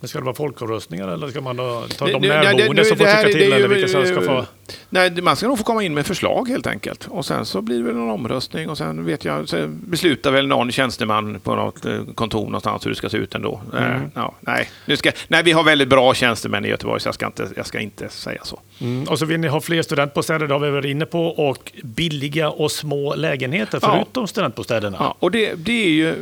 Men 0.01 0.09
ska 0.09 0.19
det 0.19 0.25
vara 0.25 0.35
folkomröstningar 0.35 1.09
eller 1.09 1.29
ska 1.29 1.41
man 1.41 1.57
ta 1.57 2.07
de 2.07 2.23
närboende 2.23 2.85
som 2.85 2.97
får 2.97 3.05
tycka 3.05 3.29
till 3.39 3.53
eller 3.53 3.69
vilka 3.69 3.89
som 3.89 4.07
ska 4.07 4.21
få? 4.21 4.47
Nej, 4.91 5.11
man 5.23 5.37
ska 5.37 5.47
nog 5.49 5.59
få 5.59 5.65
komma 5.65 5.83
in 5.83 5.95
med 5.95 6.07
förslag 6.07 6.49
helt 6.49 6.67
enkelt. 6.67 7.07
Och 7.11 7.27
sen 7.27 7.47
så 7.47 7.63
blir 7.63 7.79
det 7.79 7.85
väl 7.85 7.95
en 7.95 8.11
omröstning 8.11 8.69
och 8.71 8.79
sen 8.79 9.05
vet 9.05 9.25
jag, 9.25 9.49
så 9.49 9.67
beslutar 9.69 10.31
väl 10.31 10.47
någon 10.47 10.73
tjänsteman 10.73 11.41
på 11.41 11.55
något 11.55 11.85
eh, 11.85 12.05
kontor 12.15 12.45
någonstans 12.45 12.87
hur 12.87 12.91
det 12.91 12.97
ska 12.97 13.09
se 13.09 13.17
ut 13.17 13.35
ändå. 13.35 13.61
Eh, 13.79 14.01
Ja, 14.15 14.35
nej. 14.41 14.69
Nu 14.87 14.97
ska, 14.97 15.11
nej, 15.29 15.43
vi 15.43 15.53
har 15.53 15.65
väldigt 15.65 15.89
bra 15.89 16.15
tjänstemän 16.15 16.65
i 16.65 16.69
Göteborg 16.69 17.01
så 17.01 17.09
jag 17.09 17.15
ska 17.15 17.27
inte, 17.27 17.49
jag 17.57 17.67
ska 17.67 17.81
inte 17.81 18.09
säga 18.09 18.41
så. 18.45 18.61
Mm. 18.81 19.05
Och 19.09 19.19
så 19.19 19.27
vill 19.27 19.41
ni 19.41 19.49
ha 19.49 19.61
fler 19.61 19.83
studentbostäder, 19.83 20.47
det 20.47 20.55
har 20.55 20.61
vi 20.61 20.71
varit 20.71 20.85
inne 20.85 21.07
på, 21.07 21.27
och 21.27 21.73
billiga 21.85 22.51
och 22.51 22.73
små 22.73 23.15
lägenheter 23.15 23.79
Ja. 23.83 23.93
förutom 23.95 24.27
studentbostäderna. 24.29 24.97
Ja, 25.01 25.17
och 25.19 25.31
det, 25.31 25.55
det 25.55 25.85
är 25.85 25.89
ju 25.91 26.15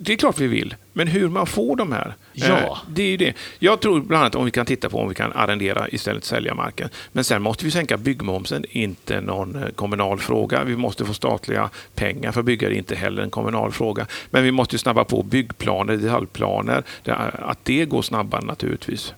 det 0.00 0.12
är 0.12 0.16
klart 0.16 0.38
vi 0.38 0.46
vill, 0.46 0.74
men 0.92 1.06
hur 1.08 1.28
man 1.28 1.46
får 1.46 1.76
de 1.76 1.92
här. 1.92 2.14
Ja. 2.32 2.46
eh, 2.58 2.78
Det 2.88 3.02
är 3.02 3.06
ju 3.06 3.16
det. 3.16 3.32
Jag 3.58 3.80
tror 3.80 4.00
bland 4.00 4.20
annat 4.22 4.34
om 4.34 4.44
vi 4.44 4.50
kan 4.50 4.66
titta 4.66 4.88
på 4.88 4.98
om 4.98 5.08
vi 5.08 5.14
kan 5.14 5.32
arrendera 5.32 5.88
istället 5.88 6.26
för 6.26 6.34
sälja 6.36 6.54
marken. 6.54 6.88
Men 7.12 7.24
sen 7.24 7.42
måste 7.42 7.64
vi 7.66 7.70
sänka 7.70 7.96
byggmomsen, 7.96 8.64
inte 8.70 9.20
någon 9.20 9.62
eh, 9.62 9.68
kommunal 9.68 10.18
fråga. 10.18 10.64
Vi 10.64 10.76
måste 10.76 11.04
få 11.04 11.14
statliga 11.14 11.70
pengar 11.94 12.32
för 12.32 12.40
att 12.40 12.46
bygga, 12.46 12.68
det 12.68 12.74
är 12.74 12.78
inte 12.78 12.94
heller 12.94 13.22
en 13.22 13.30
kommunal 13.30 13.72
fråga. 13.72 14.06
Men 14.30 14.44
vi 14.44 14.50
måste 14.52 14.78
snabba 14.78 15.04
på 15.04 15.22
byggplaner, 15.22 15.96
detaljplaner, 15.96 16.82
det, 17.02 17.12
att 17.32 17.58
det 17.62 17.84
går 17.84 18.02
snabbare 18.02 18.44
naturligtvis. 18.44 19.14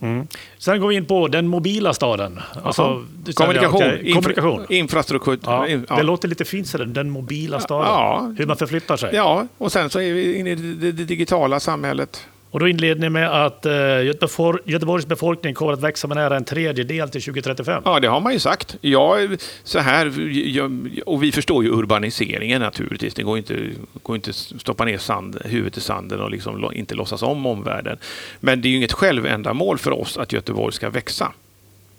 Mm. 0.00 0.26
Sen 0.58 0.80
går 0.80 0.88
vi 0.88 0.94
in 0.94 1.04
på 1.04 1.28
den 1.28 1.48
mobila 1.48 1.94
staden. 1.94 2.40
Alltså, 2.62 3.04
Kommunikation, 3.34 3.82
infra- 3.82 4.12
kommunikation. 4.14 4.66
infrastruktur. 4.68 5.38
Ja, 5.44 5.66
Det 5.96 6.02
låter 6.02 6.28
lite 6.28 6.44
fint 6.44 6.72
den 6.94 7.10
mobila 7.10 7.60
staden. 7.60 7.86
Ja. 7.88 8.34
Hur 8.38 8.46
man 8.46 8.56
förflyttar 8.56 8.96
sig. 8.96 9.14
ja, 9.14 9.46
och 9.58 9.72
sen 9.72 9.90
så 9.90 10.00
är 10.00 10.12
vi 10.12 10.34
inne 10.38 10.50
i 10.50 10.54
det 10.54 10.92
digitala 10.92 11.60
samhället. 11.60 12.26
Och 12.52 12.60
då 12.60 12.68
inleder 12.68 13.00
ni 13.00 13.08
med 13.08 13.44
att 13.44 13.66
eh, 13.66 13.72
Göteborgs 14.64 15.06
befolkning 15.06 15.54
kommer 15.54 15.72
att 15.72 15.80
växa 15.80 16.08
med 16.08 16.16
nära 16.16 16.36
en 16.36 16.44
tredjedel 16.44 17.10
till 17.10 17.22
2035. 17.22 17.82
Ja, 17.84 18.00
det 18.00 18.08
har 18.08 18.20
man 18.20 18.32
ju 18.32 18.38
sagt. 18.38 18.76
Ja, 18.80 19.16
så 19.64 19.78
här, 19.78 20.06
och 21.06 21.22
vi 21.22 21.32
förstår 21.32 21.64
ju 21.64 21.70
urbaniseringen 21.70 22.60
naturligtvis. 22.60 23.14
Det 23.14 23.22
går 23.22 23.38
inte, 23.38 23.56
går 24.02 24.16
inte 24.16 24.32
stoppa 24.32 24.84
ner 24.84 24.98
sand, 24.98 25.38
huvudet 25.44 25.76
i 25.76 25.80
sanden 25.80 26.20
och 26.20 26.30
liksom 26.30 26.72
inte 26.72 26.94
låtsas 26.94 27.22
om 27.22 27.46
omvärlden. 27.46 27.98
Men 28.40 28.60
det 28.60 28.68
är 28.68 28.70
ju 28.70 28.76
inget 28.76 28.92
självändamål 28.92 29.78
för 29.78 29.90
oss 29.90 30.18
att 30.18 30.32
Göteborg 30.32 30.72
ska 30.72 30.90
växa. 30.90 31.32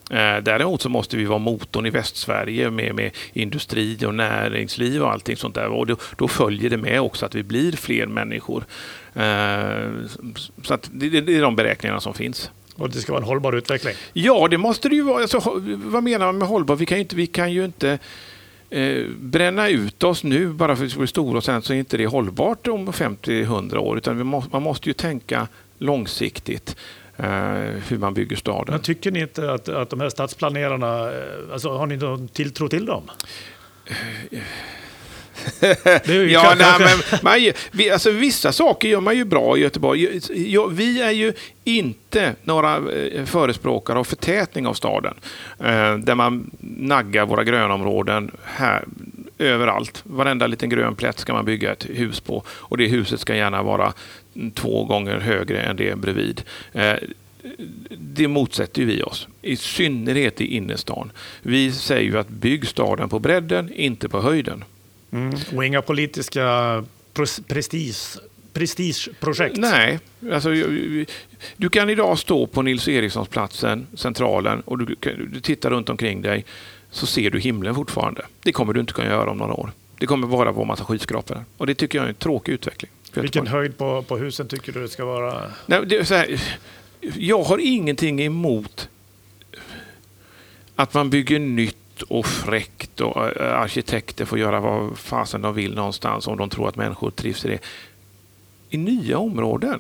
Eh, 0.10 0.38
däremot 0.44 0.82
så 0.82 0.90
måste 0.90 1.18
vi 1.18 1.26
vara 1.26 1.40
motorn 1.40 1.86
i 1.86 1.90
Västsverige 1.90 2.70
med, 2.70 2.96
med 2.96 3.12
industri 3.34 3.98
och 4.06 4.16
näringsliv 4.16 5.04
och 5.04 5.12
allting 5.12 5.38
sånt 5.38 5.56
där. 5.56 5.68
Och 5.68 5.88
då, 5.88 5.96
då 6.18 6.28
följer 6.28 6.70
det 6.70 6.78
med 6.78 7.02
också 7.02 7.26
att 7.26 7.36
vi 7.36 7.44
blir 7.44 7.72
fler 7.72 8.08
människor. 8.08 8.64
Eh, 9.16 9.92
Så 10.64 10.74
att 10.74 10.90
det, 10.94 11.22
det 11.22 11.36
är 11.38 11.42
de 11.42 11.56
beräkningarna 11.56 12.00
som 12.00 12.14
finns. 12.14 12.52
Och 12.76 12.90
det 12.90 13.00
ska 13.00 13.12
vara 13.12 13.22
en 13.22 13.28
hållbar 13.28 13.54
utveckling. 13.54 13.94
Ja, 14.14 14.48
det 14.48 14.58
måste 14.58 14.90
det 14.90 14.96
ju 14.96 15.02
vara. 15.04 15.22
Alltså, 15.22 15.62
vad 15.76 16.04
menar 16.04 16.26
man 16.26 16.38
med 16.38 16.48
hållbar? 16.48 16.76
Vi 16.76 16.86
kan 16.86 16.98
ju 16.98 17.02
inte, 17.02 17.16
vi 17.16 17.28
kan 17.28 17.52
ju 17.52 17.66
inte 17.66 18.00
eh, 18.70 19.06
bränna 19.20 19.70
ut 19.70 20.04
oss 20.04 20.24
nu 20.24 20.48
bara 20.48 20.76
för 20.76 20.86
att 20.86 20.94
vi 20.94 20.98
blir 20.98 21.08
stora 21.08 21.38
och 21.38 21.44
sen 21.44 21.62
så 21.62 21.74
är 21.74 21.78
inte 21.78 21.98
det 21.98 22.06
hållbart 22.08 22.68
om 22.68 22.90
50-100 22.92 23.78
år. 23.78 23.98
Utan 23.98 24.26
må, 24.28 24.44
man 24.52 24.64
måste 24.64 24.90
ju 24.90 24.94
tänka 24.94 25.48
långsiktigt 25.78 26.76
eh, 27.18 27.26
hur 27.88 27.98
man 27.98 28.14
bygger 28.14 28.36
staden. 28.36 28.66
Men 28.74 28.80
tycker 28.82 29.12
ni 29.12 29.20
inte 29.20 29.52
att, 29.54 29.70
att 29.70 29.90
de 29.90 30.00
här 30.00 30.10
stadsplanerarna, 30.10 31.12
eh, 31.12 31.54
alltså, 31.54 31.78
har 31.78 31.86
ni 31.88 31.98
någon 31.98 32.28
tilltro 32.28 32.70
till 32.70 32.86
dem? 32.86 33.04
Ja, 36.30 36.56
nej, 36.58 36.74
men 36.80 37.20
man, 37.22 37.52
vi, 37.72 37.92
alltså, 37.92 38.12
vissa 38.12 38.52
saker 38.52 38.88
gör 38.88 39.02
man 39.02 39.18
ju 39.18 39.26
bra 39.26 39.58
i 39.58 39.62
Göteborg. 39.62 40.20
Vi 40.72 41.02
är 41.02 41.12
ju 41.12 41.34
inte 41.64 42.36
några 42.44 42.76
eh, 42.76 43.26
förespråkare 43.26 44.00
av 44.00 44.04
förtätning 44.04 44.68
av 44.68 44.74
staden. 44.74 45.14
Eh, 45.60 45.98
där 45.98 46.16
man 46.16 46.52
naggar 46.60 47.26
våra 47.26 47.44
grönområden 47.44 48.32
här, 48.44 48.86
överallt. 49.38 50.02
Varenda 50.04 50.48
liten 50.48 50.70
grön 50.70 50.96
plätt 50.96 51.20
ska 51.20 51.34
man 51.34 51.46
bygga 51.46 51.72
ett 51.72 51.86
hus 51.90 52.20
på. 52.20 52.44
Och 52.48 52.78
det 52.78 52.88
huset 52.88 53.20
ska 53.20 53.36
gärna 53.36 53.64
vara 53.64 53.94
två 54.54 54.86
gånger 54.86 55.20
högre 55.20 55.62
än 55.62 55.76
det 55.76 55.98
bredvid. 55.98 56.44
Eh, 56.74 56.96
det 57.98 58.28
motsätter 58.28 58.86
vi 58.86 59.04
oss, 59.04 59.28
i 59.42 59.56
synnerhet 59.56 60.42
i 60.42 60.56
innerstan. 60.56 61.12
Vi 61.42 61.72
säger 61.72 62.04
ju 62.04 62.20
att 62.20 62.30
bygg 62.30 62.68
staden 62.68 63.10
på 63.10 63.20
bredden, 63.20 63.74
inte 63.74 64.10
på 64.10 64.22
höjden. 64.22 64.64
Mm. 65.14 65.36
Och 65.56 65.66
inga 65.66 65.82
politiska 65.82 66.42
pres- 67.14 67.44
prestige, 67.48 68.20
prestigeprojekt? 68.54 69.58
Nej, 69.58 70.00
alltså, 70.32 70.50
du 71.58 71.70
kan 71.70 71.90
idag 71.90 72.20
stå 72.20 72.48
på 72.48 72.62
Nils 72.62 72.88
Erikssonsplatsen, 72.88 73.88
Centralen, 73.94 74.62
och 74.62 74.78
du, 74.78 74.96
du 75.32 75.40
tittar 75.42 75.70
runt 75.70 75.90
omkring 75.90 76.22
dig 76.22 76.46
så 76.92 77.06
ser 77.06 77.30
du 77.30 77.40
himlen 77.40 77.76
fortfarande. 77.76 78.26
Det 78.44 78.52
kommer 78.52 78.74
du 78.74 78.80
inte 78.80 78.94
kunna 78.94 79.08
göra 79.08 79.32
om 79.32 79.38
några 79.38 79.54
år. 79.54 79.72
Det 79.98 80.06
kommer 80.06 80.28
bara 80.28 80.52
vara 80.52 80.62
en 80.62 80.68
massa 80.68 80.86
skyskrapor. 80.86 81.46
Och 81.58 81.68
det 81.68 81.76
tycker 81.76 81.98
jag 81.98 82.06
är 82.06 82.10
en 82.10 82.16
tråkig 82.16 82.54
utveckling. 82.54 82.92
Vilken 83.14 83.48
höjd 83.48 83.78
på, 83.78 84.02
på 84.02 84.18
husen 84.18 84.48
tycker 84.48 84.72
du 84.72 84.82
det 84.82 84.90
ska 84.90 85.06
vara? 85.06 85.52
Nej, 85.66 85.86
det 85.86 86.10
här, 86.10 86.42
jag 87.18 87.44
har 87.44 87.58
ingenting 87.58 88.22
emot 88.22 88.90
att 90.76 90.94
man 90.94 91.10
bygger 91.10 91.40
nytt 91.40 91.78
och 92.02 92.26
fräckt 92.26 93.02
och 93.02 93.42
eh, 93.42 93.60
arkitekter 93.60 94.26
får 94.26 94.40
göra 94.40 94.60
vad 94.60 94.98
fasen 94.98 95.42
de 95.42 95.54
vill 95.54 95.76
någonstans 95.76 96.28
om 96.28 96.38
de 96.38 96.50
tror 96.50 96.70
att 96.70 96.76
människor 96.76 97.12
trivs 97.12 97.46
i 97.46 97.48
det. 97.48 97.60
I 98.70 98.78
nya 98.78 99.18
områden. 99.18 99.80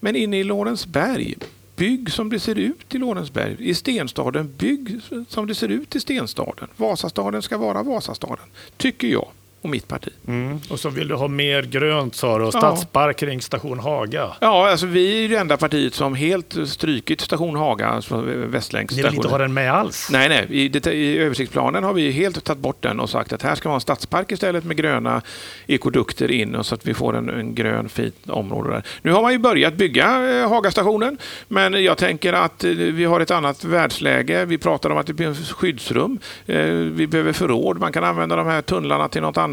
Men 0.00 0.16
inne 0.16 0.38
i 0.38 0.44
Lorensberg, 0.44 1.34
bygg 1.76 2.12
som 2.12 2.30
det 2.30 2.40
ser 2.40 2.58
ut 2.58 2.94
i 2.94 2.98
Lorensberg. 2.98 3.56
I 3.58 3.74
Stenstaden, 3.74 4.54
bygg 4.58 5.00
som 5.28 5.46
det 5.46 5.54
ser 5.54 5.68
ut 5.68 5.96
i 5.96 6.00
Stenstaden. 6.00 6.68
Vasastaden 6.76 7.42
ska 7.42 7.58
vara 7.58 7.82
Vasastaden, 7.82 8.46
tycker 8.76 9.08
jag 9.08 9.28
och 9.62 9.70
mitt 9.70 9.88
parti. 9.88 10.08
Mm. 10.28 10.60
Och 10.70 10.80
så 10.80 10.88
vill 10.88 11.08
du 11.08 11.14
ha 11.14 11.28
mer 11.28 11.62
grönt 11.62 12.14
sa 12.14 12.38
du, 12.38 12.44
och 12.44 12.54
Ja. 12.54 12.58
stadspark 12.58 13.16
kring 13.16 13.42
station 13.42 13.78
Haga. 13.78 14.28
Ja, 14.40 14.70
alltså 14.70 14.86
vi 14.86 15.24
är 15.24 15.28
det 15.28 15.36
enda 15.36 15.56
partiet 15.56 15.94
som 15.94 16.14
helt 16.14 16.56
strukit 16.66 17.20
station 17.20 17.56
Haga, 17.56 17.88
alltså 17.88 18.16
Västlänks 18.26 18.96
Ni 18.96 19.02
vill 19.02 19.14
inte 19.14 19.28
ha 19.28 19.38
den 19.38 19.54
med 19.54 19.72
alls? 19.72 20.08
Nej, 20.10 20.28
nej. 20.28 20.46
I, 20.50 20.68
det, 20.68 20.86
I 20.92 21.18
översiktsplanen 21.18 21.84
har 21.84 21.92
vi 21.92 22.10
helt 22.10 22.44
tagit 22.44 22.62
bort 22.62 22.82
den 22.82 23.00
och 23.00 23.10
sagt 23.10 23.32
att 23.32 23.42
här 23.42 23.54
ska 23.54 23.68
vara 23.68 23.74
en 23.74 23.80
stadspark 23.80 24.32
istället 24.32 24.64
med 24.64 24.76
gröna 24.76 25.22
ekodukter 25.66 26.30
in 26.30 26.54
och 26.54 26.66
så 26.66 26.74
att 26.74 26.86
vi 26.86 26.94
får 26.94 27.16
en, 27.16 27.28
en 27.28 27.54
grön 27.54 27.88
fint 27.88 28.28
område 28.28 28.70
där. 28.70 28.82
Nu 29.02 29.12
har 29.12 29.22
man 29.22 29.32
ju 29.32 29.38
börjat 29.38 29.74
bygga 29.74 30.40
eh, 30.40 30.48
Hagastationen, 30.48 31.18
men 31.48 31.84
jag 31.84 31.98
tänker 31.98 32.32
att 32.32 32.64
eh, 32.64 32.70
vi 32.70 33.04
har 33.04 33.20
ett 33.20 33.30
annat 33.30 33.64
världsläge. 33.64 34.44
Vi 34.44 34.58
pratar 34.58 34.90
om 34.90 34.98
att 34.98 35.06
det 35.06 35.12
behövs 35.14 35.52
skyddsrum. 35.52 36.18
Eh, 36.46 36.64
vi 36.72 37.06
behöver 37.06 37.32
förråd. 37.32 37.78
Man 37.78 37.92
kan 37.92 38.04
använda 38.04 38.36
de 38.36 38.46
här 38.46 38.62
tunnlarna 38.62 39.08
till 39.08 39.22
något 39.22 39.36
annat. 39.36 39.51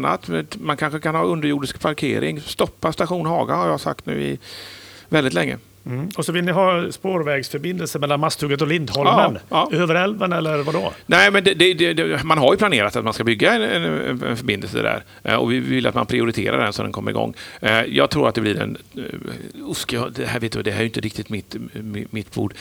Man 0.58 0.76
kanske 0.76 1.00
kan 1.00 1.14
ha 1.14 1.22
underjordisk 1.24 1.80
parkering. 1.80 2.40
Stoppa 2.40 2.92
station 2.92 3.26
Haga 3.26 3.54
har 3.54 3.68
jag 3.68 3.80
sagt 3.80 4.06
nu 4.06 4.22
i 4.22 4.38
väldigt 5.08 5.32
länge. 5.34 5.58
Mm. 5.86 6.08
Och 6.16 6.24
så 6.24 6.32
vill 6.32 6.44
ni 6.44 6.52
ha 6.52 6.92
spårvägsförbindelse 6.92 7.98
mellan 7.98 8.20
Masthugget 8.20 8.60
och 8.62 8.68
Lindholmen. 8.68 9.38
Ja, 9.48 9.68
ja. 9.70 9.76
Över 9.78 9.94
älven 9.94 10.32
eller 10.32 10.62
vadå? 10.62 10.92
Nej, 11.06 11.30
men 11.30 11.44
det, 11.44 11.54
det, 11.54 11.74
det, 11.74 12.24
man 12.24 12.38
har 12.38 12.52
ju 12.52 12.58
planerat 12.58 12.96
att 12.96 13.04
man 13.04 13.12
ska 13.14 13.24
bygga 13.24 13.52
en, 13.54 13.62
en, 13.62 14.22
en 14.22 14.36
förbindelse 14.36 14.82
där. 14.82 15.04
Eh, 15.22 15.34
Och 15.34 15.52
vi 15.52 15.58
vill 15.60 15.86
att 15.86 15.94
man 15.94 16.06
prioriterar 16.06 16.64
den 16.64 16.72
så 16.72 16.82
den 16.82 16.92
kommer 16.92 17.10
igång. 17.10 17.34
Eh, 17.60 17.82
Jag 17.84 18.10
tror 18.10 18.28
att 18.28 18.34
det 18.34 18.40
blir 18.40 18.60
en... 18.60 18.76
eh, 18.96 19.70
Usch, 19.70 19.92
jag- 19.92 20.12
det, 20.12 20.26
här 20.26 20.40
vet 20.40 20.52
du, 20.52 20.62
det 20.62 20.70
här 20.70 20.80
är 20.80 20.84
inte 20.84 21.00
riktigt 21.00 21.28
mitt, 21.28 21.56
mitt, 21.72 22.12
mitt 22.12 22.34
bord. 22.34 22.54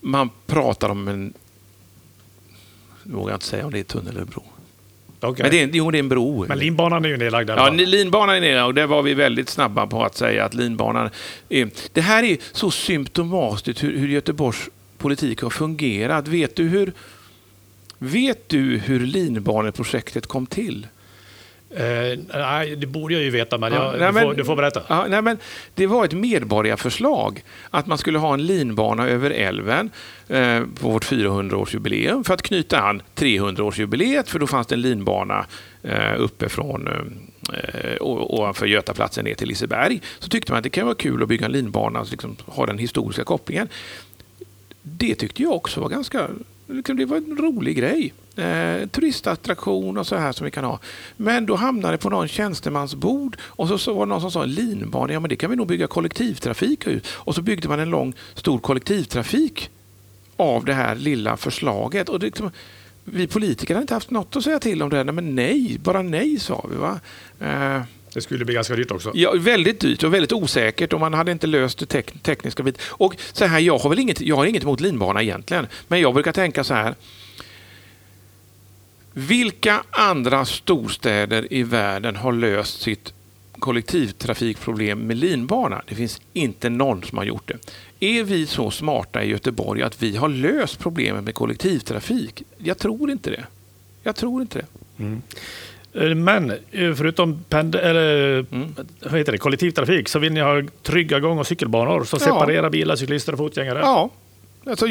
Man 0.00 0.30
pratar 0.46 0.88
om 0.88 1.08
en... 1.08 1.32
Nu 3.02 3.14
vågar 3.14 3.30
jag 3.32 3.36
inte 3.36 3.46
säga 3.46 3.66
om 3.66 3.72
det 3.72 3.78
är 3.78 3.84
tunnel 3.84 4.16
eller 4.16 4.24
bro. 4.24 4.42
Okay. 5.22 5.42
Men 5.42 5.50
det 5.50 5.62
är, 5.62 5.70
jo, 5.72 5.90
det 5.90 5.98
är 5.98 6.00
en 6.00 6.08
bro. 6.08 6.46
Men 6.48 6.58
linbanan 6.58 7.04
är 7.04 7.08
ju 7.08 7.16
nedlagd. 7.16 7.50
Ja, 7.50 7.68
linbanan 7.70 8.36
är 8.36 8.40
nere 8.40 8.62
och 8.62 8.74
där 8.74 8.86
var 8.86 9.02
vi 9.02 9.14
väldigt 9.14 9.48
snabba 9.48 9.86
på 9.86 10.04
att 10.04 10.16
säga 10.16 10.44
att 10.44 10.54
linbanan... 10.54 11.10
Är, 11.48 11.70
det 11.92 12.00
här 12.00 12.22
är 12.22 12.36
så 12.52 12.70
symptomatiskt 12.70 13.84
hur, 13.84 13.98
hur 13.98 14.08
Göteborgs 14.08 14.68
politik 14.98 15.40
har 15.40 15.50
fungerat. 15.50 16.28
Vet 16.28 16.56
du 16.56 16.68
hur, 16.68 16.92
vet 17.98 18.48
du 18.48 18.78
hur 18.78 19.00
linbaneprojektet 19.00 20.26
kom 20.26 20.46
till? 20.46 20.86
Eh, 21.76 22.18
nej, 22.34 22.76
det 22.76 22.86
borde 22.86 23.14
jag 23.14 23.22
ju 23.22 23.30
veta, 23.30 23.58
men, 23.58 23.72
Ja, 23.72 23.84
jag, 23.84 24.00
nej, 24.00 24.08
du, 24.08 24.12
men- 24.12 24.24
får, 24.24 24.34
du 24.34 24.44
får 24.44 24.56
berätta. 24.56 24.82
Ja, 24.88 25.06
nej, 25.08 25.22
men 25.22 25.38
det 25.74 25.86
var 25.86 26.04
ett 26.04 26.12
medborgarförslag 26.12 27.44
att 27.70 27.86
man 27.86 27.98
skulle 27.98 28.18
ha 28.18 28.34
en 28.34 28.46
linbana 28.46 29.08
över 29.08 29.30
älven 29.30 29.90
eh, 30.28 30.60
på 30.80 30.88
vårt 30.90 31.04
400-årsjubileum 31.04 32.24
för 32.24 32.34
att 32.34 32.42
knyta 32.42 32.80
an 32.80 33.02
300-årsjubileet 33.16 34.28
för 34.28 34.38
då 34.38 34.46
fanns 34.46 34.66
det 34.66 34.74
en 34.74 34.80
linbana 34.80 35.46
eh, 35.82 36.14
uppe 36.20 36.48
från 36.48 36.88
eh, 37.52 37.96
ovanför 38.00 38.66
Götaplatsen 38.66 39.24
ner 39.24 39.34
till 39.34 39.48
Liseberg. 39.48 40.00
Så 40.18 40.28
tyckte 40.28 40.52
man 40.52 40.58
att 40.58 40.64
det 40.64 40.70
kan 40.70 40.84
vara 40.86 40.94
kul 40.94 41.22
att 41.22 41.28
bygga 41.28 41.46
en 41.46 41.52
linbana 41.52 42.00
och 42.00 42.10
liksom 42.10 42.36
ha 42.46 42.66
den 42.66 42.78
historiska 42.78 43.24
kopplingen. 43.24 43.68
Det 44.82 45.14
tyckte 45.14 45.42
jag 45.42 45.52
också 45.52 45.80
var 45.80 45.88
ganska... 45.88 46.28
Liksom, 46.66 46.96
det 46.96 47.04
var 47.04 47.16
en 47.16 47.36
rolig 47.38 47.76
grej. 47.76 48.12
Eh, 48.36 48.88
turistattraktion 48.88 49.98
och 49.98 50.06
så 50.06 50.16
här 50.16 50.32
som 50.32 50.44
vi 50.44 50.50
kan 50.50 50.64
ha. 50.64 50.78
Men 51.16 51.46
då 51.46 51.54
hamnade 51.54 51.94
det 51.94 51.98
på 51.98 52.10
någon 52.10 52.28
tjänstemans 52.28 52.94
bord 52.94 53.36
och 53.42 53.68
så, 53.68 53.78
så 53.78 53.94
var 53.94 54.06
det 54.06 54.10
någon 54.10 54.20
som 54.20 54.30
sa 54.30 54.44
linbana, 54.44 55.12
ja 55.12 55.20
men 55.20 55.28
det 55.28 55.36
kan 55.36 55.50
vi 55.50 55.56
nog 55.56 55.66
bygga 55.66 55.86
kollektivtrafik 55.86 56.86
ut. 56.86 57.06
Och 57.08 57.34
så 57.34 57.42
byggde 57.42 57.68
man 57.68 57.80
en 57.80 57.90
lång 57.90 58.14
stor 58.34 58.58
kollektivtrafik 58.58 59.70
av 60.36 60.64
det 60.64 60.74
här 60.74 60.94
lilla 60.94 61.36
förslaget. 61.36 62.08
Och 62.08 62.20
det, 62.20 62.26
liksom, 62.26 62.50
vi 63.04 63.26
politiker 63.26 63.74
har 63.74 63.80
inte 63.80 63.94
haft 63.94 64.10
något 64.10 64.36
att 64.36 64.44
säga 64.44 64.58
till 64.58 64.82
om 64.82 64.90
det. 64.90 65.04
Nej, 65.04 65.14
men 65.14 65.34
nej, 65.34 65.78
bara 65.82 66.02
nej 66.02 66.38
sa 66.38 66.66
vi. 66.70 66.76
Va? 66.76 67.00
Eh, 67.40 67.82
det 68.14 68.20
skulle 68.20 68.44
bli 68.44 68.54
ganska 68.54 68.76
dyrt 68.76 68.90
också. 68.90 69.10
Ja, 69.14 69.32
väldigt 69.36 69.80
dyrt 69.80 70.02
och 70.02 70.14
väldigt 70.14 70.32
osäkert 70.32 70.92
och 70.92 71.00
man 71.00 71.14
hade 71.14 71.32
inte 71.32 71.46
löst 71.46 71.78
det 71.78 71.86
tek 71.86 72.22
tekniska 72.22 72.62
bit. 72.62 72.78
Och 72.82 73.16
så 73.32 73.44
här, 73.44 73.58
jag 73.58 73.78
har 73.78 73.90
väl 73.90 73.98
inget, 73.98 74.20
jag 74.20 74.36
har 74.36 74.46
inget 74.46 74.62
emot 74.62 74.80
linbana 74.80 75.22
egentligen, 75.22 75.66
men 75.88 76.00
jag 76.00 76.14
brukar 76.14 76.32
tänka 76.32 76.64
så 76.64 76.74
här. 76.74 76.94
Vilka 79.12 79.82
andra 79.90 80.44
storstäder 80.44 81.52
i 81.52 81.62
världen 81.62 82.16
har 82.16 82.32
löst 82.32 82.80
sitt 82.80 83.12
kollektivtrafikproblem 83.58 84.98
med 84.98 85.16
linbana? 85.16 85.82
Det 85.88 85.94
finns 85.94 86.20
inte 86.32 86.70
någon 86.70 87.02
som 87.02 87.18
har 87.18 87.24
gjort 87.24 87.48
det. 87.48 87.58
Är 88.06 88.24
vi 88.24 88.46
så 88.46 88.70
smarta 88.70 89.24
i 89.24 89.30
Göteborg 89.30 89.82
att 89.82 90.02
vi 90.02 90.16
har 90.16 90.28
löst 90.28 90.78
problemet 90.78 91.24
med 91.24 91.34
kollektivtrafik? 91.34 92.42
Jag 92.58 92.78
tror 92.78 93.10
inte 93.10 93.30
det. 93.30 93.44
Jag 94.02 94.16
tror 94.16 94.42
inte 94.42 94.58
det. 94.58 94.66
Mm. 95.04 95.22
Eh, 95.94 96.14
men 96.14 96.50
eh, 96.50 96.94
förutom 96.94 97.44
pend 97.48 97.74
eller, 97.74 98.38
mm. 98.52 98.74
vad 99.00 99.18
heter 99.18 99.32
det, 99.32 99.38
kollektivtrafik 99.38 100.08
så 100.08 100.18
vill 100.18 100.32
ni 100.32 100.40
ha 100.40 100.62
trygga 100.82 101.20
gång 101.20 101.38
och 101.38 101.46
cykelbanor 101.46 102.04
som 102.04 102.18
ja. 102.22 102.26
separerar 102.26 102.70
bilar, 102.70 102.96
cyklister 102.96 103.32
och 103.32 103.38
fotgängare? 103.38 103.78
Ja, 103.78 104.10
Alltså, 104.66 104.86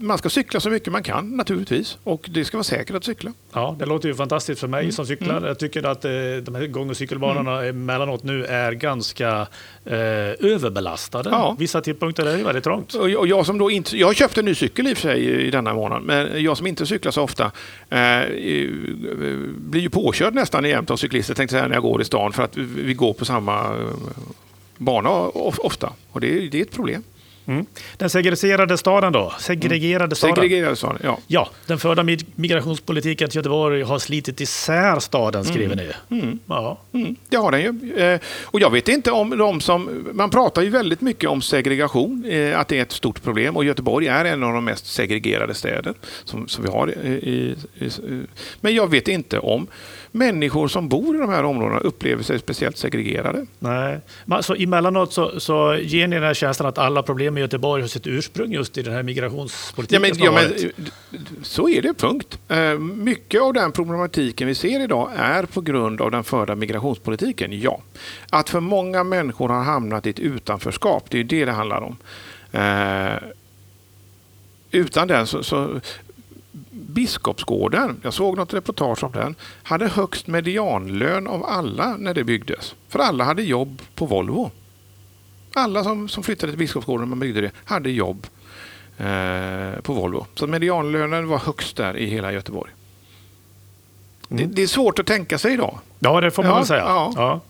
man 0.00 0.18
ska 0.18 0.30
cykla 0.30 0.60
så 0.60 0.70
mycket 0.70 0.92
man 0.92 1.02
kan 1.02 1.36
naturligtvis 1.36 1.98
och 2.04 2.30
det 2.32 2.44
ska 2.44 2.56
vara 2.56 2.64
säkert 2.64 2.96
att 2.96 3.04
cykla. 3.04 3.32
Ja, 3.52 3.76
det 3.78 3.86
låter 3.86 4.08
ju 4.08 4.14
fantastiskt 4.14 4.60
för 4.60 4.68
mig 4.68 4.80
mm. 4.80 4.92
som 4.92 5.06
cyklar. 5.06 5.36
Mm. 5.36 5.48
Jag 5.48 5.58
tycker 5.58 5.82
att 5.82 6.04
eh, 6.04 6.10
de 6.42 6.54
här 6.54 6.66
gång 6.66 6.90
och 6.90 6.96
cykelbanorna 6.96 7.62
mm. 7.62 7.68
emellanåt 7.68 8.24
nu 8.24 8.44
är 8.44 8.72
ganska 8.72 9.46
eh, 9.84 9.96
överbelastade. 10.38 11.30
Ja. 11.30 11.56
Vissa 11.58 11.80
tidpunkter 11.80 12.26
är 12.26 12.36
det 12.36 12.44
väldigt 12.44 12.64
trångt. 12.64 12.94
Och 12.94 13.10
jag, 13.10 13.20
och 13.20 13.26
jag, 13.26 13.46
som 13.46 13.58
då 13.58 13.70
inte, 13.70 13.98
jag 13.98 14.06
har 14.06 14.14
köpt 14.14 14.38
en 14.38 14.44
ny 14.44 14.54
cykel 14.54 14.86
i 14.86 14.92
och 14.92 14.98
för 14.98 15.08
sig 15.08 15.46
i 15.46 15.50
denna 15.50 15.74
månad, 15.74 16.02
men 16.02 16.42
jag 16.42 16.56
som 16.56 16.66
inte 16.66 16.86
cyklar 16.86 17.12
så 17.12 17.22
ofta 17.22 17.44
eh, 17.88 18.28
blir 19.56 19.80
ju 19.80 19.90
påkörd 19.90 20.34
nästan 20.34 20.64
jämt 20.64 20.90
av 20.90 20.96
cyklister 20.96 21.34
tänkte 21.34 21.56
jag 21.56 21.68
när 21.68 21.76
jag 21.76 21.82
går 21.82 22.02
i 22.02 22.04
stan 22.04 22.32
för 22.32 22.42
att 22.42 22.56
vi 22.56 22.94
går 22.94 23.12
på 23.12 23.24
samma 23.24 23.64
eh, 23.64 23.90
bana 24.76 25.10
ofta 25.10 25.92
och 26.10 26.20
det, 26.20 26.48
det 26.48 26.58
är 26.58 26.62
ett 26.62 26.72
problem. 26.72 27.02
Mm. 27.50 27.66
Den 27.96 28.10
segregerade 28.10 28.78
staden 28.78 29.12
då? 29.12 29.32
Segregerade 29.38 30.16
staden? 30.16 30.36
Segregerade 30.36 30.76
staden, 30.76 30.98
ja. 31.04 31.18
ja. 31.26 31.50
Den 31.66 31.78
förda 31.78 32.02
migrationspolitiken 32.34 33.28
till 33.30 33.36
Göteborg 33.36 33.82
har 33.82 33.98
slitit 33.98 34.40
isär 34.40 34.98
staden, 34.98 35.44
skriver 35.44 35.72
mm. 35.72 35.86
ni. 36.08 36.20
Mm. 36.20 36.38
Ja. 36.46 36.78
Mm. 36.92 37.16
Det 37.28 37.36
har 37.36 37.50
den 37.50 37.60
ju. 37.60 37.94
Eh, 37.96 38.20
och 38.42 38.60
jag 38.60 38.70
vet 38.70 38.88
inte 38.88 39.10
om 39.10 39.38
de 39.38 39.60
som... 39.60 40.10
Man 40.12 40.30
pratar 40.30 40.62
ju 40.62 40.70
väldigt 40.70 41.00
mycket 41.00 41.30
om 41.30 41.42
segregation, 41.42 42.24
eh, 42.24 42.58
att 42.58 42.68
det 42.68 42.78
är 42.78 42.82
ett 42.82 42.92
stort 42.92 43.22
problem. 43.22 43.56
Och 43.56 43.64
Göteborg 43.64 44.06
är 44.06 44.24
en 44.24 44.42
av 44.42 44.52
de 44.52 44.64
mest 44.64 44.86
segregerade 44.86 45.54
städer 45.54 45.94
som, 46.24 46.48
som 46.48 46.64
vi 46.64 46.70
har. 46.70 46.90
I, 47.04 47.08
i, 47.10 47.56
i, 47.84 47.90
men 48.60 48.74
jag 48.74 48.90
vet 48.90 49.08
inte 49.08 49.38
om 49.38 49.66
människor 50.12 50.68
som 50.68 50.88
bor 50.88 51.16
i 51.16 51.18
de 51.18 51.30
här 51.30 51.44
områdena 51.44 51.80
upplever 51.80 52.22
sig 52.22 52.38
speciellt 52.38 52.76
segregerade. 52.76 53.46
Nej, 53.58 53.98
så 54.40 54.54
emellanåt 54.54 55.12
så, 55.12 55.40
så 55.40 55.76
ger 55.82 56.06
ni 56.06 56.16
den 56.16 56.24
här 56.24 56.34
känslan 56.34 56.68
att 56.68 56.78
alla 56.78 57.02
problem 57.02 57.38
i 57.40 57.42
Göteborg 57.42 57.82
har 57.82 57.88
sitt 57.88 58.06
ursprung 58.06 58.52
just 58.52 58.78
i 58.78 58.82
den 58.82 58.92
här 58.92 59.02
migrationspolitiken 59.02 60.02
ja, 60.18 60.32
men, 60.32 60.44
ja, 60.44 60.56
men, 61.10 61.22
Så 61.42 61.68
är 61.68 61.82
det, 61.82 61.94
punkt. 61.94 62.38
Eh, 62.48 62.78
mycket 62.78 63.42
av 63.42 63.52
den 63.52 63.72
problematiken 63.72 64.48
vi 64.48 64.54
ser 64.54 64.80
idag 64.80 65.10
är 65.16 65.42
på 65.42 65.60
grund 65.60 66.00
av 66.00 66.10
den 66.10 66.24
förda 66.24 66.54
migrationspolitiken, 66.54 67.60
ja. 67.60 67.80
Att 68.30 68.50
för 68.50 68.60
många 68.60 69.04
människor 69.04 69.48
har 69.48 69.62
hamnat 69.62 70.06
i 70.06 70.10
ett 70.10 70.18
utanförskap, 70.18 71.04
det 71.10 71.18
är 71.18 71.24
det 71.24 71.44
det 71.44 71.52
handlar 71.52 71.80
om. 71.80 71.96
Eh, 72.52 73.28
utan 74.70 75.08
den 75.08 75.26
så, 75.26 75.42
så 75.42 75.80
Biskopsgården, 76.70 78.00
jag 78.02 78.14
såg 78.14 78.36
något 78.36 78.54
reportage 78.54 79.04
om 79.04 79.12
den, 79.12 79.34
hade 79.62 79.88
högst 79.88 80.26
medianlön 80.26 81.26
av 81.26 81.44
alla 81.44 81.96
när 81.96 82.14
det 82.14 82.24
byggdes. 82.24 82.74
För 82.88 82.98
alla 82.98 83.24
hade 83.24 83.42
jobb 83.42 83.82
på 83.94 84.06
Volvo. 84.06 84.50
Alla 85.54 85.84
som, 85.84 86.08
som 86.08 86.22
flyttade 86.22 86.52
till 86.52 86.58
Biskopsgården 86.58 87.00
när 87.00 87.08
man 87.08 87.20
byggde 87.20 87.40
det 87.40 87.50
hade 87.64 87.90
jobb 87.90 88.26
eh, 88.98 89.80
på 89.82 89.92
Volvo. 89.92 90.26
Så 90.34 90.46
medianlönen 90.46 91.28
var 91.28 91.38
högst 91.38 91.76
där 91.76 91.96
i 91.96 92.06
hela 92.06 92.32
Göteborg. 92.32 92.72
Mm. 94.30 94.48
Det, 94.48 94.54
det, 94.54 94.62
är 94.62 94.66
svårt 94.66 94.98
att 94.98 95.06
tänka 95.06 95.38
sig 95.38 95.52
idag. 95.52 95.78
Ja, 95.98 96.20
det 96.20 96.30
får 96.30 96.42
man 96.42 96.52
ja, 96.52 96.56
väl 96.58 96.66
säga. 96.66 96.80
Ja. 96.80 97.12
Ja. 97.16 97.40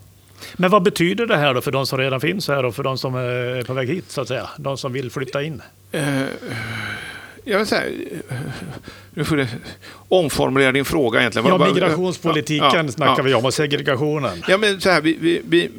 Men 0.56 0.70
vad 0.70 0.82
betyder 0.82 1.26
det 1.26 1.36
här 1.36 1.54
då 1.54 1.60
för 1.60 1.72
de 1.72 1.86
som 1.86 1.98
redan 1.98 2.20
finns 2.20 2.48
här 2.48 2.64
och 2.64 2.74
för 2.74 2.82
de 2.82 2.98
som 2.98 3.14
är 3.14 3.64
på 3.64 3.74
väg 3.74 3.88
hit, 3.88 4.10
så 4.10 4.20
att 4.20 4.28
säga? 4.28 4.50
De 4.58 4.78
som 4.78 4.92
vill 4.92 5.10
flytta 5.10 5.42
in? 5.42 5.62
Uh, 5.94 6.24
jag 7.44 7.58
vill 7.58 7.66
säga, 7.66 8.06
nu 9.10 9.24
får 9.24 9.36
du 9.36 9.46
omformulera 10.08 10.72
din 10.72 10.84
fråga 10.84 11.20
egentligen. 11.20 11.48
Ja, 11.48 11.66
migrationspolitiken 11.66 12.86
ja, 12.86 12.92
snackar 12.92 13.16
ja, 13.18 13.22
vi 13.22 13.34
om 13.34 13.44
och 13.44 13.54
segregationen. 13.54 14.42
Ja, 14.48 14.58
men 14.58 14.80
så 14.80 14.90
här, 14.90 15.00
vi, 15.00 15.16
vi, 15.20 15.42
vi, 15.48 15.70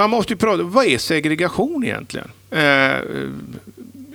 man 0.00 0.10
måste 0.10 0.32
ju 0.32 0.36
prata, 0.36 0.62
vad 0.62 0.86
är 0.86 0.98
segregation 0.98 1.84
egentligen? 1.84 2.30
Eh, 2.50 2.60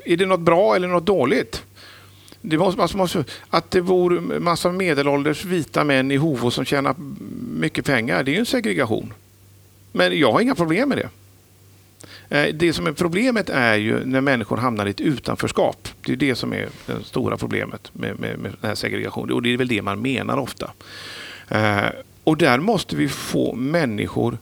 är 0.06 0.18
det 0.18 0.26
något 0.26 0.40
bra 0.40 0.76
eller 0.76 0.88
något 0.88 1.06
dåligt? 1.06 1.64
Det 2.42 2.58
måste, 2.58 2.82
alltså 2.82 2.98
måste, 2.98 3.26
att 3.50 3.72
det 3.72 3.82
bor 3.82 4.40
massa 4.40 4.72
medelålders 4.72 5.46
vita 5.46 5.84
män 5.84 6.12
i 6.12 6.16
Hovå 6.16 6.52
som 6.52 6.66
tjänar 6.66 6.96
mycket 7.60 7.86
pengar, 7.86 8.24
det 8.24 8.32
är 8.32 8.34
ju 8.34 8.40
en 8.40 8.46
segregation. 8.46 9.14
Men 9.92 10.20
jag 10.20 10.32
har 10.32 10.42
inga 10.42 10.56
problem 10.56 10.90
med 10.90 10.98
det. 10.98 11.10
Eh, 12.30 12.54
det 12.54 12.74
som 12.74 12.88
är 12.88 12.92
problemet 12.92 13.50
är 13.50 13.76
ju 13.76 14.06
när 14.06 14.22
människor 14.22 14.58
hamnar 14.58 14.86
i 14.86 14.90
ett 14.90 15.02
utanförskap. 15.02 15.88
Det 16.06 16.12
är 16.12 16.18
det 16.18 16.36
som 16.36 16.54
är 16.54 16.70
det 16.86 17.04
stora 17.04 17.38
problemet 17.38 17.90
med, 17.94 18.20
med, 18.20 18.40
med 18.40 18.52
den 18.62 18.68
här 18.70 18.76
segregationen. 18.76 19.32
Och 19.32 19.42
det 19.42 19.54
är 19.54 19.58
väl 19.58 19.68
det 19.68 19.82
man 19.82 20.02
menar 20.02 20.38
ofta. 20.38 20.72
Eh, 21.50 21.90
och 22.24 22.38
där 22.38 22.60
måste 22.60 22.96
vi 22.96 23.10
få 23.10 23.56
människor 23.56 24.38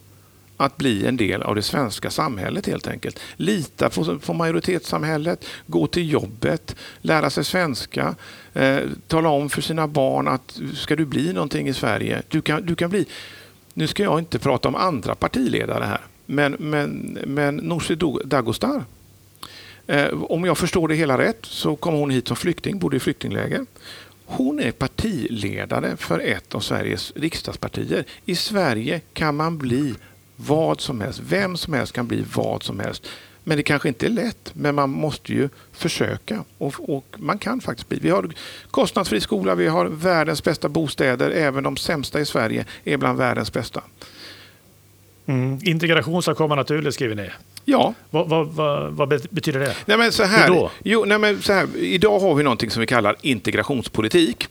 att 0.58 0.78
bli 0.78 1.06
en 1.06 1.18
del 1.18 1.42
av 1.42 1.56
det 1.56 1.62
svenska 1.62 2.10
samhället 2.10 2.68
helt 2.68 2.88
enkelt. 2.88 3.20
Lita 3.36 3.90
på, 3.90 4.20
på 4.20 4.34
majoritetssamhället, 4.34 5.46
gå 5.68 5.88
till 5.88 6.12
jobbet, 6.12 6.76
lära 7.02 7.30
sig 7.30 7.44
svenska, 7.44 8.16
eh, 8.54 8.80
tala 9.08 9.30
om 9.30 9.50
för 9.50 9.62
sina 9.62 9.88
barn 9.88 10.28
att 10.28 10.60
ska 10.74 10.96
du 10.96 11.06
bli 11.06 11.34
någonting 11.34 11.68
i 11.68 11.74
Sverige, 11.74 12.22
du 12.28 12.42
kan, 12.42 12.66
du 12.66 12.76
kan 12.76 12.90
bli... 12.90 13.06
Nu 13.74 13.88
ska 13.88 14.04
jag 14.04 14.20
inte 14.20 14.40
prata 14.40 14.68
om 14.68 14.76
andra 14.76 15.16
partiledare 15.16 15.84
här, 15.84 16.02
men, 16.26 16.56
men, 16.60 17.18
men 17.26 17.56
Nooshi 17.56 17.96
Dagostar, 18.26 18.84
eh, 19.88 20.24
om 20.24 20.46
jag 20.46 20.58
förstår 20.58 20.88
det 20.88 20.96
hela 20.96 21.18
rätt 21.18 21.46
så 21.46 21.76
kom 21.76 21.94
hon 21.94 22.10
hit 22.10 22.28
som 22.28 22.38
flykting, 22.38 22.80
bodde 22.80 22.98
i 22.98 23.00
flyktingläger. 23.00 23.66
Hon 24.26 24.60
är 24.60 24.72
partiledare 24.72 25.98
för 25.98 26.20
ett 26.20 26.56
av 26.56 26.60
Sveriges 26.60 27.14
riksdagspartier. 27.16 28.06
I 28.26 28.36
Sverige 28.36 29.02
kan 29.14 29.36
man 29.36 29.58
bli 29.58 29.94
vad 30.36 30.82
som 30.82 31.02
helst. 31.02 31.22
Vem 31.30 31.58
som 31.58 31.74
helst 31.74 31.94
kan 31.94 32.08
bli 32.08 32.26
vad 32.34 32.64
som 32.64 32.80
helst. 32.80 33.08
Men 33.44 33.58
det 33.58 33.64
kanske 33.64 33.88
inte 33.88 34.06
är 34.06 34.10
lätt, 34.10 34.52
men 34.54 34.76
man 34.76 34.90
måste 34.90 35.34
ju 35.34 35.50
försöka. 35.72 36.44
Och, 36.58 36.90
och, 36.98 37.06
man 37.18 37.38
kan 37.38 37.62
faktiskt 37.62 37.90
bli. 37.90 38.00
Vi 38.02 38.10
har 38.10 38.34
kostnadsfri 38.72 39.22
skola, 39.22 39.56
vi 39.56 39.68
har 39.68 39.86
världens 39.86 40.44
bästa 40.44 40.70
bostäder. 40.70 41.32
Även 41.32 41.64
de 41.64 41.78
sämsta 41.78 42.20
i 42.20 42.26
Sverige 42.26 42.66
är 42.84 42.98
bland 42.98 43.18
världens 43.18 43.54
bästa. 43.54 43.82
Mm. 45.26 45.60
Integration 45.64 46.24
ska 46.24 46.36
komma 46.36 46.56
naturligt, 46.56 46.94
skriver 46.94 47.16
ni. 47.16 47.30
Ja. 47.66 47.94
Vad, 48.10 48.30
vad, 48.30 48.48
vad, 48.48 48.94
vad, 48.94 49.10
betyder 49.30 49.60
det? 49.60 49.76
Nej, 49.86 49.98
men 49.98 50.12
så 50.12 50.24
här, 50.24 50.48
Hur 50.48 50.56
då? 50.56 50.72
Jo, 50.84 51.06
nej, 51.06 51.20
men 51.20 51.42
så 51.42 51.54
här, 51.54 51.68
idag 51.78 52.20
har 52.20 52.36
vi 52.36 52.44
någonting 52.44 52.70
som 52.70 52.80
vi 52.80 52.88
kallar 52.88 53.16
integrationspolitik. 53.22 54.48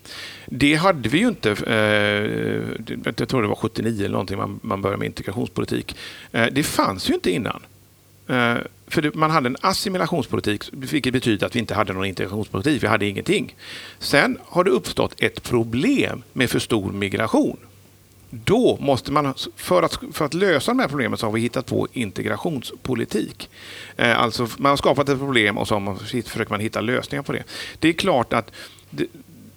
Det 0.47 0.75
hade 0.75 1.09
vi 1.09 1.19
ju 1.19 1.29
inte, 1.29 1.51
eh, 1.51 2.97
jag 3.17 3.29
tror 3.29 3.43
det 3.43 3.49
var 3.49 3.55
79 3.55 3.99
eller 3.99 4.13
någonting 4.13 4.39
man, 4.39 4.61
man 4.63 4.83
började 4.83 4.99
med 4.99 5.07
integrationspolitik. 5.07 5.97
Eh, 6.33 6.47
det 6.53 6.63
fanns 6.63 7.11
ju 7.11 7.15
inte 7.15 7.31
innan. 7.31 7.63
Eh, 8.29 8.57
för 8.87 9.03
det, 9.03 9.15
man 9.15 9.31
hade 9.31 9.47
en 9.47 9.57
assimilationspolitik, 9.61 10.65
vilket 10.73 11.13
betyder 11.13 11.47
att 11.47 11.55
vi 11.55 11.61
inte 11.61 11.75
hade 11.75 11.93
någon 11.93 12.05
integrationspolitik. 12.05 12.83
Vi 12.83 12.87
hade 12.87 13.07
ingenting. 13.07 13.55
Sen 13.99 14.39
har 14.45 14.65
det 14.65 14.71
uppstått 14.71 15.15
ett 15.19 15.43
problem 15.43 16.23
med 16.33 16.51
för 16.51 16.59
stor 16.59 16.93
migration. 16.93 17.57
Då 18.35 18.79
måste 18.81 19.13
man, 19.13 19.35
för 19.57 19.83
att, 19.83 19.99
för 20.13 20.25
att 20.25 20.35
lösa 20.35 20.71
de 20.71 20.79
här 20.79 20.89
problemen 20.89 21.19
så 21.19 21.27
har 21.27 21.33
vi 21.33 21.41
hittat 21.41 21.67
på 21.67 21.89
integrationspolitik. 21.93 23.51
Eh, 23.97 24.19
alltså 24.19 24.49
man 24.57 24.71
har 24.71 24.77
skapat 24.77 25.09
ett 25.09 25.19
problem 25.19 25.59
och 25.59 25.69
så 25.69 25.79
man, 25.79 25.99
försöker 25.99 26.51
man 26.51 26.61
hitta 26.61 26.81
lösningar 26.81 27.23
på 27.23 27.33
det. 27.33 27.43
Det 27.79 27.89
är 27.89 27.93
klart 27.93 28.33
att 28.33 28.53
det, 28.91 29.07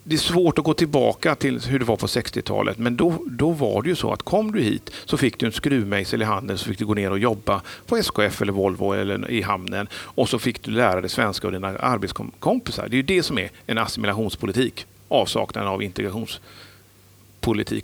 det 0.03 0.15
är 0.15 0.19
svårt 0.19 0.57
att 0.57 0.63
gå 0.63 0.73
tillbaka 0.73 1.35
till 1.35 1.59
hur 1.59 1.79
det 1.79 1.85
var 1.85 1.95
på 1.95 2.07
60-talet, 2.07 2.77
men 2.77 2.95
då, 2.95 3.23
då 3.25 3.51
var 3.51 3.81
det 3.81 3.89
ju 3.89 3.95
så 3.95 4.13
att 4.13 4.23
kom 4.23 4.51
du 4.51 4.61
hit 4.61 4.91
så 5.05 5.17
fick 5.17 5.39
du 5.39 5.45
en 5.45 5.51
skruvmejsel 5.51 6.21
i 6.21 6.25
handen 6.25 6.57
så 6.57 6.65
fick 6.69 6.79
du 6.79 6.85
gå 6.85 6.93
ner 6.93 7.11
och 7.11 7.19
jobba 7.19 7.61
på 7.85 7.97
SKF 7.97 8.41
eller 8.41 8.53
Volvo 8.53 8.93
eller 8.93 9.31
i 9.31 9.41
hamnen 9.41 9.87
och 9.93 10.29
så 10.29 10.39
fick 10.39 10.63
du 10.63 10.71
lära 10.71 11.01
dig 11.01 11.09
svenska 11.09 11.47
av 11.47 11.53
dina 11.53 11.67
arbetskompisar. 11.77 12.87
Det 12.87 12.95
är 12.95 12.97
ju 12.97 13.03
det 13.03 13.23
som 13.23 13.37
är 13.37 13.49
en 13.65 13.77
assimilationspolitik, 13.77 14.85
avsaknaden 15.07 15.69
av 15.69 15.83
integrationspolitik 15.83 16.64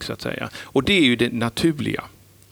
så 0.01 0.13
att 0.13 0.21
säga. 0.21 0.49
Och 0.63 0.83
det 0.83 0.93
är 0.93 1.03
ju 1.03 1.15
det 1.15 1.33
naturliga. 1.33 2.03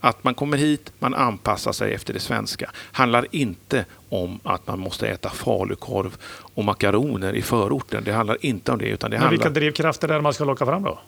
Att 0.02 0.24
man 0.24 0.36
kommer 0.36 0.58
hit, 0.58 0.92
man 1.00 1.14
anpassar 1.14 1.72
sig 1.72 1.94
efter 1.94 2.14
det 2.14 2.20
svenska. 2.20 2.72
handlar 2.76 3.28
inte 3.32 3.86
om 4.10 4.40
att 4.44 4.68
man 4.68 4.80
måste 4.80 5.08
äta 5.08 5.30
falukorv 5.30 6.18
och 6.54 6.64
makaroner 6.64 7.34
i 7.34 7.42
förorten. 7.42 8.04
Det 8.04 8.12
handlar 8.12 8.38
inte 8.46 8.72
om 8.72 8.78
det. 8.78 8.86
Utan 8.86 9.12
det 9.12 9.18
men 9.18 9.22
handlar... 9.22 9.44
vilka 9.44 9.60
drivkrafter 9.60 10.08
är 10.08 10.14
det 10.14 10.22
man 10.22 10.34
ska 10.34 10.44
locka 10.44 10.66
fram 10.66 10.84
då? 10.84 11.00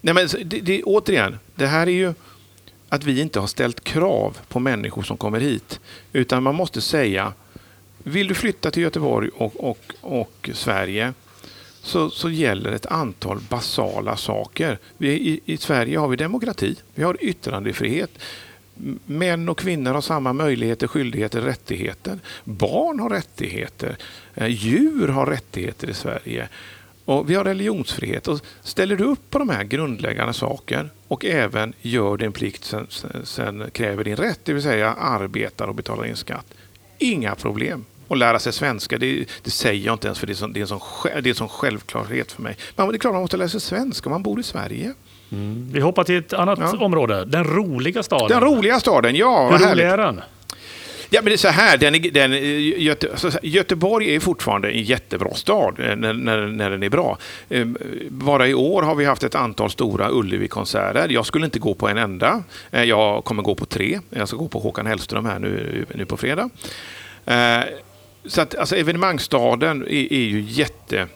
Nej, 0.00 0.14
men 0.14 0.28
det, 0.44 0.60
det, 0.60 0.82
återigen, 0.82 1.38
det 1.54 1.66
här 1.66 1.86
är 1.86 1.92
ju 1.92 2.14
att 2.88 3.04
vi 3.04 3.20
inte 3.20 3.40
har 3.40 3.46
ställt 3.46 3.84
krav 3.84 4.38
på 4.48 4.60
människor 4.60 5.02
som 5.02 5.16
kommer 5.16 5.40
hit. 5.40 5.80
Utan 6.12 6.42
man 6.42 6.54
måste 6.54 6.80
säga, 6.80 7.32
vill 8.02 8.28
du 8.28 8.34
flytta 8.34 8.70
till 8.70 8.82
Göteborg 8.82 9.30
och, 9.34 9.70
och, 9.70 9.94
och 10.00 10.50
Sverige 10.54 11.12
så, 11.82 12.10
så 12.10 12.30
gäller 12.30 12.72
ett 12.72 12.86
antal 12.86 13.40
basala 13.48 14.16
saker. 14.16 14.78
Vi, 14.96 15.08
i, 15.08 15.40
I 15.44 15.56
Sverige 15.56 15.98
har 15.98 16.08
vi 16.08 16.16
demokrati, 16.16 16.76
vi 16.94 17.02
har 17.02 17.16
yttrandefrihet. 17.20 18.10
Män 19.06 19.48
och 19.48 19.58
kvinnor 19.58 19.94
har 19.94 20.00
samma 20.00 20.32
möjligheter, 20.32 20.86
skyldigheter, 20.86 21.40
rättigheter. 21.40 22.18
Barn 22.44 23.00
har 23.00 23.10
rättigheter. 23.10 23.96
Eh, 24.34 24.46
djur 24.46 25.08
har 25.08 25.26
rättigheter 25.26 25.90
i 25.90 25.94
Sverige. 25.94 26.48
Och 27.04 27.30
vi 27.30 27.34
har 27.34 27.44
religionsfrihet. 27.44 28.28
Och 28.28 28.40
ställer 28.62 28.96
du 28.96 29.04
upp 29.04 29.30
på 29.30 29.38
de 29.38 29.48
här 29.48 29.64
grundläggande 29.64 30.32
sakerna 30.32 30.88
och 31.08 31.24
även 31.24 31.72
gör 31.80 32.16
din 32.16 32.32
plikt, 32.32 32.64
sen, 32.64 32.86
sen 33.24 33.70
kräver 33.72 34.04
din 34.04 34.16
rätt, 34.16 34.40
det 34.44 34.52
vill 34.52 34.62
säga 34.62 34.92
arbetar 34.92 35.66
och 35.66 35.74
betalar 35.74 36.06
in 36.06 36.16
skatt. 36.16 36.46
Inga 36.98 37.34
problem 37.34 37.84
och 38.08 38.16
lära 38.16 38.38
sig 38.38 38.52
svenska, 38.52 38.98
det, 38.98 39.24
det, 39.42 39.50
säger 39.50 39.86
jag 39.86 39.94
inte 39.94 40.06
ens 40.06 40.18
för 40.18 40.26
det 40.26 40.32
är, 40.32 40.34
som, 40.34 40.52
det, 40.52 40.60
är 40.60 40.66
som, 40.66 40.80
det 41.22 41.30
är 41.30 41.34
sån 41.34 41.48
självklarhet 41.48 42.32
för 42.32 42.42
mig. 42.42 42.56
Men 42.76 42.88
det 42.88 42.96
är 42.96 42.98
klart 42.98 43.12
man 43.12 43.22
måste 43.22 43.36
lära 43.36 43.48
sig 43.48 43.60
svenska 43.60 44.06
om 44.06 44.12
man 44.12 44.22
bor 44.22 44.40
i 44.40 44.42
Sverige. 44.42 44.92
Mm. 45.32 45.68
Vi 45.72 45.80
hoppar 45.80 46.04
till 46.04 46.18
ett 46.18 46.32
annat 46.32 46.58
ja. 46.58 46.78
område, 46.78 47.24
den 47.24 47.44
roliga 47.44 48.02
staden. 48.02 48.28
Den 48.28 48.40
roliga 48.40 48.80
staden, 48.80 49.16
ja. 49.16 49.50
Hur 49.50 49.58
rolig 49.58 49.84
är 49.84 49.96
den? 49.96 50.20
Ja, 51.10 51.20
men 51.22 51.24
det 51.24 51.34
är 51.34 51.36
så 51.36 51.48
här, 51.48 51.76
den, 51.76 51.92
den, 52.12 52.32
Göte, 52.82 53.08
Göteborg 53.42 54.14
är 54.14 54.20
fortfarande 54.20 54.70
en 54.70 54.82
jättebra 54.82 55.34
stad 55.34 55.74
eh, 55.78 55.96
när, 55.96 56.12
när, 56.12 56.46
när, 56.46 56.70
den 56.70 56.82
är 56.82 56.88
bra. 56.88 57.18
Ehm, 57.48 57.76
bara 58.08 58.48
i 58.48 58.54
år 58.54 58.82
har 58.82 58.94
vi 58.94 59.04
haft 59.04 59.22
ett 59.22 59.34
antal 59.34 59.70
stora 59.70 60.10
Ullevi-konserter. 60.10 61.08
Jag 61.08 61.26
skulle 61.26 61.44
inte 61.44 61.58
gå 61.58 61.74
på 61.74 61.88
en 61.88 61.98
enda. 61.98 62.42
Eh, 62.70 62.84
jag 62.84 63.24
kommer 63.24 63.42
gå 63.42 63.54
på 63.54 63.66
tre. 63.66 64.00
Jag 64.10 64.28
ska 64.28 64.36
gå 64.36 64.48
på 64.48 64.58
Håkan 64.58 64.86
Hellström 64.86 65.26
här 65.26 65.38
nu, 65.38 65.84
nu 65.94 66.04
på 66.04 66.16
fredag. 66.16 66.50
Så 68.28 68.40
att 68.40 68.54
alltså, 68.54 68.76
evenemangsstaden 68.76 69.82
är, 69.82 70.12
är 70.12 70.24
ju 70.24 70.40
jätte... 70.40 71.06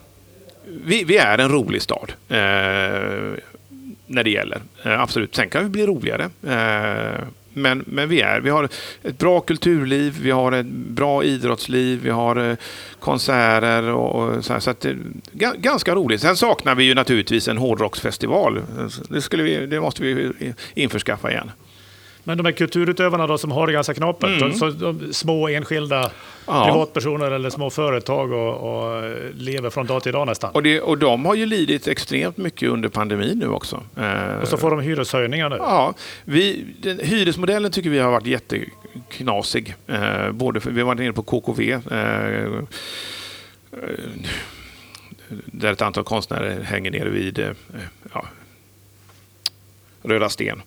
Vi, 0.85 1.05
vi, 1.05 1.17
är 1.17 1.39
en 1.39 1.49
rolig 1.49 1.83
stad 1.83 2.13
eh, 2.29 2.37
när 4.07 4.25
det 4.25 4.31
gäller. 4.31 4.61
Eh, 4.85 5.01
absolut. 5.01 5.35
Sen 5.35 5.49
kan 5.49 5.63
vi 5.63 5.69
bli 5.69 5.87
roligare. 5.87 6.31
Eh, 6.43 7.29
men, 7.55 7.85
men 7.87 8.09
vi 8.09 8.21
är. 8.21 8.41
Vi 8.41 8.51
har 8.51 8.69
ett 9.03 9.19
bra 9.19 9.41
kulturliv, 9.41 10.19
vi 10.23 10.31
har 10.31 10.53
ett 10.53 10.67
bra 10.67 11.25
idrottsliv, 11.25 12.01
vi 12.03 12.11
har 12.11 12.51
eh, 12.51 12.57
konserter 13.01 13.83
och, 13.83 14.15
och 14.15 14.45
så, 14.45 14.53
här, 14.53 14.61
så 14.61 14.71
att 14.71 14.85
eh, 14.85 14.95
ganska 15.57 15.95
roligt. 15.95 16.21
Sen 16.21 16.37
saknar 16.37 16.75
vi 16.75 16.85
ju 16.85 16.95
naturligtvis 16.95 17.49
en 17.49 17.59
hårdrocksfestival. 17.59 18.57
Eh, 18.57 18.87
det, 19.09 19.21
skulle 19.21 19.43
vi, 19.43 19.67
det 19.67 19.81
måste 19.81 20.03
vi 20.03 20.33
införskaffa 20.75 21.31
igen. 21.31 21.51
Men 22.25 22.37
de 22.37 22.47
här 22.47 22.53
kulturutövarna 22.53 23.27
då, 23.27 23.39
som 23.39 23.51
har 23.51 23.67
det 23.67 23.73
ganska 23.73 23.95
knapert, 23.95 24.43
mm. 24.43 24.55
så, 24.55 24.71
de, 24.71 25.13
små 25.13 25.49
enskilda 25.49 26.11
ja. 26.47 26.65
privatpersoner 26.67 27.31
eller 27.31 27.51
små 27.51 27.71
företag 27.71 28.33
och, 28.33 28.55
och, 28.55 29.03
lever 29.35 29.71
från 29.71 29.87
dag 29.87 30.03
till 30.03 30.13
dag 30.13 30.27
nästan. 30.27 30.51
Och, 30.51 30.63
det, 30.63 30.81
och 30.81 30.99
de 30.99 31.25
har 31.25 31.35
ju 31.35 31.47
lidit 31.47 31.89
extremt 31.89 32.37
mycket 32.37 32.69
under 32.69 32.89
pandemin 32.89 33.39
nu 33.39 33.49
också. 33.49 33.83
Och 34.43 34.49
så 34.49 34.57
får 34.57 34.71
de 34.71 34.81
hyreshöjningar 34.81 35.51
nu. 35.51 35.57
Ja, 35.57 35.95
vi, 36.25 36.65
den, 36.81 37.01
hyresmodellen 37.03 37.73
tycker 37.73 37.91
vi 37.91 37.99
har 37.99 38.11
varit 38.11 38.27
jätteknasig. 38.27 39.75
Eh, 39.87 40.33
både 40.33 40.61
för, 40.61 40.71
vi 40.71 40.81
har 40.81 40.87
varit 40.87 41.01
inne 41.01 41.13
på 41.13 41.23
KKV. 41.23 41.73
Eh, 41.73 41.81
där 45.47 45.73
ett 45.73 45.83
antal 45.83 46.05
konstnärer 46.05 46.61
hänger 46.61 46.91
nere 46.91 47.09
vid 47.09 47.39
eh, 47.39 47.51
ja, 48.13 48.25
Röda 50.03 50.29
Sten. 50.29 50.63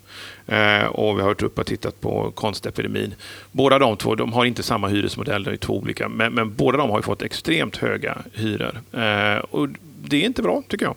Eh, 0.48 0.86
och 0.86 1.18
vi 1.18 1.22
har 1.22 1.28
varit 1.28 1.44
uppe 1.44 1.62
och 1.62 1.68
tittat 1.68 2.02
på 2.02 2.32
konstepidemin. 2.32 3.16
Båda 3.52 3.80
de 3.80 3.98
två 3.98 4.16
de 4.16 4.34
har 4.34 4.46
inte 4.46 4.64
samma 4.64 4.88
hyresmodell, 4.88 5.44
de 5.44 5.52
är 5.52 5.58
två 5.58 5.78
olika, 5.78 6.10
men, 6.10 6.34
men 6.34 6.56
båda 6.56 6.78
de 6.78 6.90
har 6.90 7.02
fått 7.02 7.22
extremt 7.22 7.78
höga 7.78 8.18
hyror. 8.34 8.82
Eh, 8.92 9.38
och 9.38 9.70
det 10.04 10.18
är 10.18 10.26
inte 10.26 10.42
bra, 10.42 10.64
tycker 10.68 10.86
jag. 10.86 10.96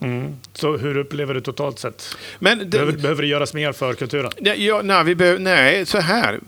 Mm. 0.00 0.36
Så 0.52 0.76
hur 0.76 0.96
upplever 0.96 1.34
du 1.34 1.40
totalt 1.40 1.78
sett? 1.78 2.16
Men 2.38 2.58
det, 2.58 2.66
behöver, 2.66 2.92
behöver 2.92 3.22
det 3.22 3.28
göras 3.28 3.54
mer 3.54 3.72
för 3.72 3.94
kulturen? 3.94 4.30
Ja, 4.56 4.82
nej, 4.84 5.04
vi 5.04 5.14
behöver, 5.14 5.38
nej, 5.38 5.86
så 5.86 5.98
här. 5.98 6.40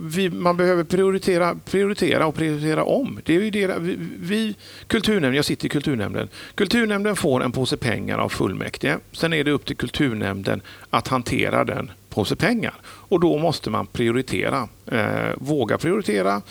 Vi, 0.00 0.30
man 0.30 0.56
behöver 0.56 0.84
prioritera, 0.84 1.56
prioritera 1.64 2.26
och 2.26 2.34
prioritera 2.34 2.84
om. 2.84 3.20
Det 3.24 3.36
är 3.36 3.40
ju 3.40 3.50
det, 3.50 3.78
vi, 3.78 3.96
vi, 4.20 4.56
kulturnämnden, 4.86 5.34
jag 5.34 5.44
sitter 5.44 5.66
i 5.66 5.68
kulturnämnden. 5.68 6.28
Kulturnämnden 6.54 7.16
får 7.16 7.44
en 7.44 7.52
påse 7.52 7.76
pengar 7.76 8.18
av 8.18 8.28
fullmäktige. 8.28 8.98
Sen 9.12 9.32
är 9.32 9.44
det 9.44 9.50
upp 9.50 9.64
till 9.64 9.76
kulturnämnden 9.76 10.62
att 10.90 11.08
hantera 11.08 11.64
den 11.64 11.90
påse 12.10 12.36
pengar. 12.36 12.74
Och 12.84 13.20
då 13.20 13.38
måste 13.38 13.70
man 13.70 13.86
prioritera. 13.86 14.68
Eh, 14.86 15.30
våga 15.36 15.78
prioritera 15.78 16.42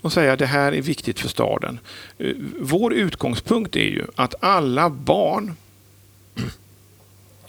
och 0.00 0.12
säga 0.12 0.32
att 0.32 0.38
det 0.38 0.46
här 0.46 0.72
är 0.72 0.82
viktigt 0.82 1.20
för 1.20 1.28
staden. 1.28 1.78
Eh, 2.18 2.34
vår 2.60 2.92
utgångspunkt 2.94 3.76
är 3.76 3.80
ju 3.80 4.04
att 4.14 4.34
alla 4.40 4.90
barn 4.90 5.56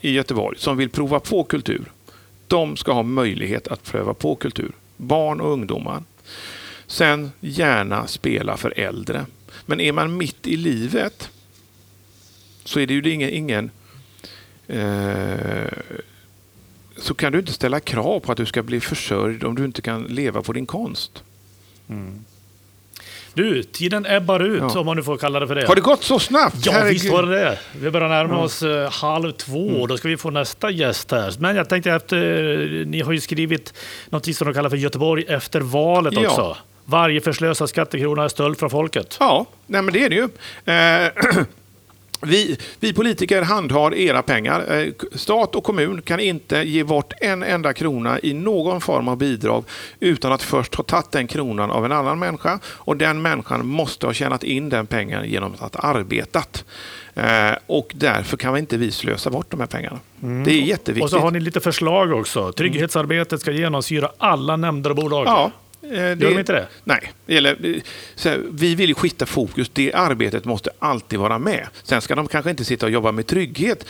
i 0.02 0.12
Göteborg 0.12 0.58
som 0.60 0.78
vill 0.78 0.90
prova 0.90 1.20
på 1.20 1.44
kultur, 1.44 1.92
de 2.48 2.78
ska 2.78 2.94
ha 2.94 3.04
möjlighet 3.04 3.68
att 3.68 3.84
pröva 3.84 4.14
på 4.14 4.36
kultur. 4.36 4.72
Barn 4.98 5.42
och 5.42 5.52
ungdomar. 5.52 6.04
Sen 6.88 7.32
gärna 7.40 8.08
spela 8.08 8.58
för 8.58 8.80
äldre. 8.80 9.26
Men 9.66 9.80
är 9.80 9.92
man 9.92 10.18
mitt 10.18 10.48
i 10.48 10.58
livet 10.58 11.30
så 12.64 12.80
är 12.80 12.88
det 12.88 12.94
ju 12.94 13.14
ingen, 13.14 13.30
ingen 13.30 13.72
eh, 14.68 15.72
så 16.98 17.14
kan 17.14 17.32
du 17.32 17.40
inte 17.40 17.54
ställa 17.54 17.80
krav 17.80 18.20
på 18.20 18.32
att 18.32 18.38
du 18.38 18.46
ska 18.46 18.64
bli 18.64 18.80
försörjd 18.80 19.44
om 19.44 19.56
du 19.56 19.66
inte 19.66 19.82
kan 19.82 20.04
leva 20.04 20.42
på 20.42 20.54
din 20.54 20.66
konst. 20.66 21.24
Mm. 21.90 22.26
Du, 23.34 23.64
tiden 23.64 24.06
ebbar 24.06 24.40
ut 24.40 24.62
ja. 24.62 24.80
om 24.80 24.86
man 24.86 24.98
nu 24.98 25.04
får 25.04 25.18
kalla 25.18 25.40
det 25.40 25.48
för 25.48 25.56
det. 25.56 25.68
Har 25.68 25.76
det 25.76 25.82
gått 25.82 26.04
så 26.04 26.20
snabbt? 26.20 26.66
Ja, 26.66 26.72
Herregud. 26.72 26.94
visst 26.94 27.12
var 27.12 27.24
det 27.24 27.40
det. 27.40 27.60
Vi 27.80 27.92
börjar 27.92 28.10
närma 28.10 28.38
oss 28.38 28.64
uh, 28.64 28.90
halv 28.90 29.32
två. 29.32 29.70
Mm. 29.70 29.88
Då 29.88 29.98
ska 29.98 30.08
vi 30.08 30.18
få 30.18 30.30
nästa 30.30 30.70
gäst 30.70 31.12
här. 31.12 31.34
Men 31.40 31.56
jag 31.56 31.70
tänkte 31.70 31.92
efter, 31.92 32.86
ni 32.86 33.02
har 33.02 33.12
ju 33.12 33.20
skrivit 33.20 33.74
något 34.10 34.36
som 34.36 34.48
de 34.48 34.54
kallar 34.54 34.70
för 34.70 34.78
Göteborg 34.78 35.26
efter 35.28 35.62
valet 35.62 36.14
ja. 36.14 36.30
också. 36.30 36.58
Varje 36.86 37.22
förslösad 37.22 37.70
skattekrona 37.70 38.24
är 38.24 38.28
stöld 38.28 38.58
från 38.58 38.70
folket. 38.70 39.18
Ja, 39.20 39.46
nej 39.68 39.82
men 39.82 39.94
det 39.94 40.06
är 40.06 40.10
det 40.10 40.16
ju. 40.16 40.30
Eh, 40.74 41.44
Vi, 42.22 42.58
vi, 42.80 42.94
politiker 42.94 43.42
handhar 43.42 43.94
era 43.94 44.22
pengar. 44.22 44.80
Eh, 44.80 44.94
stat 45.16 45.56
och 45.56 45.64
kommun 45.64 46.02
kan 46.02 46.20
inte 46.20 46.58
ge 46.58 46.84
bort 46.84 47.14
en 47.22 47.44
enda 47.44 47.74
krona 47.74 48.20
i 48.20 48.34
någon 48.34 48.82
form 48.82 49.08
av 49.08 49.18
bidrag 49.18 49.64
utan 50.00 50.32
att 50.32 50.44
först 50.44 50.76
ha 50.76 50.84
tagit 50.84 51.12
den 51.12 51.28
kronan 51.28 51.72
av 51.72 51.86
en 51.86 51.92
annan 51.92 52.20
människa 52.20 52.60
och 52.66 52.98
den 52.98 53.22
människan 53.22 53.68
måste 53.68 54.06
ha 54.06 54.14
tjänat 54.14 54.44
in 54.44 54.70
den 54.70 54.88
pengen 54.88 55.30
genom 55.30 55.54
att 55.60 55.76
ha 55.76 55.90
arbetat. 55.90 56.66
Eh, 57.14 57.52
och 57.68 57.92
därför 57.96 58.38
kan 58.38 58.54
vi 58.54 58.60
inte 58.60 58.78
vi 58.78 58.92
slösa 58.92 59.30
bort 59.30 59.52
de 59.52 59.60
här 59.60 59.68
pengarna. 59.68 60.00
Mm. 60.24 60.44
Det 60.44 60.52
är 60.52 60.62
jätteviktigt. 60.62 61.04
Och 61.04 61.10
så 61.10 61.20
har 61.20 61.32
ni 61.32 61.40
lite 61.40 61.60
förslag 61.60 62.12
också. 62.12 62.52
Trygghetsarbetet 62.52 63.42
ska 63.42 63.52
genomsyra 63.52 64.12
alla 64.18 64.58
nämnder 64.58 64.90
och 64.90 64.96
bolag. 64.96 65.28
Ja, 65.28 65.52
Gör 65.82 66.16
de 66.16 66.40
inte 66.40 66.54
det? 66.54 66.68
Nej. 66.84 67.12
Eller, 67.28 67.82
här, 68.24 68.42
vi 68.52 68.76
vill 68.76 68.90
ju 68.90 68.96
skifta 68.96 69.26
fokus. 69.26 69.70
Det 69.74 69.94
arbetet 69.94 70.46
måste 70.46 70.70
alltid 70.80 71.20
vara 71.20 71.40
med. 71.40 71.68
Sen 71.84 72.02
ska 72.02 72.16
de 72.16 72.28
kanske 72.28 72.50
inte 72.52 72.66
sitta 72.66 72.86
och 72.86 72.92
jobba 72.92 73.12
med 73.12 73.28
trygghet 73.28 73.86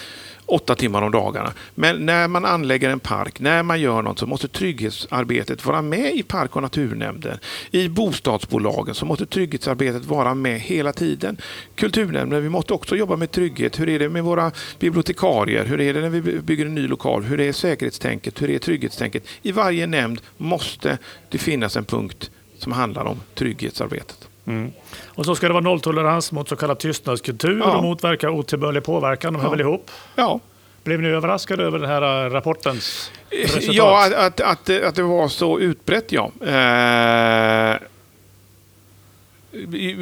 åtta 0.52 0.76
timmar 0.76 1.02
om 1.02 1.12
dagarna. 1.12 1.54
Men 1.76 2.06
när 2.06 2.28
man 2.28 2.46
anlägger 2.46 2.90
en 2.90 3.00
park, 3.00 3.40
när 3.40 3.64
man 3.64 3.82
gör 3.82 4.02
något 4.02 4.20
så 4.20 4.26
måste 4.26 4.48
trygghetsarbetet 4.48 5.66
vara 5.66 5.82
med 5.82 6.16
i 6.16 6.24
park 6.24 6.56
och 6.56 6.62
naturnämnden. 6.62 7.38
I 7.72 7.90
bostadsbolagen 7.90 8.96
så 8.96 9.06
måste 9.06 9.26
trygghetsarbetet 9.26 10.06
vara 10.06 10.36
med 10.36 10.60
hela 10.60 10.94
tiden. 10.94 11.38
Kulturnämnden, 11.76 12.44
vi 12.44 12.50
måste 12.50 12.74
också 12.74 12.96
jobba 12.96 13.16
med 13.16 13.32
trygghet. 13.32 13.80
Hur 13.80 13.90
är 13.90 14.00
det 14.00 14.10
med 14.10 14.24
våra 14.24 14.52
bibliotekarier? 14.80 15.66
Hur 15.66 15.82
är 15.82 15.94
det 15.94 16.02
när 16.02 16.10
vi 16.10 16.22
bygger 16.22 16.66
en 16.66 16.76
ny 16.76 16.88
lokal? 16.88 17.24
Hur 17.24 17.40
är 17.40 17.52
säkerhetstänket? 17.52 18.42
Hur 18.42 18.50
är 18.50 18.60
trygghetstänket? 18.60 19.24
I 19.42 19.52
varje 19.52 19.88
nämnd 19.88 20.22
måste 20.38 20.98
det 21.30 21.38
finnas 21.38 21.78
en 21.78 21.86
punkt 21.86 22.32
som 22.58 22.72
handlar 22.72 23.06
om 23.06 23.20
trygghetsarbetet. 23.36 24.31
Mm. 24.46 24.72
Och 25.06 25.26
så 25.26 25.36
ska 25.36 25.48
det 25.48 25.54
vara 25.54 25.64
nolltolerans 25.64 26.32
mot 26.32 26.50
så 26.50 26.56
kallad 26.56 26.80
tystnadskultur 26.80 27.60
Ja. 27.60 27.78
och 27.78 27.84
motverka 27.84 28.30
otillbörlig 28.32 28.84
påverkan. 28.84 29.34
De 29.34 29.40
hör 29.40 29.48
Ja. 29.48 29.52
väl 29.52 29.62
ihop? 29.62 29.92
Ja, 30.16 30.40
Blev 30.84 31.02
ni 31.02 31.08
överraskade 31.10 31.64
över 31.64 31.80
den 31.80 31.90
här 31.90 32.26
äh, 32.26 32.30
rapportens 32.30 33.12
resultat? 33.30 33.76
ja 33.76 34.06
att, 34.06 34.14
att, 34.14 34.42
att, 34.42 34.84
att 34.84 34.96
det 34.96 35.04
var 35.04 35.28
så 35.28 35.60
utbrett, 35.60 36.12
ja. 36.12 36.32
Eh, 36.46 37.78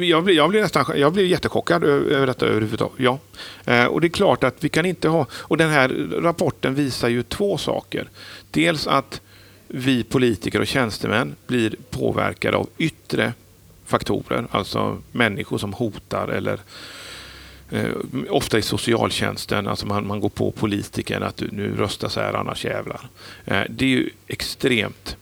jag, 0.00 0.24
blir, 0.24 0.30
jag, 0.36 0.50
blir 0.50 0.60
nästan, 0.62 0.84
jag 0.96 1.12
blir 1.12 1.24
jättechockad 1.26 1.84
över 1.84 2.26
detta 2.26 2.46
överhuvudtaget. 2.46 2.94
Ja. 2.98 3.18
Eh, 3.64 3.84
och 3.84 4.00
det 4.00 4.06
är 4.06 4.08
klart 4.08 4.44
att 4.44 4.54
vi 4.64 4.68
kan 4.68 4.86
inte 4.86 5.08
ha... 5.08 5.26
Och 5.32 5.56
den 5.56 5.70
här 5.70 5.88
rapporten 6.22 6.74
visar 6.74 7.08
ju 7.08 7.22
två 7.22 7.58
saker. 7.58 8.08
Dels 8.50 8.86
att 8.86 9.20
vi 9.68 10.04
politiker 10.04 10.60
och 10.60 10.66
tjänstemän 10.66 11.36
blir 11.46 11.74
påverkade 11.90 12.56
av 12.56 12.68
yttre 12.78 13.32
faktorer, 13.90 14.46
alltså 14.50 14.98
människor 15.12 15.58
som 15.58 15.72
hotar 15.72 16.28
eller 16.28 16.60
eh, 17.70 17.90
ofta 18.28 18.58
i 18.58 18.62
socialtjänsten, 18.62 19.66
alltså 19.66 19.86
man, 19.86 20.06
man 20.06 20.20
går 20.20 20.28
på 20.28 20.50
politiker 20.50 21.20
att 21.20 21.36
du, 21.36 21.48
nu 21.52 21.76
röstar 21.76 22.08
så 22.08 22.20
här 22.20 22.34
annars 22.34 22.64
jävlar. 22.64 23.08
Eh, 23.44 23.62
det 23.68 23.84
är 23.84 23.88
ju 23.88 24.10
extremt 24.26 25.16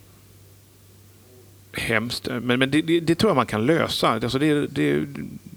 hemskt, 1.79 2.29
men, 2.43 2.59
men 2.59 2.70
det, 2.70 2.83
det, 2.83 3.01
det 3.01 3.14
tror 3.14 3.31
jag 3.31 3.37
man 3.37 3.47
kan 3.47 3.66
lösa. 3.66 4.09
Alltså 4.09 4.39
det, 4.39 4.66
det, 4.66 5.05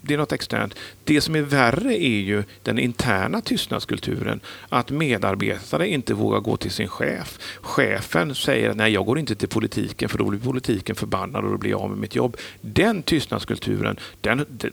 det 0.02 0.14
är 0.14 0.18
något 0.18 0.32
externt. 0.32 0.76
Det 1.04 1.22
som 1.22 1.36
är 1.36 1.42
värre 1.42 2.04
är 2.04 2.20
ju 2.20 2.44
den 2.64 2.80
interna 2.80 3.42
tystnadskulturen. 3.42 4.40
Att 4.70 4.92
medarbetare 4.92 5.88
inte 5.88 6.14
vågar 6.14 6.40
gå 6.40 6.58
till 6.58 6.72
sin 6.72 6.88
chef. 6.88 7.40
Chefen 7.62 8.36
säger 8.36 8.70
att 8.70 8.78
nej, 8.78 8.94
jag 8.94 9.06
går 9.06 9.20
inte 9.20 9.36
till 9.36 9.50
politiken 9.50 10.10
för 10.10 10.18
då 10.18 10.26
blir 10.26 10.40
politiken 10.40 10.96
förbannad 10.96 11.44
och 11.46 11.52
då 11.52 11.58
blir 11.58 11.72
jag 11.72 11.82
av 11.82 11.90
med 11.90 12.00
mitt 12.00 12.16
jobb. 12.16 12.38
Den 12.62 13.04
tystnadskulturen, 13.04 13.98
den, 14.22 14.46
den, 14.50 14.72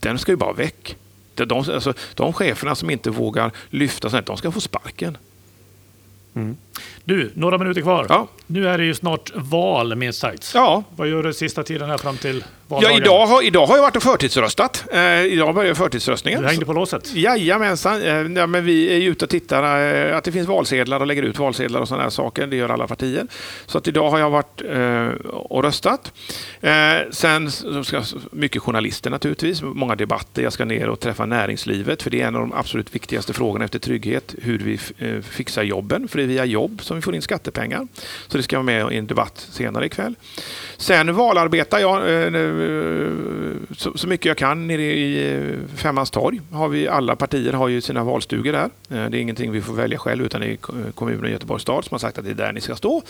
den 0.00 0.18
ska 0.18 0.32
ju 0.32 0.36
bara 0.36 0.52
väck. 0.52 0.96
De, 1.34 1.44
de, 1.44 1.58
alltså, 1.58 1.94
de 2.14 2.32
cheferna 2.32 2.74
som 2.74 2.90
inte 2.90 3.10
vågar 3.10 3.52
lyfta 3.70 4.10
sig, 4.10 4.22
de 4.26 4.36
ska 4.36 4.52
få 4.52 4.60
sparken. 4.60 5.16
Mm. 6.34 6.56
Du, 7.08 7.30
några 7.34 7.58
minuter 7.58 7.80
kvar. 7.80 8.06
Ja. 8.08 8.28
Nu 8.46 8.68
är 8.68 8.78
det 8.78 8.84
ju 8.84 8.94
snart 8.94 9.30
val, 9.34 9.96
minst 9.96 10.18
sagt. 10.20 10.50
Ja, 10.54 10.84
Vad 10.96 11.08
gör 11.08 11.22
du 11.22 11.32
sista 11.34 11.62
tiden 11.62 11.88
här 11.90 11.98
fram 11.98 12.16
till 12.16 12.44
Ja, 12.68 12.74
valdagen? 12.74 12.96
idag, 13.02 13.26
har, 13.26 13.42
idag 13.42 13.66
har 13.66 13.76
jag 13.76 13.82
varit 13.82 13.96
och 13.96 14.02
förtidsröstat. 14.02 14.84
Eh, 14.92 15.24
idag 15.24 15.54
börjar 15.54 15.74
förtidsröstningen. 15.74 16.42
Du 16.42 16.48
hängde 16.48 16.66
på 16.66 16.72
låset. 16.72 17.14
Jajamensan. 17.14 18.02
Eh, 18.02 18.08
ja, 18.14 18.46
men 18.46 18.64
vi 18.64 18.96
är 19.06 19.10
ute 19.10 19.24
och 19.24 19.30
tittar 19.30 19.94
eh, 20.10 20.16
att 20.16 20.24
det 20.24 20.32
finns 20.32 20.48
valsedlar 20.48 21.00
och 21.00 21.06
lägger 21.06 21.22
ut 21.22 21.38
valsedlar 21.38 21.80
och 21.80 21.88
sådana 21.88 22.02
här 22.02 22.10
saker. 22.10 22.46
Det 22.46 22.56
gör 22.56 22.68
alla 22.68 22.86
partier. 22.86 23.26
Så 23.66 23.78
att 23.78 23.88
idag 23.88 24.10
har 24.10 24.18
jag 24.18 24.30
varit 24.30 24.62
eh, 24.70 25.26
och 25.28 25.62
röstat. 25.62 26.12
Eh, 26.60 26.72
sen 27.10 27.50
ska 27.84 28.02
mycket 28.30 28.62
journalister 28.62 29.10
naturligtvis, 29.10 29.62
många 29.62 29.94
debatter. 29.96 30.42
Jag 30.42 30.52
ska 30.52 30.64
ner 30.64 30.88
och 30.88 31.00
träffa 31.00 31.26
näringslivet 31.26 32.02
för 32.02 32.10
det 32.10 32.20
är 32.22 32.26
en 32.26 32.34
av 32.34 32.40
de 32.40 32.52
absolut 32.52 32.94
viktigaste 32.94 33.32
frågorna 33.32 33.64
efter 33.64 33.78
trygghet. 33.78 34.34
Hur 34.42 34.58
vi 34.58 34.78
eh, 34.98 35.20
fixar 35.22 35.62
jobben, 35.62 36.08
för 36.08 36.18
det 36.18 36.24
är 36.24 36.28
via 36.28 36.44
jobb 36.44 36.82
som 36.82 36.95
vi 36.96 37.02
får 37.02 37.14
in 37.14 37.22
skattepengar. 37.22 37.86
Så 38.28 38.36
det 38.36 38.42
ska 38.42 38.56
vara 38.56 38.64
med 38.64 38.92
i 38.92 38.96
en 38.96 39.06
debatt 39.06 39.48
senare 39.50 39.86
ikväll. 39.86 40.14
Sen 40.76 41.14
valarbetar 41.14 41.78
jag 41.78 42.08
eh, 42.08 42.34
eh, 42.34 43.10
så, 43.76 44.08
mycket 44.08 44.26
jag 44.26 44.36
kan 44.36 44.66
nere 44.66 44.82
i 44.82 45.34
eh, 45.34 45.76
Femmans 45.76 46.10
torg. 46.10 46.40
Har 46.52 46.68
vi, 46.68 46.88
alla 46.88 47.16
partier 47.16 47.52
har 47.52 47.68
ju 47.68 47.80
sina 47.80 48.04
valstugor 48.04 48.52
där. 48.52 48.70
Det 48.88 49.18
är 49.18 49.20
ingenting 49.20 49.52
vi 49.52 49.62
får 49.62 49.74
välja 49.74 49.98
själv 49.98 50.24
utan 50.24 50.40
det 50.40 50.46
är 50.46 50.56
kommunen 50.92 51.30
Göteborgs 51.30 51.62
stad 51.62 51.84
som 51.84 51.94
har 51.94 51.98
sagt 51.98 52.18
att 52.18 52.24
det 52.24 52.30
är 52.30 52.34
där 52.34 52.52
ni 52.52 52.60
ska 52.60 52.76
stå. 52.76 53.02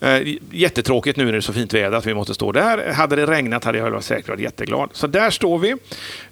Eh, 0.00 0.34
Jättetråkigt 0.50 1.16
nu 1.16 1.24
när 1.24 1.32
det 1.32 1.38
är 1.38 1.40
så 1.40 1.52
fint 1.52 1.74
väder 1.74 1.96
att 1.98 2.06
vi 2.06 2.14
måste 2.14 2.34
stå 2.34 2.52
där. 2.52 2.92
Hade 2.92 3.16
det 3.16 3.26
regnat 3.26 3.64
hade 3.64 3.78
jag 3.78 3.90
varit 3.90 4.04
säkert 4.04 4.28
varit 4.28 4.40
jätteglad. 4.40 4.90
Så 4.92 5.06
där 5.06 5.30
står 5.30 5.58
vi. 5.58 5.74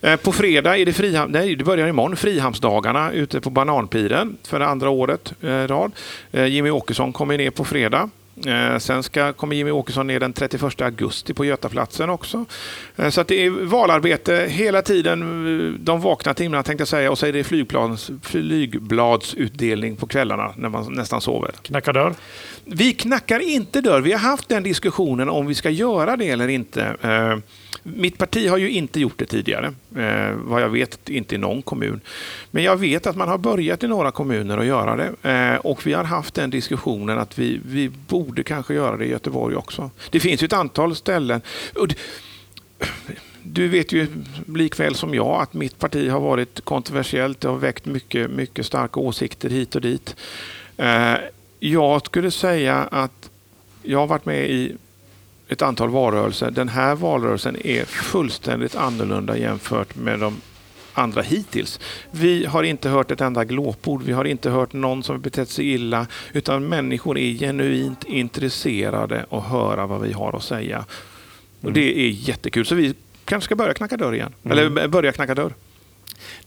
Eh, 0.01 0.17
På 0.17 0.33
fredag 0.33 0.77
är 0.79 0.87
det 0.87 0.93
Friham- 0.93 1.29
nej, 1.29 1.57
det 1.57 1.64
börjar 1.64 1.89
imorgon, 1.89 2.17
Frihamnsdagarna 2.17 3.12
ute 3.12 3.41
på 3.41 3.51
Bananpiren 3.51 4.37
för 4.49 4.59
det 4.59 4.67
andra 4.67 4.91
året 4.91 5.33
eh, 5.43 5.51
i 5.51 5.67
rad. 5.67 5.93
Eh, 6.33 6.47
Jimmy 6.47 6.71
Åkesson 6.71 7.12
kommer 7.12 7.39
ner 7.39 7.51
på 7.51 7.64
fredag. 7.64 8.11
Eh, 8.47 8.78
Sen 8.78 9.03
ska, 9.03 9.32
kommer 9.32 9.57
Jimmy 9.57 9.70
Åkesson 9.70 10.07
ner 10.07 10.20
den 10.20 10.32
31 10.32 10.80
augusti 10.82 11.34
på 11.34 11.45
Götaplatsen 11.45 12.11
också. 12.11 12.45
Eh, 12.97 13.09
Så 13.09 13.20
att 13.20 13.28
det 13.28 13.47
är 13.47 13.51
valarbete 13.51 14.47
hela 14.51 14.82
tiden. 14.82 15.22
Eh, 15.66 15.80
De 15.80 16.01
vaknar 16.01 16.34
timmarna 16.34 16.62
tänkte 16.62 16.80
jag 16.80 16.89
säga 16.89 17.11
och 17.11 17.18
så 17.18 17.26
är 17.26 17.32
det 17.32 17.45
flygplans, 17.45 18.11
flygbladsutdelning 18.22 19.97
på 19.97 20.07
kvällarna 20.07 20.53
när 20.57 20.68
man 20.68 20.93
nästan 20.93 21.20
sover. 21.20 21.51
Knackar 21.62 21.93
dörr. 21.93 22.14
Vi 22.64 22.93
knackar 22.93 23.41
inte 23.41 23.80
dörr. 23.80 24.01
Vi 24.01 24.12
har 24.12 24.18
haft 24.20 24.49
den 24.49 24.62
diskussionen 24.62 25.28
om 25.28 25.47
vi 25.47 25.55
ska 25.55 25.70
göra 25.70 26.16
det 26.16 26.28
eller 26.30 26.49
inte. 26.49 26.97
Mitt 27.83 28.18
parti 28.18 28.49
har 28.49 28.57
ju 28.57 28.70
inte 28.70 29.01
gjort 29.01 29.18
det 29.18 29.27
tidigare, 29.27 29.66
eh, 29.97 30.33
vad 30.37 30.62
jag 30.62 30.68
vet 30.68 31.09
inte 31.09 31.35
i 31.35 31.39
någon 31.39 31.62
kommun. 31.62 32.01
Men 32.51 32.62
jag 32.62 32.77
vet 32.77 33.07
att 33.07 33.16
man 33.16 33.29
har 33.29 33.39
börjat 33.39 33.83
i 33.83 33.89
några 33.89 34.11
kommuner 34.11 34.59
att 34.59 34.66
göra 34.66 34.97
det. 34.97 35.31
Eh, 35.31 35.57
Och 35.57 35.87
vi 35.87 35.93
har 35.93 36.05
haft 36.05 36.35
den 36.35 36.51
diskussionen 36.51 37.18
att 37.18 37.39
vi, 37.39 37.61
vi 37.66 37.89
borde 37.89 38.43
kanske 38.43 38.74
göra 38.74 38.97
det 38.97 39.05
i 39.05 39.11
Göteborg 39.11 39.57
också. 39.57 39.91
Det 40.11 40.20
finns 40.20 40.43
ju 40.43 40.45
ett 40.45 40.53
antal 40.53 40.97
ställen. 40.97 41.41
Du 43.43 43.68
vet 43.68 43.93
ju 43.93 44.07
likväl 44.55 44.95
som 44.95 45.14
jag 45.14 45.43
att 45.43 45.55
mitt 45.55 45.79
parti 45.79 46.11
har 46.11 46.20
varit 46.20 46.61
kontroversiellt. 46.64 47.41
Det 47.41 47.49
har 47.49 47.57
väckt 47.57 47.87
mycket, 47.87 48.31
mycket 48.31 48.66
starka 48.66 49.01
åsikter 49.01 49.51
hit 49.51 49.74
och 49.74 49.81
dit. 49.81 50.16
Eh, 50.77 51.14
Jag 51.59 52.07
skulle 52.07 52.31
säga 52.31 52.77
att 52.91 53.31
jag 53.83 53.99
har 53.99 54.07
varit 54.07 54.27
med 54.27 54.51
i 54.51 54.77
ett 55.49 55.62
antal 55.62 55.90
valrörelser. 55.90 56.51
Den 56.51 56.68
här 56.68 56.94
valrörelsen 56.94 57.57
är 57.66 57.84
fullständigt 57.84 58.76
annorlunda 58.76 59.38
jämfört 59.38 59.97
med 59.97 60.20
de 60.20 60.40
andra 60.92 61.22
hittills. 61.22 61.80
Vi 62.11 62.47
har 62.47 62.62
inte 62.62 62.88
hört 62.88 63.11
ett 63.11 63.20
enda 63.20 63.44
glåpord. 63.44 64.03
Vi 64.03 64.12
har 64.12 64.24
inte 64.24 64.51
hört 64.51 64.72
någon 64.72 65.03
som 65.03 65.20
betett 65.20 65.49
sig 65.49 65.72
illa. 65.72 66.07
Utan 66.32 66.68
människor 66.68 67.18
är 67.18 67.32
genuint 67.32 68.05
intresserade 68.05 69.26
att 69.30 69.44
höra 69.44 69.86
vad 69.86 70.01
vi 70.01 70.12
har 70.12 70.36
att 70.36 70.42
säga. 70.42 70.84
Och 71.61 71.72
Det 71.72 72.01
är 72.07 72.09
jättekul. 72.09 72.66
Så 72.66 72.74
vi 72.74 72.94
kanske 73.24 73.44
ska 73.44 73.57
börja 73.57 73.74
knacka 73.74 73.97
dörr 73.97 74.14
igen. 74.14 74.34
Eller 74.44 74.88
börja 74.88 75.12
knacka 75.12 75.34
dörr. 75.34 75.53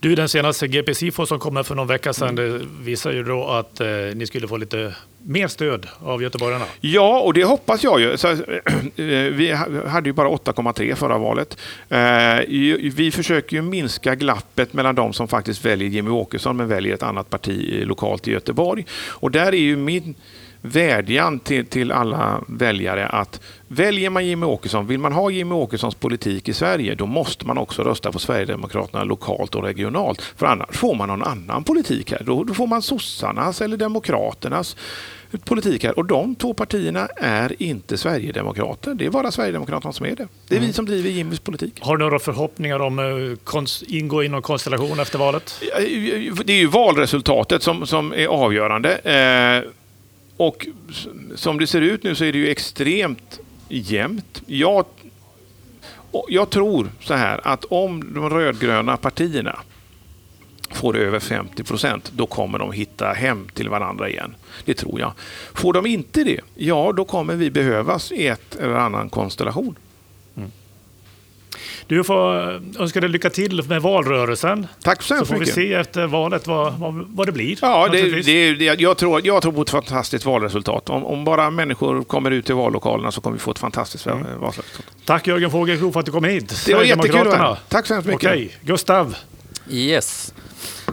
Du, 0.02 0.16
den 0.16 0.30
senaste 0.30 0.68
GP-SIFO 0.68 1.26
som 1.26 1.40
kom 1.40 1.64
för 1.64 1.76
någon 1.76 1.88
vecka 1.88 2.14
sedan 2.14 2.36
det 2.36 2.62
visar 2.82 3.12
ju 3.12 3.24
då 3.24 3.48
att 3.48 3.80
eh, 3.82 3.88
ni 4.16 4.26
skulle 4.28 4.48
få 4.48 4.58
lite 4.58 4.96
mer 5.24 5.48
stöd 5.48 5.88
av 6.04 6.22
göteborgarna. 6.24 6.66
Ja, 6.82 7.20
och 7.20 7.34
det 7.34 7.44
hoppas 7.44 7.84
jag 7.84 8.00
ju. 8.02 8.18
Så, 8.18 8.28
eh, 8.32 8.38
vi 9.36 9.52
ha- 9.52 9.88
hade 9.88 10.10
ju 10.10 10.14
bara 10.14 10.30
8,3 10.30 10.96
förra 10.96 11.18
valet. 11.18 11.58
Eh, 11.90 12.00
Vi 12.96 13.12
försöker 13.16 13.56
ju 13.56 13.62
minska 13.62 14.16
glappet 14.16 14.74
mellan 14.74 14.96
de 14.96 15.14
som 15.14 15.28
faktiskt 15.28 15.66
väljer 15.66 15.90
Jimmy 15.90 16.10
Åkesson 16.12 16.58
men 16.58 16.68
väljer 16.68 16.94
ett 16.94 17.04
annat 17.04 17.30
parti 17.30 17.78
eh, 17.82 17.88
lokalt 17.88 18.28
i 18.28 18.32
Göteborg. 18.32 18.86
Och 19.10 19.32
där 19.32 19.48
är 19.48 19.52
ju 19.58 19.76
min 19.78 20.16
vädjan 20.62 21.40
till, 21.40 21.66
till 21.66 21.92
alla 21.92 22.42
väljare 22.48 23.08
att 23.08 23.42
väljer 23.68 24.10
man 24.10 24.26
Jimmy 24.26 24.46
Åkesson, 24.46 24.88
vill 24.88 25.00
man 25.00 25.14
ha 25.14 25.30
Jimmy 25.30 25.56
Åkessons 25.56 25.96
politik 25.96 26.50
i 26.50 26.54
Sverige, 26.54 26.96
då 26.96 27.06
måste 27.06 27.48
man 27.48 27.58
också 27.58 27.84
rösta 27.84 28.12
på 28.12 28.20
Sverigedemokraterna 28.20 29.04
lokalt 29.04 29.56
och 29.56 29.64
regionalt. 29.64 30.22
För 30.22 30.46
annars 30.46 30.78
får 30.78 30.96
man 30.96 31.08
någon 31.08 31.24
annan 31.24 31.64
politik 31.64 32.12
här. 32.12 32.24
Då, 32.26 32.44
då 32.44 32.54
får 32.54 32.68
man 32.68 32.82
sossarnas 32.82 33.62
eller 33.62 33.78
demokraternas 33.78 34.76
politik 35.46 35.84
här. 35.84 36.00
Och 36.00 36.06
de 36.06 36.36
två 36.36 36.54
partierna 36.54 37.08
är 37.18 37.62
inte 37.62 37.98
Sverigedemokrater. 37.98 38.94
Det 38.94 39.06
är 39.06 39.10
bara 39.10 39.32
Sverigedemokraterna 39.32 39.94
som 39.94 40.06
är 40.06 40.16
det. 40.16 40.28
Det 40.48 40.56
är 40.56 40.60
vi 40.60 40.74
som 40.74 40.86
driver 40.86 41.10
Jimmys 41.10 41.40
politik. 41.40 41.74
Har 41.82 41.98
du 41.98 42.04
några 42.04 42.20
förhoppningar 42.20 42.80
om 42.80 43.00
att 43.00 43.46
konst- 43.46 43.84
ingå 43.88 44.24
i 44.24 44.28
någon 44.28 44.42
konstellation 44.42 45.00
efter 45.00 45.20
valet? 45.20 45.62
Det 46.46 46.54
är 46.54 46.60
ju 46.60 46.68
valresultatet 46.68 47.64
som, 47.64 47.88
som 47.88 48.14
är 48.14 48.28
avgörande. 48.28 48.96
Eh, 48.98 49.72
och 50.40 50.68
som 51.36 51.60
det 51.60 51.68
ser 51.68 51.82
ut 51.82 52.04
nu 52.04 52.16
så 52.16 52.24
är 52.26 52.32
det 52.32 52.38
ju 52.38 52.50
extremt 52.50 53.40
jämnt. 53.68 54.42
Jag, 54.46 54.86
jag 56.28 56.50
tror 56.50 56.90
så 57.00 57.14
här 57.14 57.48
att 57.48 57.66
om 57.66 58.14
de 58.14 58.30
rödgröna 58.30 58.98
partierna 58.98 59.60
får 60.72 60.98
över 60.98 61.20
50 61.20 61.64
procent, 61.64 62.12
då 62.16 62.26
kommer 62.26 62.60
de 62.60 62.72
hitta 62.72 63.14
hem 63.14 63.48
till 63.54 63.70
varandra 63.70 64.10
igen. 64.10 64.36
Det 64.66 64.74
tror 64.74 65.00
jag. 65.00 65.14
Får 65.54 65.74
de 65.74 65.86
inte 65.86 66.24
det, 66.24 66.40
ja 66.56 66.94
då 66.96 67.06
kommer 67.06 67.36
vi 67.36 67.52
behövas 67.52 68.12
i 68.12 68.28
ett 68.28 68.56
eller 68.56 68.76
annan 68.76 69.10
konstellation. 69.10 69.76
Du 71.88 72.04
får 72.04 72.52
eh, 72.52 72.82
önska 72.82 73.02
dig 73.02 73.10
lycka 73.10 73.30
till 73.30 73.64
med 73.68 73.82
valrörelsen. 73.82 74.68
Tack 74.84 75.02
så 75.02 75.08
Så 75.08 75.16
hemskt 75.16 75.28
får 75.28 75.36
vi 75.36 75.40
mycket. 75.40 75.56
se 75.56 75.74
efter 75.74 76.08
valet 76.08 76.48
vad, 76.48 76.74
vad, 76.74 77.08
vad 77.10 77.28
det 77.28 77.32
blir. 77.32 77.58
Ja, 77.62 77.88
det, 77.92 78.22
det, 78.22 78.54
det, 78.54 78.82
jag, 78.82 78.98
tror, 78.98 79.22
jag 79.28 79.42
tror 79.42 79.52
på 79.52 79.62
ett 79.62 79.70
fantastiskt 79.70 80.26
valresultat. 80.26 80.90
Om, 80.90 81.06
om 81.06 81.26
bara 81.26 81.50
människor 81.50 82.04
kommer 82.04 82.32
ut 82.32 82.46
till 82.46 82.56
vallokalerna 82.56 83.12
så 83.12 83.22
kommer 83.22 83.38
vi 83.38 83.42
få 83.42 83.52
ett 83.52 83.60
fantastiskt 83.60 84.08
mm. 84.08 84.40
valresultat. 84.40 84.86
Tack 85.06 85.28
Jörgen 85.28 85.52
Fågelklo 85.52 85.92
för 85.92 86.00
att 86.00 86.06
du 86.06 86.12
kom 86.12 86.24
hit. 86.24 86.66
Det 86.66 86.74
var 86.74 86.84
jättekul. 86.84 87.32
Tack 87.68 87.88
så 87.88 87.94
hemskt 87.94 88.08
mycket. 88.08 88.32
Okej, 88.32 88.52
Gustav. 88.62 89.16
Yes. 89.70 90.34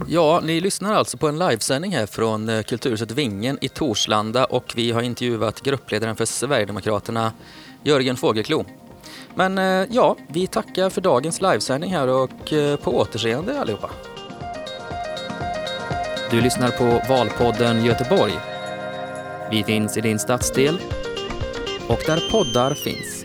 Ja, 0.09 0.41
ni 0.45 0.61
lyssnar 0.61 0.95
alltså 0.95 1.17
på 1.17 1.29
en 1.29 1.39
livesändning 1.39 1.93
här 1.93 2.07
från 2.07 2.49
eh, 2.49 2.63
Kulturhuset 2.63 3.11
Vingen 3.11 3.59
i 3.61 3.69
Torslanda 3.69 4.45
och 4.45 4.73
vi 4.77 4.93
har 4.93 5.03
intervjuat 5.03 5.63
gruppledaren 5.63 6.17
för 6.17 6.25
Sverigedemokraterna, 6.25 7.33
Jörgen 7.83 8.17
Fågelklo. 8.17 8.65
Men 9.37 9.59
eh, 9.59 9.87
ja, 9.91 10.17
vi 10.29 10.47
tackar 10.47 10.91
för 10.91 11.01
dagens 11.01 11.41
livesändning 11.41 11.91
här 11.91 12.09
och 12.09 12.53
eh, 12.53 12.77
på 12.77 12.97
återseende 12.97 13.61
allihopa. 13.61 13.91
Du 16.31 16.41
lyssnar 16.41 16.71
på 16.71 17.03
Valpodden 17.09 17.85
Göteborg. 17.85 18.33
Vi 19.51 19.65
finns 19.65 19.97
i 19.97 20.01
din 20.01 20.19
stadsdel 20.19 20.79
och 21.89 22.01
där 22.07 22.31
poddar 22.31 22.75
finns. 22.75 23.16